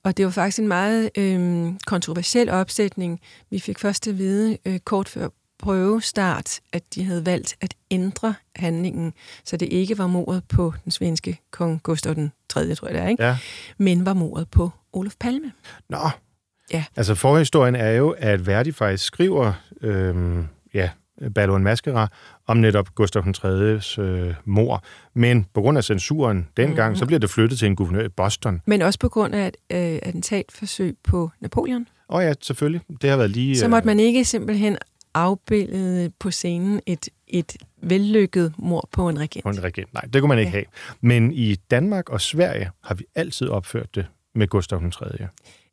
Og 0.04 0.16
det 0.16 0.24
var 0.24 0.30
faktisk 0.30 0.59
en 0.59 0.68
meget 0.68 1.11
øh, 1.18 1.72
kontroversiel 1.87 2.50
opsætning. 2.50 3.20
Vi 3.50 3.59
fik 3.59 3.78
først 3.78 4.09
at 4.09 4.18
vide 4.18 4.59
øh, 4.66 4.78
kort 4.78 5.09
før 5.09 5.28
prøvestart, 5.59 6.61
at 6.72 6.83
de 6.94 7.04
havde 7.04 7.26
valgt 7.26 7.57
at 7.61 7.74
ændre 7.90 8.35
handlingen, 8.57 9.12
så 9.44 9.57
det 9.57 9.68
ikke 9.72 9.98
var 9.98 10.07
mordet 10.07 10.44
på 10.48 10.74
den 10.85 10.92
svenske 10.92 11.40
kong 11.50 11.83
Gustav 11.83 12.14
den 12.14 12.33
3., 12.54 12.74
tror 12.74 12.88
jeg 12.88 12.94
det 12.94 13.02
er, 13.02 13.08
ikke? 13.08 13.24
Ja. 13.24 13.36
men 13.78 14.06
var 14.06 14.14
mordet 14.14 14.48
på 14.50 14.70
Olof 14.92 15.12
Palme. 15.20 15.52
Nå, 15.88 15.98
Ja. 16.72 16.84
altså 16.96 17.14
forhistorien 17.14 17.74
er 17.74 17.90
jo, 17.90 18.10
at 18.18 18.46
Verdi 18.46 18.72
faktisk 18.72 19.04
skriver, 19.04 19.52
øhm, 19.82 20.46
ja, 20.74 20.90
Ballon 21.34 21.62
Mascara, 21.62 22.08
om 22.46 22.56
netop 22.56 22.94
Gustav 22.94 23.22
3.s 23.22 23.98
øh, 23.98 24.34
mor. 24.44 24.84
Men 25.14 25.46
på 25.54 25.60
grund 25.60 25.78
af 25.78 25.84
censuren 25.84 26.48
dengang, 26.56 26.90
mm. 26.92 26.96
så 26.96 27.06
bliver 27.06 27.18
det 27.18 27.30
flyttet 27.30 27.58
til 27.58 27.66
en 27.66 27.76
guvernør 27.76 28.04
i 28.04 28.08
Boston. 28.08 28.60
Men 28.66 28.82
også 28.82 28.98
på 28.98 29.08
grund 29.08 29.34
af 29.34 29.48
et 29.48 29.56
øh, 29.70 29.98
attentatforsøg 30.02 30.96
på 31.04 31.30
Napoleon. 31.40 31.86
Åh 32.08 32.16
oh 32.16 32.24
ja, 32.24 32.32
selvfølgelig. 32.40 32.80
Det 33.02 33.10
har 33.10 33.16
været 33.16 33.30
lige... 33.30 33.58
Så 33.58 33.68
måtte 33.68 33.86
man 33.86 34.00
ikke 34.00 34.24
simpelthen 34.24 34.78
afbillede 35.14 36.10
på 36.20 36.30
scenen 36.30 36.80
et, 36.86 37.08
et 37.28 37.56
vellykket 37.82 38.54
mor 38.58 38.88
på 38.92 39.08
en 39.08 39.18
regent. 39.18 39.42
På 39.42 39.50
en 39.50 39.62
regent, 39.64 39.94
nej, 39.94 40.02
det 40.12 40.20
kunne 40.22 40.28
man 40.28 40.38
ikke 40.38 40.50
ja. 40.50 40.56
have. 40.56 40.64
Men 41.00 41.32
i 41.32 41.54
Danmark 41.54 42.08
og 42.10 42.20
Sverige 42.20 42.70
har 42.84 42.94
vi 42.94 43.04
altid 43.14 43.48
opført 43.48 43.94
det 43.94 44.06
med 44.34 44.48
Gustav 44.48 44.78
den 44.78 44.90
3. 44.90 45.06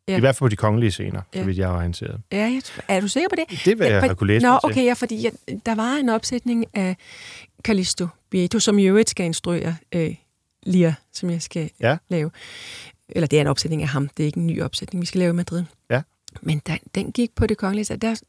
Ja. 0.08 0.18
I 0.18 0.20
hvert 0.20 0.36
fald 0.36 0.46
på 0.46 0.50
de 0.50 0.56
kongelige 0.56 0.92
scener, 0.92 1.22
ja. 1.36 1.40
så 1.40 1.46
vidt 1.46 1.58
jeg 1.58 1.68
har 1.68 1.76
orienteret. 1.78 2.22
Ja, 2.32 2.38
jeg 2.38 2.62
tror, 2.64 2.84
er 2.88 3.02
du 3.02 3.08
sikker 3.08 3.30
på 3.30 3.36
det? 3.36 3.66
Det 3.66 3.80
vil 3.80 3.86
jeg 3.86 3.94
ja, 3.94 4.00
have 4.00 4.16
kunne 4.16 4.28
læse 4.28 4.46
Nå, 4.46 4.60
okay, 4.64 4.86
ja, 4.86 4.94
fordi 4.94 5.24
jeg, 5.24 5.32
der 5.66 5.76
var 5.76 5.94
en 5.96 6.10
opsætning 6.10 6.66
af 6.74 6.96
Callisto 7.64 8.08
Bieto, 8.30 8.60
som 8.60 8.80
i 8.80 8.84
øvrigt 8.84 9.10
skal 9.10 9.26
instruere 9.26 9.76
øh, 9.92 10.16
Lia, 10.64 10.96
som 11.14 11.30
jeg 11.30 11.42
skal 11.42 11.70
Ja. 11.80 11.98
lave. 12.10 12.32
Eller 13.10 13.28
det 13.28 13.38
er 13.38 13.42
en 13.42 13.48
opsætning 13.48 13.82
af 13.82 13.88
ham, 13.88 14.10
det 14.18 14.24
er 14.24 14.28
ikke 14.28 14.40
en 14.40 14.48
ny 14.48 14.62
opsætning, 14.62 15.02
vi 15.02 15.06
skal 15.06 15.20
lave 15.20 15.30
i 15.30 15.34
Madrid. 15.34 15.64
Ja. 15.90 16.02
Men 16.42 16.62
den, 16.68 16.80
den 16.96 17.12
gik 17.12 17.36
på 17.36 17.48
det 17.48 17.58
kongelige, 17.58 17.98
der, 17.98 18.22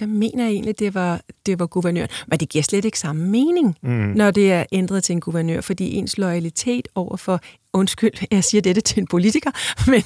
der 0.00 0.06
mener 0.06 0.44
jeg 0.44 0.52
egentlig, 0.52 0.78
det 0.78 0.94
var, 0.94 1.20
det 1.46 1.58
var 1.58 1.66
guvernøren. 1.66 2.08
Men 2.28 2.38
det 2.38 2.48
giver 2.48 2.62
slet 2.62 2.84
ikke 2.84 2.98
samme 2.98 3.26
mening, 3.26 3.76
Mm. 3.82 3.90
når 3.90 4.30
det 4.30 4.52
er 4.52 4.64
ændret 4.72 5.04
til 5.04 5.12
en 5.12 5.20
guvernør, 5.20 5.60
fordi 5.60 5.94
ens 5.94 6.18
loyalitet 6.18 6.88
over 6.94 7.16
for, 7.16 7.40
undskyld, 7.72 8.10
jeg 8.30 8.44
siger 8.44 8.62
dette 8.62 8.80
til 8.80 9.00
en 9.00 9.06
politiker, 9.06 9.50
men 9.90 10.02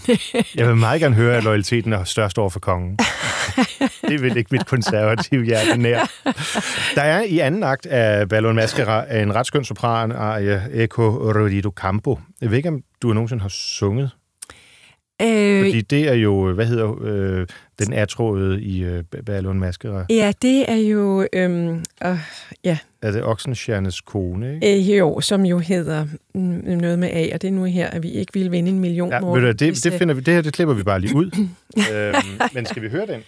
Jeg 0.54 0.66
vil 0.68 0.76
meget 0.76 1.00
gerne 1.00 1.14
høre, 1.14 1.36
at 1.36 1.44
loyaliteten 1.44 1.92
er 1.92 2.04
størst 2.04 2.38
over 2.38 2.50
for 2.50 2.60
kongen. 2.60 2.98
det 4.08 4.22
vil 4.22 4.36
ikke 4.36 4.48
mit 4.52 4.66
konservative 4.66 5.44
hjerte 5.44 5.76
nær. 5.76 6.10
Der 6.94 7.02
er 7.02 7.22
i 7.22 7.38
anden 7.38 7.62
akt 7.62 7.86
af 7.86 8.28
Ballon 8.28 8.54
Mascara 8.56 9.16
en 9.20 9.34
ret 9.34 9.46
skøn 9.46 9.64
sopran 9.64 10.12
af 10.12 10.60
Eco 10.72 11.02
Rodito 11.10 11.70
Campo. 11.76 12.18
Jeg 12.40 12.50
ved 12.50 12.56
ikke, 12.56 12.68
om 12.68 12.80
du 13.02 13.12
nogensinde 13.12 13.42
har 13.42 13.48
sunget 13.48 14.10
øh, 15.22 15.64
Fordi 15.64 15.80
det 15.80 16.08
er 16.08 16.14
jo, 16.14 16.52
hvad 16.52 16.66
hedder 16.66 17.02
øh, 17.02 17.46
den 17.78 17.92
atråede 17.92 18.62
i 18.62 18.84
øh, 18.84 19.04
Ballon 19.26 19.58
Mascara? 19.60 20.06
ja, 20.10 20.32
det 20.42 20.70
er 20.70 20.76
jo, 20.76 21.26
øhm, 21.32 21.84
øh, 22.04 22.18
ja, 22.64 22.78
Er 23.02 23.10
det 23.10 23.24
Oxenstiernes 23.24 24.00
kone, 24.00 24.54
ikke? 24.54 24.92
øh, 24.92 24.98
jo, 24.98 25.20
som 25.20 25.44
jo 25.46 25.58
hedder 25.58 26.06
noget 26.78 26.98
med 26.98 27.08
A, 27.12 27.34
og 27.34 27.42
det 27.42 27.48
er 27.48 27.52
nu 27.52 27.64
her, 27.64 27.90
at 27.90 28.02
vi 28.02 28.10
ikke 28.10 28.32
ville 28.34 28.50
vinde 28.50 28.70
en 28.70 28.78
million. 28.78 29.10
Ja, 29.10 29.16
ved 29.16 29.22
du, 29.22 29.40
hvad, 29.40 29.54
hvis, 29.54 29.80
det, 29.80 29.84
det, 29.84 29.92
øh, 29.92 29.98
finder 29.98 30.14
vi, 30.14 30.20
det 30.20 30.34
her, 30.34 30.42
det 30.42 30.52
klipper 30.52 30.74
vi 30.74 30.82
bare 30.82 31.00
lige 31.00 31.16
ud. 31.16 31.30
øhm, 31.94 32.16
men 32.54 32.66
skal 32.66 32.82
vi 32.82 32.88
høre 32.88 33.06
den? 33.06 33.20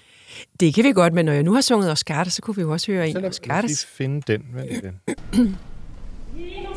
det 0.61 0.75
kan 0.75 0.85
vi 0.85 0.93
godt, 0.93 1.13
men 1.13 1.25
når 1.25 1.33
jeg 1.33 1.43
nu 1.43 1.55
har 1.55 1.61
sunget 1.61 1.91
Oscar, 1.91 2.25
så 2.25 2.43
kunne 2.43 2.57
vi 2.57 2.63
jo 2.63 2.73
også 2.73 2.93
høre 2.93 3.09
en 3.09 3.13
Så 3.13 3.19
af 3.19 3.23
lad 3.23 3.57
os 3.59 3.65
lige 3.65 3.87
finde 3.87 4.23
den. 4.27 4.43
Vent 4.55 4.71
lidt. 4.71 4.95
Io 6.37 6.77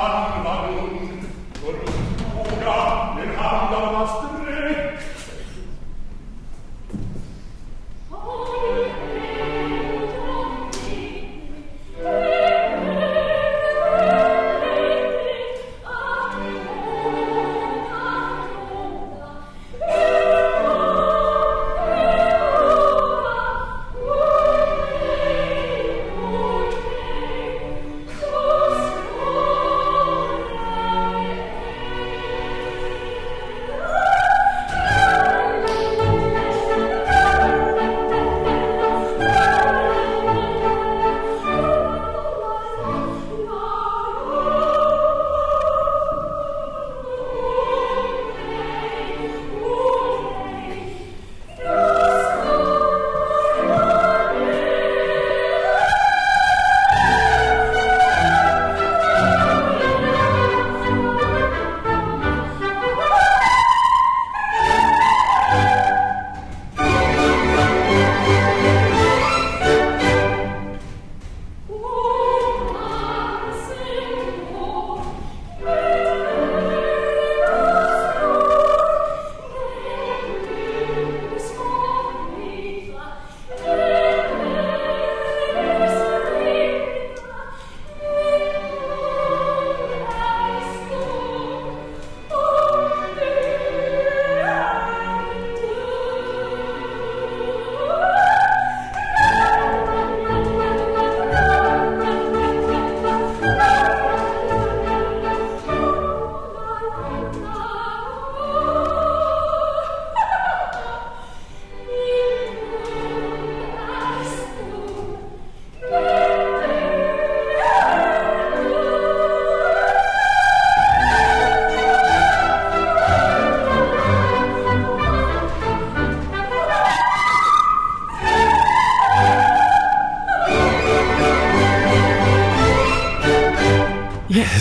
on 0.00 0.49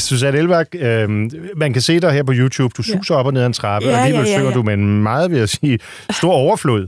Susanne 0.10 0.39
Elberg, 0.39 0.76
øh, 0.76 1.10
man 1.57 1.74
kan 1.74 1.82
se 1.82 1.99
dig 1.99 2.12
her 2.12 2.24
på 2.24 2.32
YouTube. 2.36 2.74
Du 2.78 2.84
suser 2.84 3.16
ja. 3.16 3.20
op 3.20 3.26
og 3.26 3.34
ned 3.34 3.41
ad 3.41 3.45
en 3.45 3.53
trappe, 3.53 3.88
Ja, 3.88 3.93
og 3.93 3.99
alligevel 4.01 4.26
ja, 4.26 4.32
ja, 4.32 4.38
synger 4.38 4.49
ja. 4.51 4.55
du 4.55 4.64
med 4.64 4.74
en 4.74 5.03
meget, 5.03 5.32
vil 5.32 5.39
jeg 5.39 5.49
sige, 5.49 5.80
stor 6.12 6.34
overflod. 6.34 6.88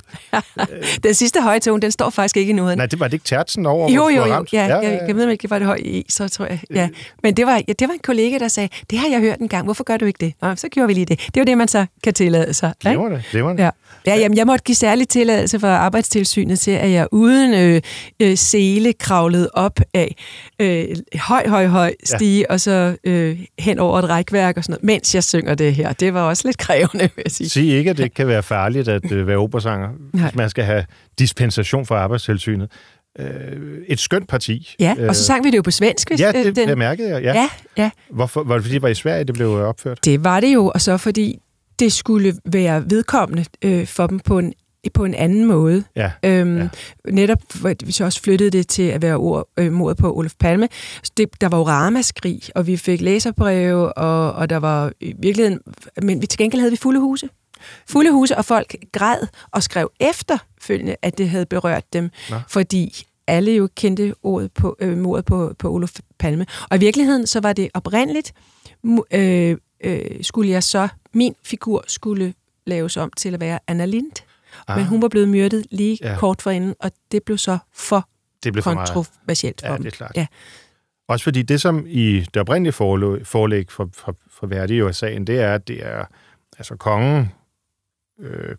Den 1.04 1.14
sidste 1.14 1.42
høje 1.42 1.60
tone, 1.60 1.82
den 1.82 1.92
står 1.92 2.10
faktisk 2.10 2.38
ikke 2.38 2.50
endnu. 2.50 2.76
Nej, 2.76 2.86
det 2.86 3.00
var 3.00 3.08
det 3.08 3.14
ikke 3.14 3.26
tertsen 3.26 3.66
over, 3.66 3.92
Jo, 3.92 4.10
jo, 4.10 4.16
jo. 4.26 4.34
ramt? 4.34 4.54
Ja, 4.54 4.66
ja, 4.66 4.78
jeg, 4.78 5.02
jeg 5.08 5.16
ved 5.16 5.30
ikke, 5.30 5.50
var 5.50 5.60
det 5.60 5.68
høj 5.68 5.80
i, 5.86 6.06
så 6.10 6.28
tror 6.30 6.46
jeg. 6.46 6.60
Ja. 6.76 6.90
Men 7.24 7.34
det 7.38 7.46
var, 7.46 7.62
ja, 7.68 7.74
det 7.80 7.88
var 7.88 7.94
en 7.94 8.00
kollega, 8.04 8.38
der 8.38 8.48
sagde, 8.48 8.70
det 8.90 9.00
har 9.00 9.08
jeg 9.08 9.20
hørt 9.20 9.40
en 9.40 9.48
gang, 9.48 9.64
hvorfor 9.64 9.84
gør 9.84 9.98
du 9.98 10.06
ikke 10.06 10.26
det? 10.26 10.34
Nå, 10.42 10.56
så 10.56 10.68
gjorde 10.70 10.88
vi 10.88 10.94
lige 10.94 11.06
det. 11.06 11.20
Det 11.36 11.38
jo 11.40 11.44
det, 11.44 11.58
man 11.58 11.68
så 11.68 11.86
kan 12.04 12.14
tillade 12.14 12.54
sig. 12.54 12.74
ikke? 12.86 12.90
Glimrende, 12.90 13.24
glimrende. 13.32 13.64
Ja. 13.64 13.70
Ja, 14.08 14.16
jamen, 14.16 14.38
jeg 14.38 14.46
måtte 14.48 14.64
give 14.64 14.76
særlig 14.76 15.08
tilladelse 15.08 15.60
fra 15.60 15.68
arbejdstilsynet 15.68 16.60
til, 16.60 16.72
at 16.72 16.92
jeg 16.92 17.08
uden 17.12 17.54
øh, 17.54 17.82
øh, 18.20 18.38
sele 18.38 18.94
kravlede 18.94 19.50
op 19.54 19.80
af 19.94 20.16
øh, 20.60 20.86
høj, 21.16 21.48
høj, 21.48 21.66
høj 21.68 21.94
stige, 22.04 22.40
ja. 22.50 22.54
og 22.54 22.60
så 22.62 22.96
øh, 23.04 23.11
hen 23.60 23.80
over 23.80 24.00
et 24.00 24.10
rækværk 24.10 24.58
og 24.58 24.64
sådan 24.64 24.74
noget, 24.74 24.84
mens 24.84 25.16
jeg 25.16 25.24
synger 25.24 25.56
det 25.56 25.76
her. 25.76 25.94
Det 25.94 26.14
var 26.14 26.22
også 26.22 26.48
lidt 26.48 26.58
krævende, 26.58 27.10
vil 27.16 27.24
jeg 27.26 27.32
sige. 27.32 27.50
Sig 27.50 27.70
ikke, 27.70 27.90
at 27.90 27.98
det 27.98 28.14
kan 28.14 28.28
være 28.28 28.44
farligt 28.44 28.88
at 28.88 29.12
øh, 29.12 29.28
være 29.28 29.38
operasanger, 29.38 29.90
Nej. 30.14 30.24
hvis 30.24 30.36
man 30.36 30.50
skal 30.50 30.64
have 30.64 30.86
dispensation 31.20 31.86
fra 31.86 31.96
arbejdstilsynet. 31.96 32.72
Øh, 33.20 33.28
et 33.88 34.00
skønt 34.00 34.28
parti. 34.30 34.76
Ja, 34.80 34.96
og 35.08 35.16
så 35.16 35.24
sang 35.24 35.44
vi 35.44 35.52
det 35.52 35.58
jo 35.58 35.62
på 35.62 35.72
svensk. 35.72 36.10
Hvis, 36.10 36.20
Ja, 36.20 36.32
øh, 36.36 36.46
det, 36.46 36.56
det 36.56 36.78
mærkede 36.78 37.10
jeg. 37.10 37.22
Ja. 37.24 37.34
ja, 37.34 37.50
ja. 37.78 37.90
Hvorfor, 38.10 38.44
var 38.44 38.56
det 38.56 38.64
fordi, 38.64 38.74
det 38.74 38.82
var 38.82 38.88
i 38.88 38.96
Sverige, 38.96 39.24
det 39.24 39.34
blev 39.36 39.48
øh, 39.48 39.68
opført? 39.68 40.06
Det 40.06 40.24
var 40.24 40.40
det 40.40 40.54
jo, 40.54 40.72
og 40.76 40.82
så 40.82 40.98
fordi 40.98 41.40
det 41.80 41.94
skulle 41.94 42.34
være 42.46 42.84
vedkommende 42.90 43.46
øh, 43.62 43.88
for 43.88 44.08
dem 44.08 44.20
på 44.20 44.40
en, 44.40 44.54
på 44.90 45.06
en 45.06 45.14
anden 45.14 45.46
måde. 45.46 45.84
Ja. 45.96 46.12
Øhm, 46.24 46.58
Ja. 46.58 46.68
Netop, 47.12 47.40
vi 47.86 47.92
så 47.92 48.06
også 48.06 48.22
flyttede 48.22 48.50
det 48.50 48.68
til 48.68 48.84
at 48.84 49.02
være 49.02 49.16
ord, 49.16 49.48
øh, 49.58 49.72
mordet 49.72 49.98
på 49.98 50.18
Olof 50.18 50.34
Palme. 50.40 50.68
Det, 51.18 51.42
der 51.42 51.48
var 51.50 51.58
jo 51.58 51.64
ramaskrig, 51.68 52.42
og 52.56 52.68
vi 52.68 52.78
fik 52.78 53.02
læserbreve, 53.02 53.94
og, 53.94 54.32
og 54.32 54.50
der 54.50 54.58
var 54.58 54.92
i 55.00 55.14
virkeligheden... 55.20 55.60
Men 56.02 56.22
vi, 56.22 56.28
til 56.28 56.38
gengæld 56.38 56.60
havde 56.60 56.72
vi 56.72 56.78
fulde 56.78 57.00
huse. 57.00 57.30
Fulde 57.90 58.12
huse, 58.12 58.38
og 58.38 58.46
folk 58.46 58.76
græd 58.92 59.28
og 59.52 59.64
skrev 59.64 59.92
efterfølgende, 60.00 60.96
at 61.02 61.18
det 61.18 61.30
havde 61.30 61.46
berørt 61.46 61.94
dem, 61.94 62.10
Nå. 62.30 62.36
fordi 62.50 63.04
alle 63.28 63.52
jo 63.52 63.70
kendte 63.76 64.14
ordet 64.24 64.52
på, 64.52 64.78
øh, 64.80 64.98
mordet 64.98 65.26
på, 65.26 65.54
på 65.60 65.72
Olof 65.74 65.92
Palme. 66.20 66.46
Og 66.70 66.78
i 66.78 66.80
virkeligheden, 66.80 67.28
så 67.28 67.40
var 67.40 67.54
det 67.54 67.70
oprindeligt, 67.74 68.34
øh, 69.12 69.58
øh, 69.84 70.02
skulle 70.22 70.50
jeg 70.50 70.64
så, 70.64 70.88
min 71.14 71.36
figur 71.44 71.84
skulle 71.88 72.34
laves 72.68 72.98
om 72.98 73.12
til 73.18 73.34
at 73.34 73.40
være 73.40 73.60
Anna 73.68 73.86
Lind. 73.86 74.12
Ah. 74.68 74.78
Men 74.78 74.86
hun 74.88 75.02
var 75.02 75.08
blevet 75.08 75.30
myrdet 75.30 75.66
lige 75.72 75.98
Ja. 76.02 76.16
kort 76.20 76.42
forinden, 76.42 76.76
og 76.80 76.92
det 77.12 77.24
blev 77.24 77.38
så 77.38 77.58
for 77.74 78.10
Det 78.44 78.54
blev 78.54 78.64
for 78.64 78.74
meget. 78.74 78.90
kontroversielt 78.90 79.62
for 79.62 79.68
Ja, 79.68 79.74
dem. 79.74 79.84
det 79.84 79.92
er 79.94 79.96
klart. 79.98 80.12
Ja. 80.16 80.28
Også 81.08 81.24
fordi 81.24 81.42
det, 81.42 81.62
som 81.62 81.86
i 81.88 82.20
det 82.20 82.38
oprindelige 82.38 82.74
forlæg 82.74 83.72
for, 83.72 83.90
for, 83.94 84.16
for 84.30 84.48
Verdi 84.48 84.74
jo 84.78 84.88
er 84.88 84.92
sagen, 84.92 85.28
det 85.28 85.40
er, 85.40 85.54
at 85.54 85.68
det 85.68 85.86
er, 85.86 86.06
altså 86.58 86.76
kongen 86.76 87.32
øh, 88.20 88.56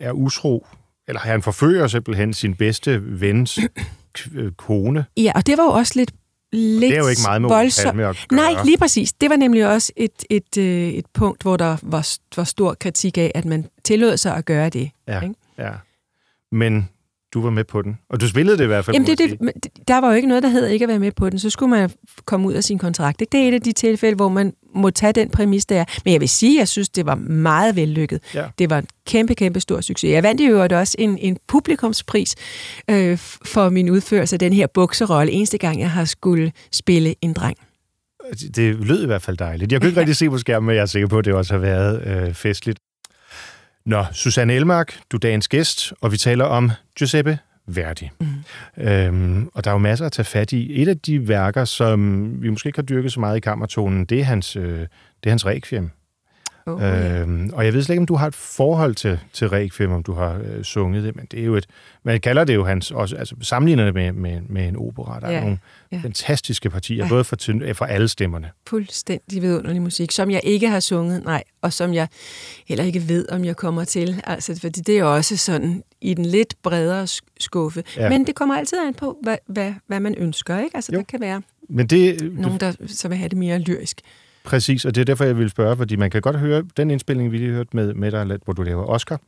er 0.00 0.12
utro, 0.12 0.66
eller 1.08 1.20
han 1.20 1.42
forfører 1.42 1.86
simpelthen 1.86 2.34
sin 2.34 2.54
bedste 2.54 3.20
vens 3.20 3.58
øh, 4.34 4.52
kone. 4.52 5.04
Ja, 5.16 5.32
og 5.34 5.46
det 5.46 5.58
var 5.58 5.64
jo 5.64 5.70
også 5.70 5.92
lidt, 5.96 6.12
lidt 6.52 6.90
Det 6.90 6.98
er 6.98 7.02
jo 7.02 7.08
ikke 7.08 7.22
meget 7.26 7.42
med. 7.42 7.50
Palme 7.84 8.06
at 8.08 8.26
gøre. 8.28 8.54
Nej, 8.54 8.64
lige 8.64 8.78
præcis. 8.78 9.12
Det 9.12 9.30
var 9.30 9.36
nemlig 9.36 9.68
også 9.68 9.92
et, 9.96 10.24
et, 10.30 10.56
øh, 10.58 10.88
et 10.88 11.06
punkt, 11.14 11.42
hvor 11.42 11.56
der 11.56 11.76
var, 11.82 12.08
var 12.36 12.44
stor 12.44 12.74
kritik 12.74 13.18
af, 13.18 13.32
at 13.34 13.44
man 13.44 13.66
tillod 13.84 14.16
sig 14.16 14.36
at 14.36 14.44
gøre 14.44 14.68
det. 14.68 14.90
Ja, 15.08 15.20
ikke? 15.20 15.34
ja. 15.58 15.70
Men 16.52 16.88
du 17.36 17.42
var 17.42 17.50
med 17.50 17.64
på 17.64 17.82
den. 17.82 17.98
Og 18.10 18.20
du 18.20 18.28
spillede 18.28 18.58
det 18.58 18.64
i 18.64 18.66
hvert 18.66 18.84
fald, 18.84 18.94
Jamen, 18.94 19.06
det, 19.06 19.18
det, 19.18 19.88
der 19.88 19.98
var 19.98 20.08
jo 20.08 20.14
ikke 20.14 20.28
noget, 20.28 20.42
der 20.42 20.48
hed 20.48 20.66
ikke 20.66 20.82
at 20.82 20.88
være 20.88 20.98
med 20.98 21.12
på 21.12 21.30
den. 21.30 21.38
Så 21.38 21.50
skulle 21.50 21.70
man 21.70 21.90
komme 22.24 22.48
ud 22.48 22.52
af 22.52 22.64
sin 22.64 22.78
kontrakt. 22.78 23.18
Det 23.32 23.34
er 23.34 23.48
et 23.48 23.54
af 23.54 23.60
de 23.60 23.72
tilfælde, 23.72 24.16
hvor 24.16 24.28
man 24.28 24.52
må 24.74 24.90
tage 24.90 25.12
den 25.12 25.30
præmis, 25.30 25.66
der 25.66 25.80
er. 25.80 25.84
Men 26.04 26.12
jeg 26.12 26.20
vil 26.20 26.28
sige, 26.28 26.56
at 26.56 26.58
jeg 26.58 26.68
synes, 26.68 26.88
det 26.88 27.06
var 27.06 27.14
meget 27.14 27.76
vellykket. 27.76 28.20
Ja. 28.34 28.44
Det 28.58 28.70
var 28.70 28.78
en 28.78 28.86
kæmpe, 29.06 29.34
kæmpe 29.34 29.60
stor 29.60 29.80
succes. 29.80 30.10
Jeg 30.10 30.22
vandt 30.22 30.40
jo 30.40 30.78
også 30.78 30.96
en, 30.98 31.18
en 31.18 31.36
publikumspris 31.48 32.34
øh, 32.90 33.18
for 33.44 33.68
min 33.68 33.90
udførelse 33.90 34.34
af 34.34 34.38
den 34.38 34.52
her 34.52 34.66
bukserolle, 34.66 35.32
eneste 35.32 35.58
gang, 35.58 35.80
jeg 35.80 35.90
har 35.90 36.04
skulle 36.04 36.52
spille 36.72 37.14
en 37.22 37.32
dreng. 37.32 37.56
Det 38.56 38.86
lød 38.86 39.02
i 39.02 39.06
hvert 39.06 39.22
fald 39.22 39.36
dejligt. 39.36 39.72
Jeg 39.72 39.80
kunne 39.80 39.88
ikke 39.88 40.00
rigtig 40.00 40.16
se 40.16 40.30
på 40.30 40.38
skærmen, 40.38 40.66
men 40.66 40.76
jeg 40.76 40.82
er 40.82 40.86
sikker 40.86 41.08
på, 41.08 41.18
at 41.18 41.24
det 41.24 41.34
også 41.34 41.54
har 41.54 41.58
været 41.58 42.06
øh, 42.06 42.34
festligt. 42.34 42.78
Nå, 43.86 44.04
Susanne 44.12 44.52
Elmark, 44.52 44.98
du 45.12 45.16
er 45.16 45.18
dagens 45.18 45.48
gæst, 45.48 45.92
og 46.00 46.12
vi 46.12 46.16
taler 46.16 46.44
om 46.44 46.70
Giuseppe 46.98 47.38
Verdi. 47.66 48.10
Mm. 48.20 48.84
Øhm, 48.84 49.48
og 49.54 49.64
der 49.64 49.70
er 49.70 49.74
jo 49.74 49.78
masser 49.78 50.06
at 50.06 50.12
tage 50.12 50.24
fat 50.24 50.52
i. 50.52 50.82
Et 50.82 50.88
af 50.88 50.98
de 50.98 51.28
værker, 51.28 51.64
som 51.64 52.30
vi 52.42 52.50
måske 52.50 52.66
ikke 52.66 52.78
har 52.78 52.82
dyrket 52.82 53.12
så 53.12 53.20
meget 53.20 53.36
i 53.36 53.40
kammertonen, 53.40 54.04
det 54.04 54.20
er 54.20 54.24
hans, 54.24 54.56
øh, 54.56 54.80
det 54.80 54.88
er 55.24 55.30
hans 55.30 55.46
Requiem. 55.46 55.90
Oh, 56.68 56.82
Øhm, 56.82 57.50
og 57.52 57.64
jeg 57.64 57.72
ved 57.74 57.82
slet 57.82 57.92
ikke, 57.94 58.00
om 58.00 58.06
du 58.06 58.14
har 58.14 58.26
et 58.26 58.34
forhold 58.34 58.94
til, 58.94 59.18
til 59.32 59.48
Requiem, 59.48 59.92
om 59.92 60.02
du 60.02 60.12
har 60.12 60.40
øh, 60.44 60.62
sunget 60.64 61.04
det, 61.04 61.16
men 61.16 61.26
det 61.30 61.40
er 61.40 61.44
jo 61.44 61.54
et, 61.54 61.66
man 62.04 62.20
kalder 62.20 62.44
det 62.44 62.54
jo 62.54 62.64
hans, 62.64 62.90
også, 62.90 63.16
altså 63.16 63.34
sammenligner 63.40 63.84
det 63.84 63.94
med, 63.94 64.12
med, 64.12 64.40
med 64.48 64.68
en 64.68 64.76
opera. 64.76 65.20
Der 65.20 65.30
Ja, 65.30 65.36
er 65.36 65.40
nogle 65.40 65.58
ja. 65.92 65.98
fantastiske 66.02 66.70
partier, 66.70 67.04
Ja. 67.04 67.08
både 67.08 67.24
for, 67.24 67.36
øh, 67.64 67.74
for 67.74 67.84
alle 67.84 68.08
stemmerne. 68.08 68.50
fuldstændig 68.68 69.42
vidunderlig 69.42 69.82
musik, 69.82 70.10
som 70.12 70.30
jeg 70.30 70.40
ikke 70.44 70.68
har 70.68 70.80
sunget, 70.80 71.24
nej, 71.24 71.42
og 71.62 71.72
som 71.72 71.94
jeg 71.94 72.08
heller 72.68 72.84
ikke 72.84 73.08
ved, 73.08 73.28
om 73.32 73.44
jeg 73.44 73.56
kommer 73.56 73.84
til. 73.84 74.20
Altså, 74.24 74.58
fordi 74.60 74.80
det 74.80 74.94
er 74.94 74.98
jo 75.00 75.14
også 75.14 75.36
sådan 75.36 75.82
i 76.00 76.14
den 76.14 76.24
lidt 76.24 76.54
bredere 76.62 77.04
sk- 77.04 77.36
skuffe. 77.40 77.84
Ja. 77.96 78.02
Ja. 78.02 78.08
Men 78.08 78.26
det 78.26 78.34
kommer 78.34 78.56
altid 78.56 78.78
an 78.86 78.94
på, 78.94 79.18
hvad, 79.22 79.36
hvad, 79.46 79.72
hvad 79.86 80.00
man 80.00 80.14
ønsker, 80.18 80.58
ikke? 80.58 80.70
Altså, 80.76 80.92
Jo. 80.92 80.98
der 80.98 81.04
kan 81.04 81.20
være 81.20 81.42
Men 81.68 81.86
det, 81.86 82.32
nogen, 82.34 82.60
der 82.60 82.72
så 82.86 83.08
vil 83.08 83.16
have 83.18 83.28
det 83.28 83.38
mere 83.38 83.58
lyrisk. 83.58 84.00
Præcis, 84.46 84.84
og 84.84 84.94
det 84.94 85.00
er 85.00 85.04
derfor, 85.04 85.24
jeg 85.24 85.38
vil 85.38 85.50
spørge, 85.50 85.76
fordi 85.76 85.96
man 85.96 86.10
kan 86.10 86.22
godt 86.22 86.38
høre 86.38 86.64
den 86.76 86.90
indspilning, 86.90 87.32
vi 87.32 87.38
lige 87.38 87.50
hørte 87.50 87.70
med, 87.72 87.94
med 87.94 88.12
dig, 88.12 88.38
hvor 88.44 88.52
du 88.52 88.62
laver 88.62 88.84
Oscar. 88.84 89.20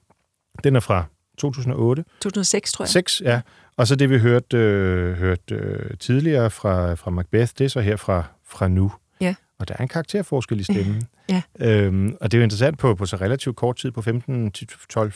Den 0.64 0.77
er 0.77 0.81
fra 0.81 1.05
2008. 1.39 2.05
2006, 2.21 2.73
tror 2.73 2.83
jeg. 2.83 2.89
6, 2.89 3.23
ja. 3.25 3.41
Og 3.77 3.87
så 3.87 3.97
det, 3.97 4.11
vi 4.11 4.19
hørte, 4.19 4.57
øh, 4.57 5.16
hørte 5.16 5.55
øh, 5.55 5.97
tidligere 6.01 6.51
fra, 6.51 6.95
fra 6.95 7.11
Macbeth, 7.11 7.53
det 7.59 7.64
er 7.64 7.69
så 7.69 7.81
her 7.81 7.97
fra, 7.97 8.25
fra 8.47 8.69
nu. 8.69 8.93
Ja. 9.21 9.35
Og 9.59 9.69
der 9.69 9.75
er 9.79 9.83
en 9.83 9.89
karakterforskel 9.89 10.61
i 10.61 10.62
stemmen. 10.62 11.03
Ja. 11.29 11.43
Øhm, 11.61 12.16
og 12.21 12.33
det 12.33 12.39
er 12.39 12.41
jo 12.41 12.45
interessant 12.45 12.79
på, 12.79 12.95
på 12.95 13.07
så 13.07 13.16
relativt 13.16 13.57
kort 13.57 13.77
tid, 13.77 13.91
på 13.91 14.03
15, 14.03 14.53
12, 14.91 15.12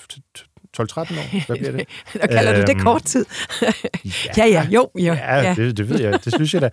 12-13 0.80 0.84
år. 1.00 1.46
Hvad 1.46 1.56
bliver 1.56 1.72
det? 1.72 1.88
Og 2.22 2.28
kalder 2.28 2.54
du 2.54 2.60
det 2.60 2.70
Øhm, 2.70 2.80
kort 2.80 3.04
tid? 3.04 3.24
ja, 4.38 4.46
ja, 4.46 4.66
jo, 4.70 4.90
jo. 4.94 5.12
Ja, 5.12 5.36
ja. 5.36 5.54
Det, 5.54 5.76
det 5.76 5.88
ved 5.88 6.00
jeg. 6.00 6.24
Det 6.24 6.34
synes 6.34 6.54
jeg 6.54 6.62
da. 6.62 6.70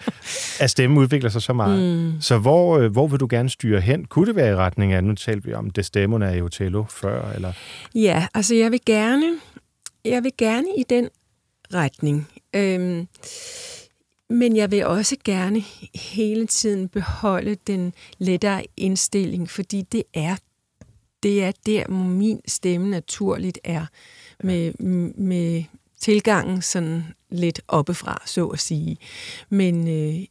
At 0.60 0.70
stemmen 0.70 0.98
udvikler 1.00 1.30
sig 1.30 1.42
så 1.42 1.54
meget. 1.54 1.98
Mm. 2.14 2.22
Så 2.22 2.38
hvor, 2.38 2.78
øh, 2.78 2.92
hvor 2.92 3.08
vil 3.08 3.20
du 3.20 3.28
gerne 3.30 3.50
styre 3.50 3.82
hen? 3.82 4.06
Kunne 4.06 4.26
det 4.28 4.36
være 4.36 4.52
i 4.52 4.56
retning 4.56 4.94
af, 4.94 5.04
nu 5.04 5.16
talte 5.16 5.48
vi 5.48 5.54
om 5.54 5.70
Desdemona 5.70 6.32
i 6.34 6.42
Otello 6.42 6.84
før, 6.90 7.32
eller 7.32 7.54
Ja, 7.96 8.28
altså 8.34 8.56
jeg 8.56 8.72
vil 8.72 8.80
gerne, 8.86 9.26
jeg 10.06 10.24
vil 10.24 10.32
gerne 10.38 10.68
i 10.78 10.84
den 10.90 11.10
retning. 11.74 12.28
Øhm, 12.56 13.08
men 14.30 14.56
jeg 14.56 14.72
vil 14.72 14.86
også 14.86 15.16
gerne 15.24 15.64
hele 15.96 16.48
tiden 16.48 16.90
beholde 16.90 17.56
den 17.68 17.94
lettere 18.18 18.64
indstilling, 18.78 19.50
fordi 19.50 19.82
det 19.92 20.04
er, 20.14 20.36
det 21.24 21.44
er 21.44 21.52
der, 21.66 21.84
hvor 21.88 21.98
min 22.04 22.42
stemme 22.48 22.90
naturligt 22.90 23.60
er. 23.64 23.86
Med, 24.44 24.74
med 25.18 25.64
tilgangen 26.02 26.62
sådan 26.62 27.04
lidt 27.30 27.62
oppefra, 27.68 28.22
så 28.26 28.48
at 28.48 28.60
sige. 28.60 28.98
Men 29.50 29.88
øh, 29.88 30.26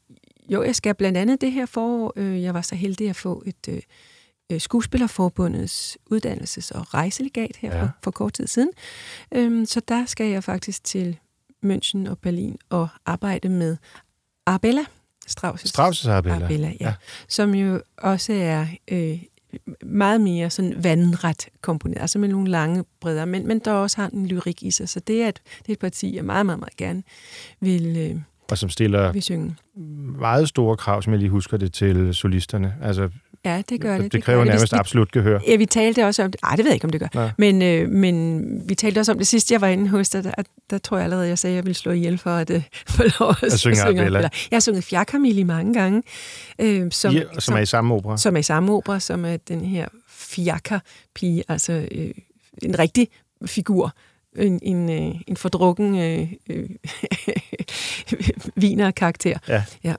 jo, 0.49 0.63
jeg 0.63 0.77
skal 0.77 0.95
blandt 0.95 1.19
andet 1.19 1.41
det 1.41 1.53
her 1.53 1.67
forår, 1.67 2.13
øh, 2.17 2.43
jeg 2.43 2.55
var 2.55 2.63
så 2.63 2.75
heldig 2.75 3.09
at 3.11 3.17
få 3.17 3.43
et... 3.47 3.69
Øh, 3.69 3.81
øh, 4.53 4.61
Skuespillerforbundets 4.61 5.99
uddannelses- 6.13 6.71
og 6.79 6.95
rejselegat 6.95 7.57
her 7.57 7.77
Ja. 7.77 7.83
for, 7.83 7.91
for 8.03 8.11
kort 8.11 8.33
tid 8.33 8.47
siden. 8.47 8.71
Øhm, 9.35 9.67
så 9.67 9.81
der 9.89 10.07
skal 10.07 10.27
jeg 10.31 10.45
faktisk 10.45 10.85
til 10.85 11.19
München 11.67 12.11
og 12.11 12.19
Berlin 12.19 12.57
og 12.71 12.89
arbejde 13.07 13.49
med 13.49 13.77
Arabella, 14.47 14.83
Strauss' 15.31 15.73
Strauss'? 15.79 16.09
Arabella 16.09 16.69
ja, 16.69 16.75
Ja. 16.81 16.87
ja. 16.87 16.95
som 17.29 17.55
jo 17.55 17.83
også 17.99 18.33
er 18.33 18.67
øh, 18.91 19.19
meget 19.83 20.21
mere 20.21 20.51
sådan 20.51 20.85
vandret 20.85 21.49
komponeret, 21.61 22.01
altså 22.01 22.19
med 22.19 22.29
nogle 22.29 22.51
lange 22.51 22.85
bredder, 23.01 23.25
men, 23.25 23.47
men 23.47 23.59
der 23.59 23.73
også 23.73 23.97
har 23.97 24.09
en 24.09 24.27
lyrik 24.27 24.63
i 24.63 24.71
sig, 24.71 24.89
så 24.89 25.01
det 25.01 25.23
er 25.23 25.29
et, 25.29 25.41
det 25.59 25.69
er 25.69 25.73
et 25.73 25.79
parti, 25.79 26.17
jeg 26.17 26.25
meget, 26.25 26.47
meget, 26.47 26.61
meget 26.61 26.77
gerne 26.77 27.03
vil, 27.61 27.97
øh, 27.97 28.21
og 28.51 28.59
som 28.59 28.69
stiller 28.69 29.13
vil 29.13 29.23
synge. 29.23 29.57
meget 30.19 30.49
store 30.49 30.77
krav, 30.77 31.03
som 31.03 31.13
jeg 31.13 31.21
lige 31.21 31.31
husker 31.31 31.57
det, 31.57 31.73
til 31.73 32.15
solisterne. 32.15 32.75
Altså, 32.83 33.09
Ja, 33.45 33.63
det 33.69 33.81
gør 33.81 33.95
det. 33.95 34.05
det, 34.05 34.13
det 34.13 34.23
kræver 34.25 34.45
det. 34.45 34.53
nærmest 34.53 34.73
vi- 34.73 34.79
absolut 34.79 35.13
gehør. 35.13 35.41
Ja, 35.49 35.57
vi 35.57 35.67
talte 35.67 36.07
også 36.07 36.25
om 36.25 36.31
det. 36.31 36.41
Ej, 36.43 36.51
det 36.57 36.59
ved 36.65 36.71
jeg 36.71 36.75
ikke, 36.75 36.85
om 36.85 36.91
det 36.91 37.01
gør. 37.01 37.09
Nej. 37.15 37.31
Men, 37.39 37.63
øh, 37.63 37.89
men 37.89 38.43
vi 38.69 38.75
talte 38.75 38.99
også 38.99 39.13
om 39.13 39.19
det 39.19 39.27
sidste, 39.27 39.53
jeg 39.55 39.61
var 39.61 39.67
inde 39.69 39.89
hos 39.89 40.09
dig. 40.09 40.25
Der, 40.25 40.33
der 40.71 40.79
tror 40.79 40.97
jeg 40.97 41.05
allerede, 41.05 41.29
jeg 41.29 41.39
sagde, 41.39 41.55
at 41.55 41.57
jeg 41.57 41.65
ville 41.65 41.75
slå 41.75 41.93
ihjel 41.93 42.19
for 42.19 42.31
at 42.31 42.51
øh, 42.51 42.63
få 42.89 43.03
lov 43.21 43.31
at, 43.31 43.43
At 43.43 43.59
synge 43.59 43.81
Arabella. 43.83 44.03
Arabella. 44.03 44.29
Jeg 44.51 44.57
har 44.57 44.61
sunget 44.61 44.85
Fjerkamille 44.85 45.45
mange 45.45 45.75
gange. 45.75 46.03
Øh, 46.59 46.93
som, 46.93 47.15
Ja, 47.15 47.23
som 47.39 47.55
er 47.55 47.59
i 47.61 47.67
samme 47.67 47.95
opera. 47.95 48.17
som 48.17 48.35
er 48.37 48.41
i 48.41 48.43
samme 48.43 48.73
opera, 48.73 49.01
som 49.01 49.25
er 49.25 49.37
den 49.37 49.61
her 49.65 49.87
Fjerka-pige, 50.09 51.45
altså 51.49 51.89
øh, 51.93 52.11
en 52.63 52.79
rigtig 52.79 53.09
figur. 53.47 53.93
En, 54.39 54.59
en, 54.63 54.91
øh, 54.91 55.15
en 55.27 55.37
fordrukken 55.37 55.99
øh, 55.99 56.29
øh, 56.51 56.69
viner-karakter. 58.57 59.39
Ja. 59.49 59.63
Ja. 59.85 59.95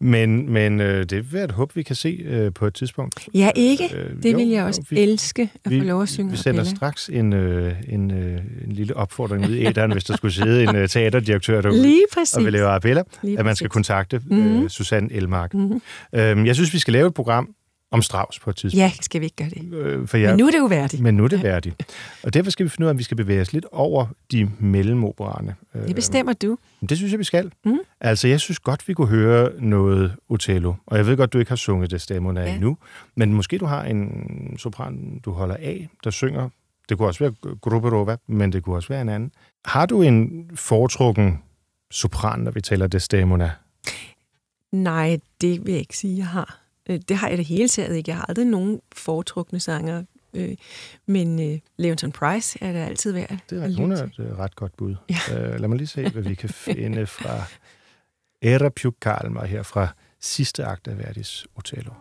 Men, 0.00 0.52
men 0.52 0.80
øh, 0.80 1.04
det 1.04 1.32
vil 1.32 1.38
jeg 1.40 1.50
håbe, 1.50 1.74
vi 1.74 1.82
kan 1.82 1.96
se 1.96 2.08
øh, 2.08 2.52
på 2.54 2.66
et 2.66 2.74
tidspunkt. 2.74 3.28
Ja, 3.34 3.50
ikke? 3.56 3.96
Øh, 3.96 4.22
Det 4.22 4.32
jo, 4.32 4.36
vil 4.38 4.48
jeg 4.48 4.60
jo, 4.62 4.66
også 4.66 4.82
vi- 4.90 4.98
elske 5.00 5.50
at 5.64 5.72
få 5.72 5.84
lov 5.84 6.02
at 6.02 6.08
synge. 6.08 6.30
Vi 6.30 6.36
sender 6.36 6.60
Bella. 6.60 6.76
straks 6.76 7.08
en, 7.12 7.32
øh, 7.32 7.74
en, 7.88 8.10
øh, 8.10 8.38
en 8.64 8.72
lille 8.72 8.96
opfordring 8.96 9.48
ud 9.48 9.54
i 9.54 9.66
æderen, 9.66 9.92
hvis 9.92 10.04
der 10.04 10.16
skulle 10.16 10.34
sidde 10.34 10.62
en 10.62 10.76
øh, 10.76 10.88
teaterdirektør 10.88 11.60
derude 11.60 11.82
Lige 11.82 12.04
præcis. 12.12 12.34
og 12.34 12.44
vil 12.44 12.52
lave 12.52 12.66
Arabella, 12.68 13.02
Lige 13.22 13.38
at 13.38 13.44
man 13.44 13.56
skal 13.56 13.68
kontakte 13.68 14.20
øh, 14.30 14.68
Susanne 14.68 15.12
Elmark. 15.12 15.54
Mm-hmm. 15.54 15.80
Øhm, 16.14 16.46
jeg 16.46 16.54
synes, 16.54 16.72
vi 16.74 16.78
skal 16.78 16.92
lave 16.92 17.06
et 17.08 17.14
program 17.14 17.48
om 17.90 18.02
Strauss 18.02 18.38
på 18.40 18.50
et 18.50 18.56
tidspunkt. 18.56 18.80
Ja, 18.80 18.92
skal 19.00 19.20
vi 19.20 19.24
ikke 19.26 19.36
gøre 19.36 19.48
det? 19.50 19.72
Øh, 19.74 20.08
for 20.08 20.16
Men 20.16 20.26
jeg, 20.26 20.36
nu 20.36 20.46
er 20.46 20.50
det 20.50 20.58
jo 20.58 20.64
værdigt. 20.66 21.02
men 21.02 21.14
nu 21.16 21.24
er 21.24 21.28
det 21.28 21.42
værdigt. 21.42 21.92
Og 22.22 22.34
derfor 22.34 22.50
skal 22.50 22.64
vi 22.64 22.70
finde 22.70 22.84
ud 22.84 22.88
af, 22.88 22.90
om 22.90 22.98
vi 22.98 23.02
skal 23.02 23.16
bevæge 23.16 23.40
os 23.40 23.52
lidt 23.52 23.66
over 23.72 24.06
de 24.32 24.50
mellemoperaerne. 24.58 25.54
Øh, 25.74 25.86
Det 25.86 25.94
bestemmer 25.94 26.32
du. 26.32 26.58
det 26.88 26.96
synes 26.96 27.12
jeg, 27.12 27.18
vi 27.18 27.24
skal. 27.24 27.52
Mm. 27.64 27.78
Altså, 28.00 28.28
jeg 28.28 28.40
synes 28.40 28.58
godt, 28.58 28.88
vi 28.88 28.94
kunne 28.94 29.08
høre 29.08 29.50
noget 29.60 30.16
Otello. 30.28 30.74
Og 30.86 30.96
jeg 30.96 31.06
ved 31.06 31.16
godt, 31.16 31.32
du 31.32 31.38
ikke 31.38 31.50
har 31.50 31.56
sunget 31.56 31.90
det 31.90 32.00
stemmerne 32.00 32.40
Ja. 32.40 32.54
endnu. 32.54 32.76
Men 33.16 33.32
måske 33.34 33.58
du 33.58 33.66
har 33.66 33.84
en 33.84 34.10
sopran, 34.58 35.20
du 35.24 35.32
holder 35.32 35.54
af, 35.56 35.88
der 36.04 36.10
synger. 36.10 36.48
Det 36.88 36.98
kunne 36.98 37.08
også 37.08 37.24
være 37.24 37.54
Gruberova, 37.60 38.16
men 38.26 38.52
det 38.52 38.62
kunne 38.62 38.76
også 38.76 38.88
være 38.88 39.02
en 39.02 39.08
anden. 39.08 39.32
Har 39.64 39.86
du 39.86 40.02
en 40.02 40.50
foretrukken 40.54 41.38
sopran, 41.90 42.40
når 42.40 42.50
vi 42.50 42.60
taler 42.60 42.86
Desdemona? 42.86 43.50
Nej, 44.72 45.18
det 45.40 45.64
vil 45.66 45.72
jeg 45.72 45.80
ikke 45.80 45.96
sige, 45.96 46.16
jeg 46.18 46.26
har. 46.26 46.60
Øh, 46.88 47.00
Det 47.08 47.16
har 47.16 47.28
jeg 47.28 47.38
det 47.38 47.46
hele 47.46 47.68
taget 47.68 47.96
ikke. 47.96 48.10
Jeg 48.10 48.16
har 48.16 48.26
aldrig 48.28 48.46
nogen 48.46 48.80
foretrukne 48.94 49.60
sanger. 49.60 50.04
Øh, 50.34 50.56
Men 51.06 51.52
øh, 51.52 51.58
Leonton 51.76 52.12
Price 52.12 52.58
er 52.62 52.72
det 52.72 52.78
altid 52.78 53.12
værd. 53.12 53.38
Det 53.50 53.62
er, 53.64 53.76
hun 53.76 53.92
er 53.92 54.04
et 54.04 54.18
øh, 54.18 54.38
ret 54.38 54.56
godt 54.56 54.76
bud. 54.76 54.94
Ja. 55.10 55.38
Øh, 55.52 55.60
lad 55.60 55.68
mig 55.68 55.78
lige 55.78 55.86
se, 55.86 56.08
hvad 56.08 56.22
vi 56.22 56.34
kan 56.34 56.48
finde 56.48 57.06
fra 57.06 57.44
Era 58.42 58.68
più 58.68 58.92
calma 59.00 59.44
her 59.44 59.62
fra 59.62 59.88
sidste 60.20 60.64
akt 60.64 60.88
af 60.88 60.98
Verdis 60.98 61.46
Otello. 61.56 61.92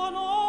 Era 0.00 0.08
il 0.08 0.08
suo 0.08 0.10
nome 0.10 0.39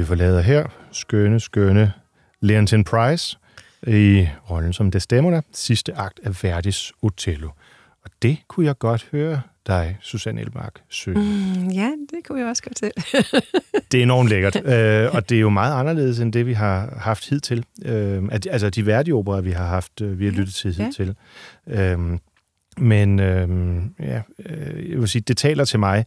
vi 0.00 0.04
forlader 0.04 0.40
her 0.40 0.66
skønne, 0.92 1.40
skønne 1.40 1.92
Leontin 2.40 2.84
Price 2.84 3.38
i 3.86 4.28
rollen 4.50 4.72
som 4.72 4.90
Desdemona, 4.90 5.40
sidste 5.52 5.94
akt 5.94 6.20
af 6.22 6.44
Verdis 6.44 6.92
Otello. 7.02 7.48
Og 8.04 8.10
det 8.22 8.38
kunne 8.48 8.66
jeg 8.66 8.78
godt 8.78 9.08
høre 9.12 9.40
dig, 9.66 9.98
Susanne 10.00 10.40
Elmark, 10.40 10.80
synge. 10.88 11.20
Mm, 11.20 11.68
ja, 11.68 11.90
det 12.10 12.18
kunne 12.24 12.40
jeg 12.40 12.48
også 12.48 12.62
godt 12.62 12.76
til. 12.76 12.92
det 13.92 13.98
er 13.98 14.02
enormt 14.02 14.28
lækkert, 14.28 14.56
øh, 14.74 15.14
og 15.14 15.28
det 15.28 15.36
er 15.36 15.40
jo 15.40 15.50
meget 15.50 15.80
anderledes 15.80 16.20
end 16.20 16.32
det, 16.32 16.46
vi 16.46 16.52
har 16.52 16.94
haft 16.96 17.28
hidtil. 17.28 17.64
Øh, 17.84 18.22
altså 18.32 18.70
de 18.70 18.86
værdige 18.86 19.14
vi 19.42 19.50
har 19.50 19.66
haft, 19.66 20.00
øh, 20.00 20.18
vi 20.18 20.24
har 20.24 20.32
lyttet 20.32 20.54
til 20.54 20.74
hidtil. 20.74 21.14
Ja. 21.66 21.92
Øh, 21.92 22.18
men 22.78 23.20
øh, 23.20 23.48
ja, 24.00 24.22
øh, 24.46 24.90
jeg 24.90 24.98
vil 24.98 25.08
sige, 25.08 25.22
det 25.22 25.36
taler 25.36 25.64
til 25.64 25.78
mig, 25.78 26.06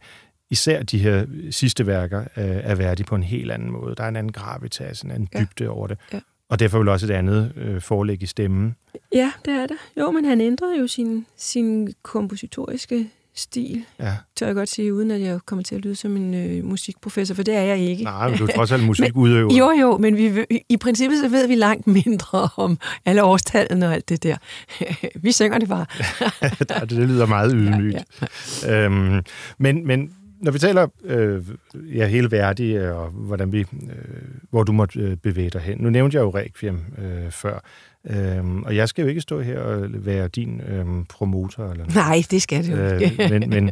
især 0.50 0.82
de 0.82 0.98
her 0.98 1.26
sidste 1.50 1.86
værker 1.86 2.20
øh, 2.20 2.26
er 2.36 2.74
værdige 2.74 3.06
på 3.06 3.14
en 3.14 3.22
helt 3.22 3.50
anden 3.50 3.70
måde. 3.70 3.94
Der 3.94 4.04
er 4.04 4.08
en 4.08 4.16
anden 4.16 4.32
gravitas, 4.32 5.00
en 5.00 5.10
anden 5.10 5.28
ja. 5.34 5.40
dybde 5.40 5.68
over 5.68 5.86
det. 5.86 5.98
Ja. 6.12 6.20
Og 6.48 6.58
derfor 6.58 6.78
vil 6.78 6.88
også 6.88 7.06
et 7.06 7.10
andet 7.10 7.52
øh, 7.56 7.80
forelæg 7.80 8.22
i 8.22 8.26
stemmen. 8.26 8.76
Ja, 9.12 9.32
det 9.44 9.54
er 9.54 9.66
det. 9.66 9.76
Jo, 9.96 10.10
men 10.10 10.24
han 10.24 10.40
ændrede 10.40 10.78
jo 10.78 10.86
sin, 10.86 11.26
sin 11.36 11.94
kompositoriske 12.02 13.10
stil, 13.36 13.84
ja. 14.00 14.16
tør 14.36 14.46
jeg 14.46 14.54
godt 14.54 14.68
sige, 14.68 14.94
uden 14.94 15.10
at 15.10 15.20
jeg 15.20 15.38
kommer 15.46 15.62
til 15.62 15.74
at 15.74 15.80
lyde 15.80 15.96
som 15.96 16.16
en 16.16 16.34
øh, 16.34 16.64
musikprofessor, 16.64 17.34
for 17.34 17.42
det 17.42 17.54
er 17.54 17.62
jeg 17.62 17.78
ikke. 17.78 18.04
Nej, 18.04 18.28
men 18.28 18.38
du 18.38 18.44
er 18.44 18.52
trods 18.54 18.72
alt 18.72 18.84
musikudøver. 18.92 19.54
jo, 19.54 19.70
jo, 19.80 19.98
men 19.98 20.16
vi, 20.16 20.46
i 20.68 20.76
princippet 20.76 21.18
så 21.18 21.28
ved 21.28 21.46
vi 21.46 21.54
langt 21.54 21.86
mindre 21.86 22.48
om 22.56 22.78
alle 23.04 23.24
årstallene 23.24 23.86
og 23.86 23.94
alt 23.94 24.08
det 24.08 24.22
der. 24.22 24.36
vi 25.24 25.32
synger 25.32 25.58
det 25.58 25.68
bare. 25.68 25.86
det, 26.80 26.90
det 26.90 27.08
lyder 27.08 27.26
meget 27.26 27.52
ydmygt. 27.54 27.96
Ja, 28.22 28.26
ja. 28.68 28.84
Øhm, 28.84 29.22
men, 29.58 29.86
men 29.86 30.10
når 30.44 30.50
vi 30.50 30.58
taler 30.58 30.86
øh, 31.04 31.42
ja, 31.94 32.06
hele 32.06 32.30
værdig, 32.30 32.92
og 32.92 33.08
hvordan 33.08 33.52
vi, 33.52 33.60
øh, 33.60 33.66
hvor 34.50 34.62
du 34.62 34.72
måtte 34.72 35.00
øh, 35.00 35.16
bevæge 35.16 35.50
dig 35.50 35.60
hen. 35.60 35.78
Nu 35.78 35.90
nævnte 35.90 36.16
jeg 36.16 36.22
jo 36.22 36.30
Requiem 36.30 36.80
øh, 36.98 37.30
før. 37.30 37.60
Øhm, 38.10 38.62
og 38.62 38.76
jeg 38.76 38.88
skal 38.88 39.02
jo 39.02 39.08
ikke 39.08 39.20
stå 39.20 39.40
her 39.40 39.60
og 39.60 39.86
være 39.90 40.28
din 40.28 40.60
øhm, 40.68 41.04
promotor. 41.04 41.62
Eller 41.62 41.76
noget. 41.76 41.94
Nej, 41.94 42.22
det 42.30 42.42
skal 42.42 42.70
du 42.70 42.76
øh, 42.76 43.00
ikke. 43.00 43.28
men, 43.30 43.50
men, 43.50 43.70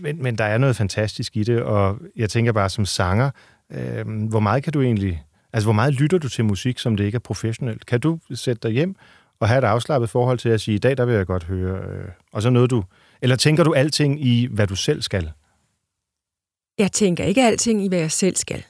men, 0.00 0.22
men 0.22 0.38
der 0.38 0.44
er 0.44 0.58
noget 0.58 0.76
fantastisk 0.76 1.36
i 1.36 1.42
det, 1.42 1.62
og 1.62 1.98
jeg 2.16 2.30
tænker 2.30 2.52
bare 2.52 2.70
som 2.70 2.84
sanger, 2.84 3.30
øhm, 3.72 4.26
hvor 4.26 4.40
meget 4.40 4.62
kan 4.62 4.72
du 4.72 4.82
egentlig... 4.82 5.24
Altså, 5.52 5.66
hvor 5.66 5.72
meget 5.72 5.94
lytter 5.94 6.18
du 6.18 6.28
til 6.28 6.44
musik, 6.44 6.78
som 6.78 6.96
det 6.96 7.04
ikke 7.04 7.16
er 7.16 7.20
professionelt? 7.20 7.86
Kan 7.86 8.00
du 8.00 8.18
sætte 8.34 8.68
dig 8.68 8.70
hjem 8.70 8.96
og 9.40 9.48
have 9.48 9.58
et 9.58 9.64
afslappet 9.64 10.10
forhold 10.10 10.38
til 10.38 10.48
at 10.48 10.60
sige, 10.60 10.74
i 10.74 10.78
dag, 10.78 10.96
der 10.96 11.04
vil 11.04 11.14
jeg 11.14 11.26
godt 11.26 11.44
høre... 11.44 11.78
Øh, 11.78 12.04
og 12.32 12.42
så 12.42 12.50
noget 12.50 12.70
du... 12.70 12.84
Eller 13.22 13.36
tænker 13.36 13.64
du 13.64 13.72
alting 13.72 14.26
i, 14.26 14.48
hvad 14.50 14.66
du 14.66 14.76
selv 14.76 15.02
skal? 15.02 15.30
Jeg 16.78 16.92
tænker 16.92 17.24
ikke 17.24 17.42
alting 17.42 17.84
i, 17.84 17.88
hvad 17.88 17.98
jeg 17.98 18.12
selv 18.12 18.36
skal. 18.36 18.64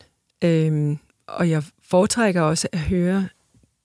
Øhm, 0.45 0.99
og 1.27 1.51
jeg 1.51 1.63
foretrækker 1.83 2.43
også 2.43 2.69
at 2.73 2.79
høre 2.79 3.29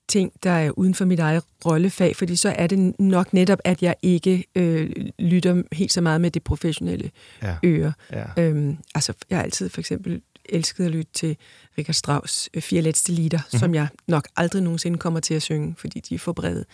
ting, 0.08 0.32
der 0.42 0.50
er 0.50 0.70
uden 0.70 0.94
for 0.94 1.04
mit 1.04 1.20
eget 1.20 1.44
rollefag, 1.66 2.16
fordi 2.16 2.36
så 2.36 2.54
er 2.58 2.66
det 2.66 3.00
nok 3.00 3.32
netop, 3.32 3.58
at 3.64 3.82
jeg 3.82 3.94
ikke 4.02 4.44
øh, 4.54 4.90
lytter 5.18 5.62
helt 5.72 5.92
så 5.92 6.00
meget 6.00 6.20
med 6.20 6.30
det 6.30 6.44
professionelle 6.44 7.10
ja. 7.42 7.56
øre. 7.64 7.92
Ja. 8.12 8.24
Øhm, 8.38 8.78
altså, 8.94 9.12
jeg 9.30 9.38
har 9.38 9.42
altid 9.42 9.68
for 9.68 9.80
eksempel 9.80 10.20
elsket 10.48 10.84
at 10.84 10.90
lytte 10.90 11.12
til 11.14 11.36
Richard 11.78 11.94
Strauss' 11.94 12.48
øh, 12.54 12.62
Fire 12.62 12.80
Letste 12.80 13.12
Lieder, 13.12 13.38
mm-hmm. 13.38 13.58
som 13.58 13.74
jeg 13.74 13.88
nok 14.08 14.28
aldrig 14.36 14.62
nogensinde 14.62 14.98
kommer 14.98 15.20
til 15.20 15.34
at 15.34 15.42
synge, 15.42 15.74
fordi 15.78 16.00
de 16.00 16.14
er 16.14 16.18
for 16.18 16.32
brede. 16.32 16.64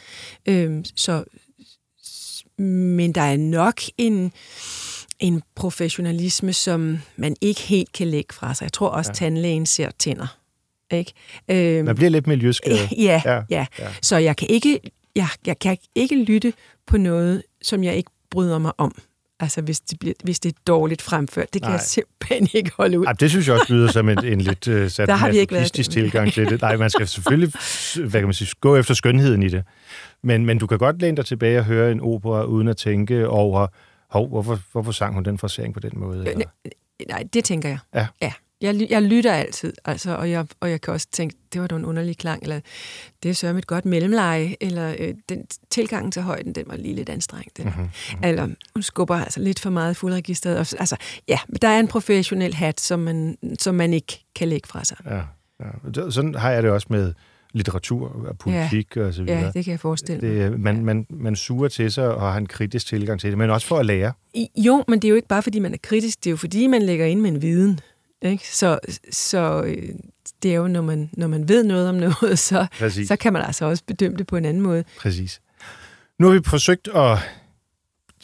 Øhm, 0.47 0.85
så, 0.97 1.25
men 2.59 3.13
der 3.13 3.23
er 3.23 3.37
nok 3.37 3.81
en 3.99 4.33
en 5.23 5.43
professionalisme, 5.55 6.53
som 6.53 6.99
man 7.17 7.37
ikke 7.41 7.61
helt 7.61 7.93
kan 7.93 8.07
lægge 8.07 8.35
fra 8.35 8.55
sig. 8.55 8.65
Jeg 8.65 8.73
tror 8.73 8.89
også, 8.89 9.11
ja. 9.11 9.15
tandlægen 9.15 9.67
ser 9.67 9.91
tænder. 9.99 10.37
Ikke? 10.91 11.13
Øhm, 11.49 11.85
man 11.85 11.97
bliver 11.97 12.11
lidt 12.11 12.27
miljøskadet. 12.27 12.93
Ja, 12.97 13.23
ja, 13.25 13.43
ja. 13.51 13.67
ja. 13.79 13.87
Så 14.03 14.17
jeg 14.17 14.37
kan, 14.37 14.49
ikke, 14.51 14.81
jeg, 15.17 15.29
jeg 15.47 15.59
kan 15.59 15.77
ikke 15.95 16.25
lytte 16.25 16.53
på 16.87 16.97
noget, 16.97 17.43
som 17.63 17.85
jeg 17.85 17.97
ikke 17.97 18.11
bryder 18.31 18.59
mig 18.59 18.73
om. 18.79 18.95
Altså, 19.41 19.61
hvis 19.61 19.81
det, 19.81 19.99
bliver, 19.99 20.15
hvis 20.25 20.41
det 20.41 20.53
er 20.53 20.59
dårligt 20.67 21.03
fremført. 21.03 21.55
Det 21.55 21.63
kan 21.63 21.69
Nej. 21.69 21.73
jeg 21.73 21.81
simpelthen 21.81 22.49
ikke 22.53 22.71
holde 22.77 22.99
ud. 22.99 23.05
Ej, 23.05 23.13
det 23.13 23.31
synes 23.31 23.49
jeg 23.49 23.55
også 23.55 23.73
lyder 23.75 23.93
som 23.93 24.09
en, 24.09 24.25
en 24.25 24.41
lidt 24.41 24.69
uh, 24.69 24.89
sat 24.89 25.09
Der 25.09 25.15
har 25.15 25.31
vi 25.31 25.39
ikke 25.39 25.55
været. 25.55 25.73
tilgang 25.73 26.33
til 26.33 26.51
det. 26.51 26.61
Nej, 26.61 26.77
man 26.77 26.91
skal 26.91 27.09
selvfølgelig 27.09 27.53
hvad 27.95 28.21
kan 28.21 28.25
man 28.25 28.35
sige, 28.35 28.51
gå 28.61 28.77
efter 28.77 28.95
skønheden 28.95 29.43
i 29.43 29.49
det. 29.49 29.65
Men, 30.23 30.47
men 30.47 30.59
du 30.59 30.67
kan 30.67 30.79
godt 30.79 31.01
læne 31.03 31.17
dig 31.17 31.27
tilbage 31.27 31.59
og 31.59 31.65
høre 31.65 31.93
en 31.93 32.01
opera, 32.01 32.45
uden 32.45 32.69
at 32.69 32.77
tænke 32.77 33.29
over, 33.29 33.67
hov, 34.13 34.29
hvorfor, 34.29 34.59
hvorfor 34.73 34.93
sang 34.93 35.15
hun 35.15 35.25
den 35.25 35.39
frasering 35.39 35.75
på 35.75 35.81
den 35.81 35.93
måde? 35.95 36.31
Eller? 36.31 36.47
Nej, 37.09 37.25
det 37.33 37.45
tænker 37.45 37.69
jeg. 37.69 37.79
Ja. 37.95 38.07
ja. 38.23 38.33
Jeg, 38.61 38.87
jeg 38.91 39.03
lytter 39.03 39.33
altid, 39.33 39.73
altså, 39.85 40.17
og, 40.17 40.31
jeg, 40.31 40.47
og 40.61 40.71
jeg 40.71 40.81
kan 40.81 40.95
også 40.95 41.07
tænke, 41.13 41.37
det 41.53 41.61
var 41.61 41.67
da 41.67 41.77
en 41.77 41.85
underlig 41.85 42.19
klang, 42.19 42.43
eller 42.43 42.61
det 43.23 43.29
er 43.29 43.35
sørme 43.35 43.59
et 43.59 43.67
godt 43.67 43.85
mellemleje, 43.85 44.57
eller 44.61 44.95
øh, 44.99 45.15
den 45.29 45.47
tilgangen 45.71 46.13
til 46.13 46.23
højden, 46.23 46.55
den 46.55 46.65
var 46.67 46.77
lige 46.77 46.95
lidt 46.95 47.09
anstrengt. 47.09 47.59
Eller, 47.59 47.77
mm-hmm. 47.77 48.25
eller 48.25 48.49
hun 48.75 48.83
skubber 48.83 49.17
altså 49.17 49.41
lidt 49.41 49.61
for 49.61 49.71
meget 49.71 49.97
fuldregistret. 49.97 50.57
Altså, 50.57 50.97
ja, 51.29 51.39
der 51.63 51.69
er 51.69 51.81
en 51.81 51.89
professionel 51.89 52.55
hat, 52.55 52.81
som 52.81 53.01
man, 53.01 53.39
som 53.59 53.75
man 53.75 53.95
ikke 53.95 54.25
kan 54.35 54.49
lægge 54.49 54.69
fra 54.69 54.85
sig. 54.85 54.97
Ja, 55.07 55.23
ja. 55.61 56.11
Sådan 56.11 56.35
har 56.35 56.51
jeg 56.51 56.63
det 56.63 56.71
også 56.71 56.87
med 56.91 57.15
litteratur 57.53 58.27
og 58.29 58.39
politik 58.39 58.97
ja, 58.97 59.07
og 59.07 59.15
så 59.15 59.23
videre. 59.23 59.41
Ja, 59.41 59.51
det 59.55 59.65
kan 59.65 59.71
jeg 59.71 59.81
forestille 59.81 60.29
mig. 60.29 60.51
Det, 60.51 60.61
man, 60.61 60.85
man, 60.85 61.07
man 61.11 61.37
suger 61.37 61.69
til 61.69 61.93
sig 61.93 62.15
og 62.15 62.33
har 62.33 62.39
en 62.39 62.47
kritisk 62.47 62.87
tilgang 62.87 63.21
til 63.21 63.31
det, 63.31 63.39
men 63.39 63.51
også 63.51 63.67
for 63.67 63.79
at 63.79 63.87
lære. 63.87 64.13
I, 64.35 64.49
jo, 64.57 64.85
men 64.89 64.99
det 64.99 65.09
er 65.09 65.11
jo 65.11 65.17
ikke 65.17 65.29
bare, 65.29 65.43
fordi 65.43 65.59
man 65.59 65.75
er 65.75 65.79
kritisk, 65.83 66.25
det 66.25 66.27
er 66.27 66.31
jo 66.31 66.37
fordi, 66.37 66.67
man 66.67 66.83
lægger 66.83 67.07
ind 67.07 67.21
med 67.21 67.31
en 67.31 67.43
viden. 67.43 67.81
Ikke? 68.23 68.49
Så, 68.49 68.79
så 69.11 69.63
øh, 69.67 69.89
det 70.43 70.53
er 70.53 70.57
jo, 70.57 70.69
når 70.69 70.83
man, 70.83 71.11
når 71.13 71.27
man 71.27 71.49
ved 71.49 71.65
noget 71.65 71.89
om 71.89 71.95
noget, 71.95 72.39
så, 72.49 72.67
så 73.07 73.17
kan 73.21 73.33
man 73.33 73.43
altså 73.43 73.65
også 73.65 73.83
bedømme 73.87 74.19
det 74.19 74.27
på 74.27 74.37
en 74.37 74.45
anden 74.45 74.63
måde. 74.63 74.85
Præcis. 74.99 75.41
Nu 76.19 76.27
har 76.27 76.35
vi 76.35 76.41
forsøgt 76.47 76.89
at 76.89 77.19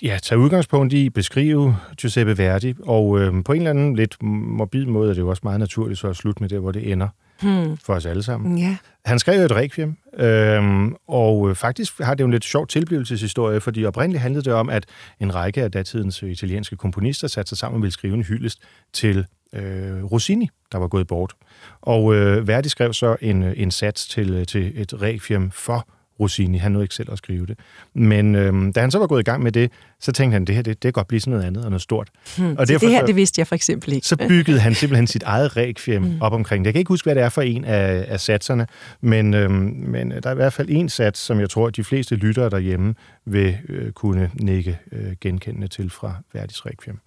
ja, 0.03 0.19
tage 0.23 0.39
udgangspunkt 0.39 0.93
i, 0.93 1.11
beskrive 1.11 1.77
Giuseppe 2.01 2.39
Verdi, 2.39 2.75
og 2.83 3.21
øh, 3.21 3.45
på 3.45 3.53
en 3.53 3.59
eller 3.59 3.71
anden 3.71 3.97
lidt 3.97 4.23
morbid 4.23 4.87
måde 4.87 5.11
er 5.11 5.15
det 5.15 5.21
jo 5.21 5.29
også 5.29 5.41
meget 5.45 5.61
naturligt 5.61 6.01
så 6.01 6.09
at 6.09 6.17
slutte 6.17 6.43
med 6.43 6.49
det, 6.49 6.61
hvor 6.61 6.73
det 6.73 6.93
ender 6.93 7.09
hmm. 7.41 7.77
for 7.77 7.95
os 7.95 8.07
alle 8.07 8.23
sammen. 8.23 8.59
Ja. 8.59 8.77
Han 9.05 9.19
skrev 9.19 9.45
et 9.45 9.53
requiem, 9.53 9.97
øh, 10.19 10.91
og 11.09 11.57
faktisk 11.57 12.01
har 12.01 12.15
det 12.15 12.21
jo 12.21 12.25
en 12.25 12.33
lidt 12.33 12.45
sjov 12.45 12.67
tilblivelseshistorie, 12.67 13.61
fordi 13.61 13.85
oprindeligt 13.85 14.23
handlede 14.23 14.45
det 14.45 14.53
om, 14.53 14.71
at 14.71 14.87
en 15.21 15.35
række 15.35 15.63
af 15.63 15.73
datidens 15.73 16.23
italienske 16.23 16.77
komponister 16.77 17.29
satte 17.29 17.49
sig 17.49 17.59
sammen 17.59 17.77
og 17.77 17.83
ville 17.83 17.93
skrive 17.93 18.15
en 18.15 18.23
hyldest 18.23 18.63
til 18.93 19.27
øh, 19.53 20.05
Rossini, 20.05 20.49
der 20.73 20.79
var 20.79 20.89
gået 20.89 21.07
bort. 21.07 21.35
Og 21.81 22.15
øh, 22.15 22.49
Verdi 22.49 22.69
skrev 22.69 22.93
så 22.93 23.17
en, 23.21 23.43
en 23.43 23.71
sats 23.71 24.07
til, 24.07 24.47
til 24.47 24.73
et 24.75 25.03
requiem 25.03 25.51
for 25.51 25.89
Rossini. 26.21 26.59
Han 26.59 26.73
nåede 26.73 26.85
ikke 26.85 26.95
selv 26.95 27.13
at 27.13 27.19
skrive 27.19 27.47
det. 27.47 27.59
Men 27.95 28.35
øh, 28.35 28.75
da 28.75 28.81
han 28.81 28.91
så 28.91 28.99
var 28.99 29.07
gået 29.07 29.21
i 29.21 29.25
gang 29.25 29.43
med 29.43 29.53
det, 29.53 29.71
så 30.01 30.13
tænkte 30.13 30.33
han, 30.33 30.45
det 30.45 30.55
her 30.55 30.63
det, 30.63 30.83
det 30.83 30.83
kan 30.83 30.93
godt 30.93 31.09
blive 31.09 31.21
sådan 31.21 31.31
noget 31.31 31.47
andet 31.47 31.65
og 31.65 31.71
noget 31.71 31.83
stort. 31.83 32.09
Hmm, 32.39 32.57
og 32.59 32.69
derfor, 32.69 32.87
det 32.87 32.95
her, 32.95 33.07
det 33.07 33.17
vidste 33.17 33.41
jeg 33.41 33.47
for 33.47 33.55
eksempel 33.55 33.93
ikke. 33.93 34.07
Så 34.07 34.17
byggede 34.17 34.61
han 34.61 34.75
simpelthen 34.75 35.07
sit 35.07 35.23
eget 35.23 35.57
requiem 35.57 36.03
hmm. 36.03 36.23
op 36.23 36.33
omkring 36.33 36.65
det. 36.65 36.67
Jeg 36.67 36.75
kan 36.75 36.79
ikke 36.79 36.89
huske, 36.89 37.07
hvad 37.07 37.15
det 37.15 37.23
er 37.23 37.29
for 37.29 37.43
en 37.43 37.65
af, 37.65 38.05
af 38.09 38.21
satserne, 38.21 38.67
men, 39.01 39.35
øh, 39.35 39.51
men 39.51 40.11
der 40.11 40.29
er 40.29 40.33
i 40.33 40.35
hvert 40.35 40.53
fald 40.53 40.69
en 40.71 40.89
sats, 40.89 41.21
som 41.21 41.41
jeg 41.41 41.51
tror, 41.51 41.67
at 41.67 41.77
de 41.77 41.85
fleste 41.85 42.15
lyttere 42.15 42.51
derhjemme 42.51 42.95
vil 43.25 43.57
øh, 43.69 43.93
kunne 43.93 44.31
nikke 44.35 44.79
øh, 44.93 45.13
genkendende 45.21 45.69
til 45.69 45.91
fra 45.91 46.15
Verdis 46.33 46.67
requiem. 46.67 46.99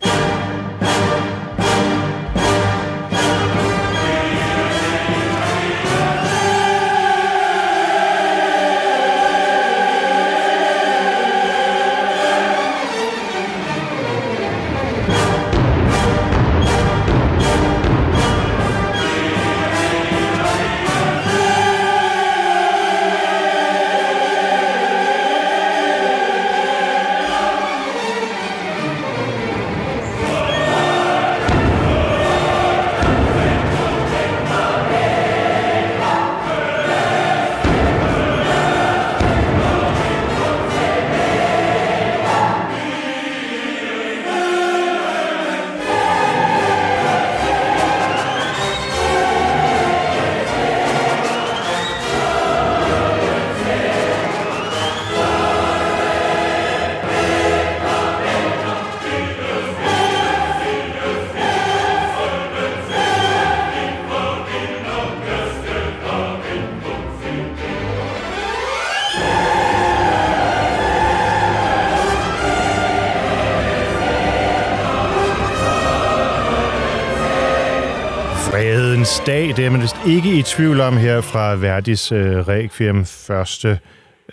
Dag, 79.25 79.47
det 79.57 79.59
er 79.65 79.69
man 79.69 79.81
vist 79.81 79.95
ikke 80.07 80.39
i 80.39 80.41
tvivl 80.43 80.79
om 80.81 80.97
her 80.97 81.21
fra 81.21 81.55
Verdis 81.55 82.11
øh, 82.11 82.47
Requiem 82.47 83.05
første, 83.05 83.79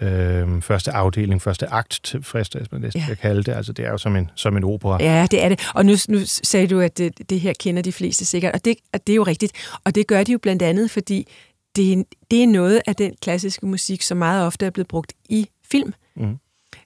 øh, 0.01 0.63
første 0.63 0.91
afdeling, 0.91 1.43
første 1.43 1.67
akt, 1.67 2.15
frister, 2.23 2.61
man 2.73 2.81
næsten 2.81 3.01
Ja. 3.01 3.07
ja. 3.09 3.15
kalde 3.15 3.43
det. 3.43 3.53
Altså, 3.53 3.73
det 3.73 3.85
er 3.85 3.91
jo 3.91 3.99
som 3.99 4.17
en, 4.17 4.31
som 4.35 4.57
en 4.57 4.65
opera. 4.65 4.99
Ja, 5.03 5.27
det 5.31 5.45
er 5.45 5.49
det. 5.49 5.69
Og 5.75 5.87
nu, 5.87 5.95
nu 6.09 6.19
sagde 6.25 6.67
du, 6.67 6.81
at 6.81 6.99
det, 6.99 7.31
det 7.31 7.41
her 7.41 7.53
kender 7.61 7.83
de 7.83 7.93
fleste 7.93 8.25
sikkert, 8.25 8.55
og 8.55 8.65
det, 8.65 8.77
og 8.93 9.07
det 9.07 9.13
er 9.13 9.17
jo 9.17 9.23
rigtigt. 9.23 9.53
Og 9.85 9.95
det 9.95 10.07
gør 10.07 10.25
de 10.25 10.33
jo 10.33 10.39
blandt 10.39 10.63
andet, 10.63 10.91
fordi 10.91 11.27
det, 11.77 11.93
er- 11.93 12.03
det 12.31 12.43
er 12.43 12.47
noget 12.47 12.81
af 12.87 12.97
den 12.97 13.13
klassiske 13.23 13.67
musik, 13.67 14.03
som 14.03 14.17
meget 14.17 14.47
ofte 14.47 14.67
er 14.67 14.71
blevet 14.71 14.89
brugt 14.89 15.13
i 15.29 15.47
film. 15.71 15.93
Mhm. 16.17 16.37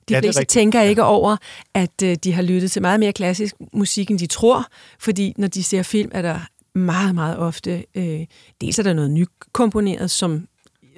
De 0.09 0.15
Ja, 0.15 0.21
fleste 0.21 0.45
tænker 0.45 0.83
ikke 0.83 1.03
over, 1.05 1.37
at 1.75 2.03
øh, 2.05 2.17
de 2.25 2.33
har 2.33 2.43
lyttet 2.43 2.73
til 2.73 2.83
meget 2.83 3.01
mere 3.01 3.13
klassisk 3.13 3.55
musik, 3.73 4.11
end 4.11 4.19
de 4.19 4.27
tror, 4.27 4.67
fordi 4.99 5.35
når 5.37 5.49
de 5.49 5.63
ser 5.65 5.83
film, 5.83 6.11
er 6.15 6.23
der 6.23 6.39
meget, 6.75 7.15
meget 7.15 7.39
ofte, 7.39 7.85
øh, 7.95 8.21
dels 8.61 8.79
er 8.79 8.83
der 8.83 8.93
noget 8.93 9.11
nykomponeret, 9.11 10.11
som 10.11 10.47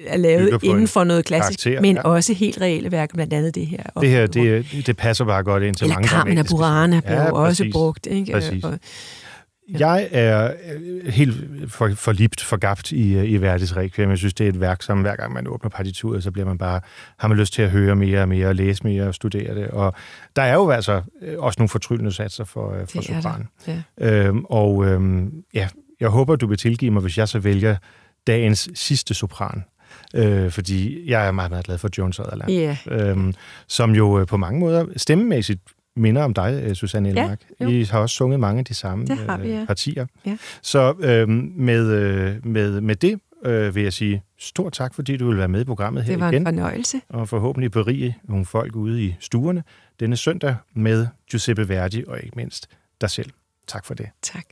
er 0.07 0.17
lavet 0.17 0.63
inden 0.63 0.81
en 0.81 0.87
for 0.87 1.03
noget 1.03 1.25
klassisk, 1.25 1.63
karakter, 1.63 1.81
men 1.81 1.95
ja. 1.95 2.01
også 2.01 2.33
helt 2.33 2.61
reelle 2.61 2.91
værker, 2.91 3.15
blandt 3.15 3.33
andet 3.33 3.55
det 3.55 3.67
her. 3.67 3.83
Det 4.01 4.09
her, 4.09 4.27
det, 4.27 4.65
det 4.85 4.97
passer 4.97 5.25
bare 5.25 5.43
godt 5.43 5.63
ind 5.63 5.75
til 5.75 5.85
Eller 5.85 5.95
mange 5.95 6.07
Carmen 6.07 6.45
Burana 6.49 6.99
blev 6.99 7.17
Ja, 7.17 7.31
også 7.31 7.69
brugt. 7.71 8.07
Ikke? 8.07 8.31
Præcis. 8.31 8.63
Og, 8.63 8.79
Jeg 9.69 10.09
er 10.11 10.53
øh, 10.73 11.13
helt 11.13 11.71
for, 11.71 11.89
forlibt, 11.95 12.43
forgabt 12.43 12.91
i, 12.91 13.15
øh, 13.15 13.29
i 13.29 13.37
Verdis 13.37 13.77
Requiem. 13.77 14.09
Jeg 14.09 14.17
synes, 14.17 14.33
det 14.33 14.45
er 14.45 14.49
et 14.49 14.59
værk, 14.59 14.81
som 14.81 15.01
hver 15.01 15.15
gang 15.15 15.33
man 15.33 15.47
åbner 15.47 15.69
partituret, 15.69 16.23
så 16.23 16.31
bliver 16.31 16.45
man 16.45 16.57
bare, 16.57 16.81
har 17.17 17.27
man 17.27 17.37
lyst 17.37 17.53
til 17.53 17.61
at 17.61 17.69
høre 17.69 17.95
mere 17.95 18.21
og 18.21 18.29
mere, 18.29 18.47
og 18.47 18.55
læse 18.55 18.83
mere 18.83 19.07
og 19.07 19.15
studere 19.15 19.55
det. 19.55 19.67
Og 19.67 19.93
der 20.35 20.41
er 20.41 20.53
jo 20.53 20.69
altså 20.69 21.01
øh, 21.21 21.39
også 21.39 21.59
nogle 21.59 21.69
fortryllende 21.69 22.11
satser 22.11 22.43
for, 22.43 22.75
for 22.85 23.01
sopran. 23.01 23.47
ja. 23.67 23.81
Øhm, 23.97 24.45
og 24.45 24.85
øhm, 24.85 25.31
ja, 25.53 25.67
jeg 25.99 26.09
håber, 26.09 26.35
du 26.35 26.47
vil 26.47 26.57
tilgive 26.57 26.91
mig, 26.91 27.01
hvis 27.01 27.17
jeg 27.17 27.27
så 27.27 27.39
vælger 27.39 27.75
dagens 28.27 28.69
sidste 28.73 29.13
sopran. 29.13 29.63
Øh, 30.15 30.51
fordi 30.51 31.09
jeg 31.09 31.27
er 31.27 31.31
meget, 31.31 31.51
meget 31.51 31.65
glad 31.65 31.77
for 31.77 31.89
Joan 31.97 32.13
Sutherland. 32.13 32.51
Ja. 32.51 32.77
Øhm, 32.87 33.33
som 33.67 33.95
jo 33.95 34.25
på 34.27 34.37
mange 34.37 34.59
måder 34.59 34.85
stemmemæssigt 34.97 35.61
minder 35.95 36.23
om 36.23 36.33
dig, 36.33 36.63
øh, 36.63 36.75
Susanne 36.75 37.09
Ja, 37.09 37.21
Elmark. 37.23 37.41
jo. 37.61 37.69
I 37.69 37.83
har 37.83 37.99
også 37.99 38.15
sunget 38.15 38.39
mange 38.39 38.59
af 38.59 38.65
de 38.65 38.73
samme 38.73 39.05
Det 39.05 39.17
har 39.17 39.37
vi, 39.37 39.47
ja. 39.49 39.61
øh, 39.61 39.67
partier. 39.67 40.05
Ja. 40.25 40.37
Så 40.61 40.93
øhm, 40.99 41.51
med, 41.55 41.87
øh, 41.91 42.45
med, 42.45 42.81
med 42.81 42.95
det 42.95 43.19
øh, 43.45 43.75
vil 43.75 43.83
jeg 43.83 43.93
sige 43.93 44.23
stort 44.39 44.73
tak, 44.73 44.93
fordi 44.93 45.17
du 45.17 45.27
vil 45.27 45.37
være 45.37 45.47
med 45.47 45.61
i 45.61 45.63
programmet 45.63 46.03
her 46.03 46.11
Det 46.13 46.19
var 46.19 46.31
igen. 46.31 46.41
en 46.41 46.45
fornøjelse. 46.45 47.01
Og 47.09 47.29
forhåbentlig 47.29 47.71
berige 47.71 48.17
nogle 48.23 48.45
folk 48.45 48.75
ude 48.75 49.03
i 49.05 49.15
stuerne 49.19 49.63
denne 49.99 50.17
søndag 50.17 50.55
med 50.73 51.07
Giuseppe 51.31 51.69
Verdi 51.69 52.03
og 52.07 52.17
ikke 52.23 52.35
mindst 52.35 52.67
dig 53.01 53.09
selv. 53.09 53.29
Tak 53.67 53.85
for 53.85 53.93
det. 53.93 54.09
Tak. 54.21 54.45